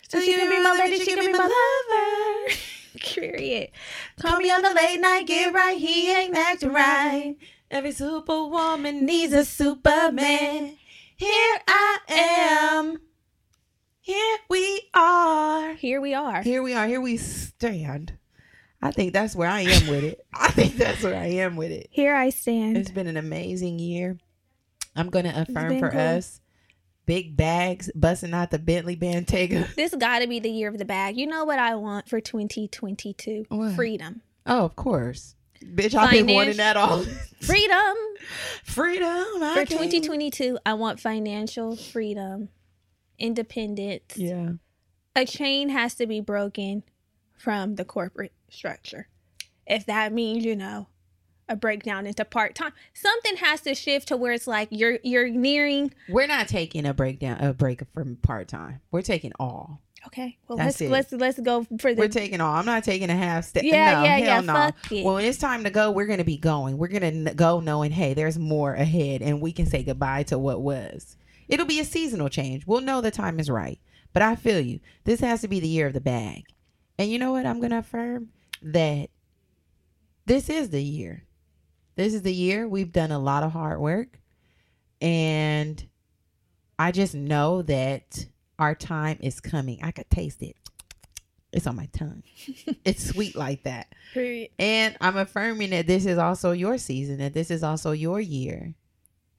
So 0.09 0.21
she 0.21 0.35
can 0.35 0.49
be 0.49 0.63
my 0.63 0.73
lady, 0.73 1.05
she 1.05 1.15
can 1.15 1.27
be 1.27 1.33
my 1.33 1.39
lover. 1.39 2.57
Period. 2.99 3.71
Call 4.21 4.39
me 4.39 4.51
on 4.51 4.63
the 4.63 4.73
late 4.73 5.01
night, 5.01 5.27
get 5.27 5.53
right, 5.53 5.79
he 5.79 6.11
ain't 6.11 6.37
acting 6.37 6.73
right. 6.73 7.37
Every 7.71 7.93
superwoman 7.93 9.05
needs 9.05 9.33
a 9.33 9.45
superman. 9.45 10.77
Here 11.17 11.59
I 11.69 11.99
am. 12.09 13.01
Here 14.01 14.39
we 14.49 14.89
are. 14.95 15.75
Here 15.75 16.01
we 16.01 16.15
are. 16.15 16.43
Here 16.43 16.63
we 16.63 16.73
are. 16.73 16.87
Here 16.87 17.01
we 17.01 17.19
stand. 17.19 18.15
I 18.81 18.91
think 18.91 19.13
that's 19.13 19.35
where 19.35 19.51
I 19.51 19.63
am 19.63 19.89
with 19.89 20.05
it. 20.05 20.25
I 20.33 20.51
think 20.51 20.77
that's 20.77 21.03
where 21.03 21.17
I 21.17 21.27
am 21.27 21.57
with 21.57 21.71
it. 21.71 21.89
Here 21.91 22.15
I 22.15 22.31
stand. 22.31 22.77
It's 22.79 22.91
been 22.91 23.07
an 23.07 23.17
amazing 23.17 23.79
year. 23.79 24.17
I'm 24.97 25.11
going 25.11 25.25
to 25.27 25.43
affirm 25.43 25.79
for 25.79 25.91
cool. 25.91 26.01
us 26.01 26.41
big 27.05 27.37
bags 27.37 27.91
busting 27.95 28.35
out 28.35 28.51
the 28.51 28.59
Bentley 28.59 28.97
Bentayga. 28.97 29.75
This 29.77 29.95
got 29.95 30.21
to 30.21 30.29
be 30.29 30.41
the 30.41 30.51
year 30.51 30.69
of 30.69 30.79
the 30.79 30.85
bag. 30.85 31.17
You 31.17 31.27
know 31.27 31.45
what 31.45 31.59
I 31.59 31.75
want 31.75 32.09
for 32.09 32.21
2022? 32.21 33.47
What? 33.49 33.73
Freedom. 33.75 34.23
Oh, 34.47 34.65
of 34.65 34.77
course. 34.77 35.35
Bitch, 35.65 35.95
I've 35.95 36.11
been 36.11 36.33
wanting 36.35 36.57
that 36.59 36.77
all. 36.77 37.03
Freedom. 37.41 37.95
Freedom. 38.65 39.07
I 39.43 39.55
For 39.55 39.65
can't- 39.67 39.71
2022, 39.91 40.59
I 40.67 40.75
want 40.75 41.01
financial 41.01 41.77
freedom, 41.77 42.49
independence. 43.19 44.17
Yeah. 44.17 44.51
A 45.17 45.25
chain 45.25 45.69
has 45.71 45.95
to 45.97 46.07
be 46.07 46.21
broken 46.21 46.85
from 47.37 47.75
the 47.77 47.85
corporate 47.85 48.33
structure. 48.51 49.09
If 49.67 49.87
that 49.87 50.13
means, 50.13 50.45
you 50.45 50.57
know, 50.57 50.89
a 51.49 51.57
breakdown 51.57 52.07
into 52.07 52.25
part 52.25 52.55
time, 52.55 52.73
something 52.95 53.37
has 53.37 53.61
to 53.63 53.75
shift 53.75 54.09
to 54.09 54.17
where 54.17 54.33
it's 54.33 54.47
like 54.47 54.69
you're 54.71 54.99
you're 55.03 55.29
nearing. 55.29 55.93
We're 56.09 56.27
not 56.27 56.47
taking 56.49 56.87
a 56.87 56.93
breakdown 56.95 57.39
a 57.41 57.53
break 57.55 57.83
from 57.95 58.17
part 58.17 58.49
time. 58.49 58.81
We're 58.91 59.03
taking 59.03 59.33
all. 59.41 59.81
Okay, 60.09 60.39
well 60.49 60.57
That's 60.57 60.81
let's 60.81 61.13
let's 61.13 61.13
let's 61.13 61.41
go 61.41 61.67
for 61.79 61.93
the 61.95 62.01
We're 62.01 62.09
taking 62.09 62.41
all. 62.41 62.55
I'm 62.55 62.65
not 62.65 62.83
taking 62.83 63.11
a 63.11 63.17
half 63.17 63.45
step. 63.45 63.63
Yeah, 63.63 63.97
no, 63.97 64.03
yeah, 64.05 64.17
hell 64.17 64.27
yeah, 64.27 64.41
No. 64.41 64.53
fuck 64.55 64.93
it. 64.93 65.05
Well, 65.05 65.15
when 65.15 65.27
it's 65.27 65.37
time 65.37 65.65
to 65.65 65.71
go, 65.71 65.91
we're 65.91 66.07
gonna 66.07 66.25
be 66.25 66.39
going. 66.39 66.79
We're 66.79 66.89
gonna 66.89 67.35
go 67.35 67.61
knowing, 67.61 67.91
hey, 67.91 68.15
there's 68.15 68.39
more 68.39 68.73
ahead, 68.73 69.21
and 69.21 69.43
we 69.43 69.53
can 69.53 69.67
say 69.67 69.83
goodbye 69.83 70.23
to 70.25 70.39
what 70.39 70.63
was. 70.63 71.17
It'll 71.47 71.67
be 71.67 71.81
a 71.81 71.85
seasonal 71.85 72.31
change. 72.31 72.67
We'll 72.67 72.81
know 72.81 73.03
the 73.03 73.11
time 73.11 73.39
is 73.39 73.51
right. 73.51 73.79
But 74.15 74.23
I 74.23 74.37
feel 74.37 74.61
you. 74.61 74.81
This 75.05 75.21
has 75.21 75.43
to 75.43 75.49
be 75.49 75.61
the 75.61 75.69
year 75.69 75.87
of 75.87 75.93
the 75.93 76.01
bag. 76.01 76.45
And 76.99 77.11
you 77.11 77.19
know 77.19 77.33
what? 77.33 77.45
I'm 77.45 77.61
gonna 77.61 77.79
affirm 77.79 78.31
that 78.63 79.11
this 80.25 80.49
is 80.49 80.71
the 80.71 80.83
year. 80.83 81.25
This 81.97 82.15
is 82.15 82.23
the 82.23 82.33
year 82.33 82.67
we've 82.67 82.93
done 82.93 83.13
a 83.13 83.19
lot 83.19 83.43
of 83.43 83.53
hard 83.53 83.81
work. 83.81 84.19
And 85.01 85.87
I 86.79 86.93
just 86.93 87.15
know 87.15 87.63
that 87.63 88.27
our 88.59 88.75
time 88.75 89.19
is 89.21 89.41
coming. 89.41 89.79
I 89.83 89.91
could 89.91 90.11
taste 90.11 90.43
it. 90.43 90.57
It's 91.53 91.67
on 91.67 91.77
my 91.77 91.89
tongue. 91.93 92.23
it's 92.85 93.09
sweet 93.09 93.35
like 93.35 93.63
that. 93.63 93.89
Period. 94.13 94.51
And 94.59 94.97
I'm 95.01 95.17
affirming 95.17 95.71
that 95.71 95.87
this 95.87 96.05
is 96.05 96.19
also 96.19 96.53
your 96.53 96.77
season, 96.77 97.19
that 97.19 97.33
this 97.33 97.51
is 97.51 97.63
also 97.63 97.93
your 97.93 98.21
year 98.21 98.75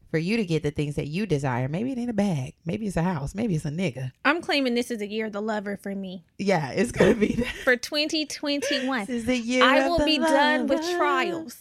for 0.10 0.18
you 0.18 0.38
to 0.38 0.46
get 0.46 0.64
the 0.64 0.72
things 0.72 0.96
that 0.96 1.08
you 1.08 1.28
desire. 1.28 1.68
Maybe 1.68 1.92
it 1.92 1.98
ain't 2.00 2.10
a 2.10 2.14
bag. 2.14 2.56
Maybe 2.66 2.88
it's 2.88 2.98
a 2.98 3.04
house. 3.04 3.36
Maybe 3.36 3.56
it's 3.56 3.66
a 3.66 3.70
nigga. 3.70 4.12
I'm 4.26 4.42
claiming 4.42 4.74
this 4.74 4.90
is 4.90 5.00
the 5.00 5.08
year 5.08 5.28
of 5.28 5.34
the 5.34 5.42
lover 5.42 5.78
for 5.78 5.94
me. 5.94 6.26
Yeah, 6.40 6.72
it's 6.72 6.92
going 6.92 7.14
to 7.14 7.20
be 7.20 7.34
that. 7.36 7.54
For 7.64 7.76
2021. 7.76 9.00
This 9.02 9.10
is 9.10 9.26
the 9.26 9.38
year. 9.38 9.64
I 9.64 9.88
will 9.88 10.04
be 10.04 10.18
done 10.18 10.66
with 10.66 10.82
trials. 10.98 11.58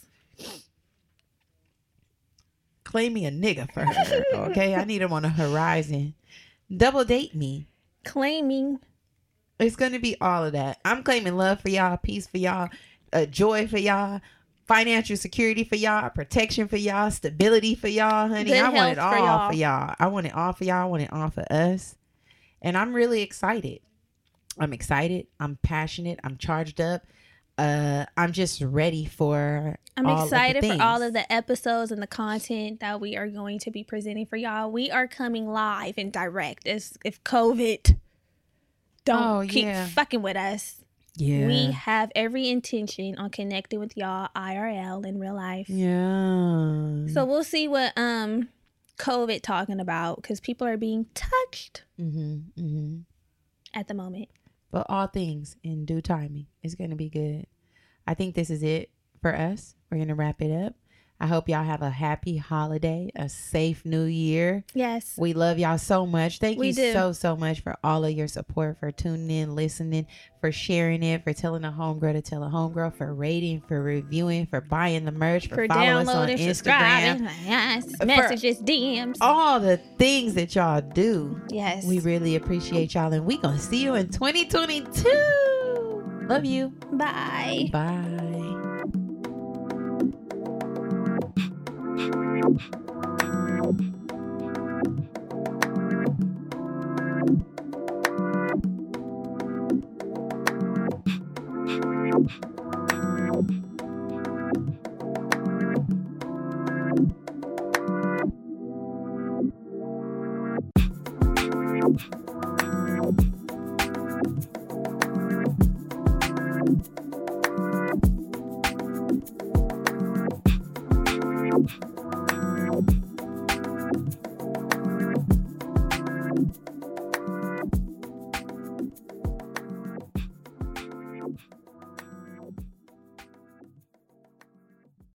Claim 2.84 3.12
me 3.12 3.26
a 3.26 3.30
nigga 3.30 3.70
for 3.70 3.84
her. 3.84 4.24
Okay. 4.50 4.74
I 4.74 4.84
need 4.84 5.02
him 5.02 5.12
on 5.12 5.22
the 5.22 5.28
horizon. 5.28 6.14
Double 6.74 7.04
date 7.04 7.34
me. 7.34 7.66
Claiming 8.04 8.80
It's 9.58 9.76
going 9.76 9.92
to 9.92 9.98
be 9.98 10.16
all 10.20 10.44
of 10.44 10.52
that. 10.52 10.78
I'm 10.84 11.02
claiming 11.02 11.36
love 11.36 11.60
for 11.60 11.68
y'all, 11.68 11.96
peace 11.96 12.26
for 12.26 12.38
y'all, 12.38 12.68
uh, 13.12 13.26
joy 13.26 13.66
for 13.66 13.78
y'all, 13.78 14.20
financial 14.66 15.16
security 15.16 15.64
for 15.64 15.76
y'all, 15.76 16.10
protection 16.10 16.68
for 16.68 16.76
y'all, 16.76 17.10
stability 17.10 17.74
for 17.74 17.88
y'all, 17.88 18.28
honey. 18.28 18.50
Good 18.50 18.62
I 18.62 18.68
want 18.68 18.92
it 18.92 18.98
all 18.98 19.12
for 19.12 19.18
y'all. 19.18 19.48
for 19.48 19.56
y'all. 19.56 19.94
I 19.98 20.06
want 20.08 20.26
it 20.26 20.34
all 20.34 20.52
for 20.52 20.64
y'all. 20.64 20.82
I 20.82 20.84
want 20.84 21.02
it 21.02 21.12
all 21.12 21.30
for 21.30 21.44
us. 21.50 21.96
And 22.60 22.76
I'm 22.76 22.92
really 22.92 23.22
excited. 23.22 23.80
I'm 24.58 24.72
excited. 24.72 25.26
I'm 25.40 25.58
passionate. 25.62 26.20
I'm 26.22 26.36
charged 26.36 26.80
up. 26.80 27.02
Uh, 27.58 28.06
I'm 28.16 28.32
just 28.32 28.60
ready 28.62 29.04
for. 29.04 29.76
I'm 29.96 30.06
all 30.06 30.22
of 30.22 30.30
the 30.30 30.36
excited 30.36 30.64
for 30.64 30.80
all 30.80 31.02
of 31.02 31.12
the 31.12 31.30
episodes 31.32 31.90
and 31.90 32.00
the 32.00 32.06
content 32.06 32.78
that 32.80 33.00
we 33.00 33.16
are 33.16 33.26
going 33.26 33.58
to 33.60 33.70
be 33.72 33.82
presenting 33.82 34.26
for 34.26 34.36
y'all. 34.36 34.70
We 34.70 34.90
are 34.92 35.08
coming 35.08 35.48
live 35.48 35.94
and 35.98 36.12
direct 36.12 36.68
as 36.68 36.96
if 37.04 37.22
COVID 37.24 37.96
don't 39.04 39.22
Oh, 39.44 39.44
keep 39.48 39.64
yeah. 39.64 39.86
fucking 39.88 40.22
with 40.22 40.36
us. 40.36 40.84
Yeah. 41.16 41.46
We 41.46 41.72
have 41.72 42.12
every 42.14 42.48
intention 42.48 43.18
on 43.18 43.30
connecting 43.30 43.80
with 43.80 43.96
y'all 43.96 44.28
IRL 44.36 45.04
in 45.04 45.18
real 45.18 45.34
life. 45.34 45.68
yeah. 45.68 47.12
So 47.12 47.24
we'll 47.24 47.42
see 47.42 47.66
what 47.66 47.92
um 47.96 48.50
COVID 48.98 49.42
talking 49.42 49.80
about 49.80 50.22
because 50.22 50.38
people 50.38 50.66
are 50.68 50.76
being 50.76 51.06
touched 51.14 51.82
hmm 51.96 52.36
hmm 52.56 52.98
at 53.74 53.88
the 53.88 53.94
moment. 53.94 54.28
But 54.70 54.86
all 54.88 55.06
things 55.06 55.56
in 55.62 55.84
due 55.84 56.00
timing 56.00 56.46
is 56.62 56.74
going 56.74 56.90
to 56.90 56.96
be 56.96 57.08
good. 57.08 57.46
I 58.06 58.14
think 58.14 58.34
this 58.34 58.50
is 58.50 58.62
it 58.62 58.90
for 59.20 59.34
us. 59.34 59.74
We're 59.90 59.98
going 59.98 60.08
to 60.08 60.14
wrap 60.14 60.40
it 60.42 60.52
up. 60.52 60.74
I 61.20 61.26
hope 61.26 61.48
y'all 61.48 61.64
have 61.64 61.82
a 61.82 61.90
happy 61.90 62.36
holiday, 62.36 63.10
a 63.16 63.28
safe 63.28 63.84
new 63.84 64.04
year. 64.04 64.62
Yes. 64.72 65.14
We 65.18 65.32
love 65.32 65.58
y'all 65.58 65.76
so 65.76 66.06
much. 66.06 66.38
Thank 66.38 66.60
We 66.60 66.68
you 66.68 66.74
do. 66.74 66.92
so, 66.92 67.10
so 67.12 67.34
much 67.36 67.58
for 67.60 67.76
all 67.82 68.04
of 68.04 68.12
your 68.12 68.28
support, 68.28 68.78
for 68.78 68.92
tuning 68.92 69.28
in, 69.28 69.56
listening, 69.56 70.06
for 70.40 70.52
sharing 70.52 71.02
it, 71.02 71.24
for 71.24 71.32
telling 71.32 71.64
a 71.64 71.72
homegirl 71.72 72.12
to 72.12 72.22
tell 72.22 72.44
a 72.44 72.48
homegirl, 72.48 72.94
for 72.94 73.12
rating, 73.12 73.62
for 73.62 73.82
reviewing, 73.82 74.46
for 74.46 74.60
buying 74.60 75.06
the 75.06 75.10
merch, 75.10 75.48
for, 75.48 75.56
For 75.56 75.66
following 75.66 76.08
us 76.08 76.14
on 76.14 76.28
Instagram. 76.28 77.28
yes, 77.44 77.84
messages, 78.04 78.58
DMs. 78.62 79.16
All 79.20 79.58
the 79.58 79.78
things 79.98 80.34
that 80.34 80.54
y'all 80.54 80.80
do. 80.80 81.40
yes. 81.50 81.84
We 81.84 81.98
really 81.98 82.36
appreciate 82.36 82.94
y'all, 82.94 83.12
and 83.12 83.26
we 83.26 83.38
gonna 83.38 83.58
see 83.58 83.82
you 83.82 83.96
in 83.96 84.08
2022. 84.10 86.24
Love 86.28 86.44
you. 86.44 86.68
Bye. 86.92 87.70
Bye. 87.72 88.36
Música 92.42 92.87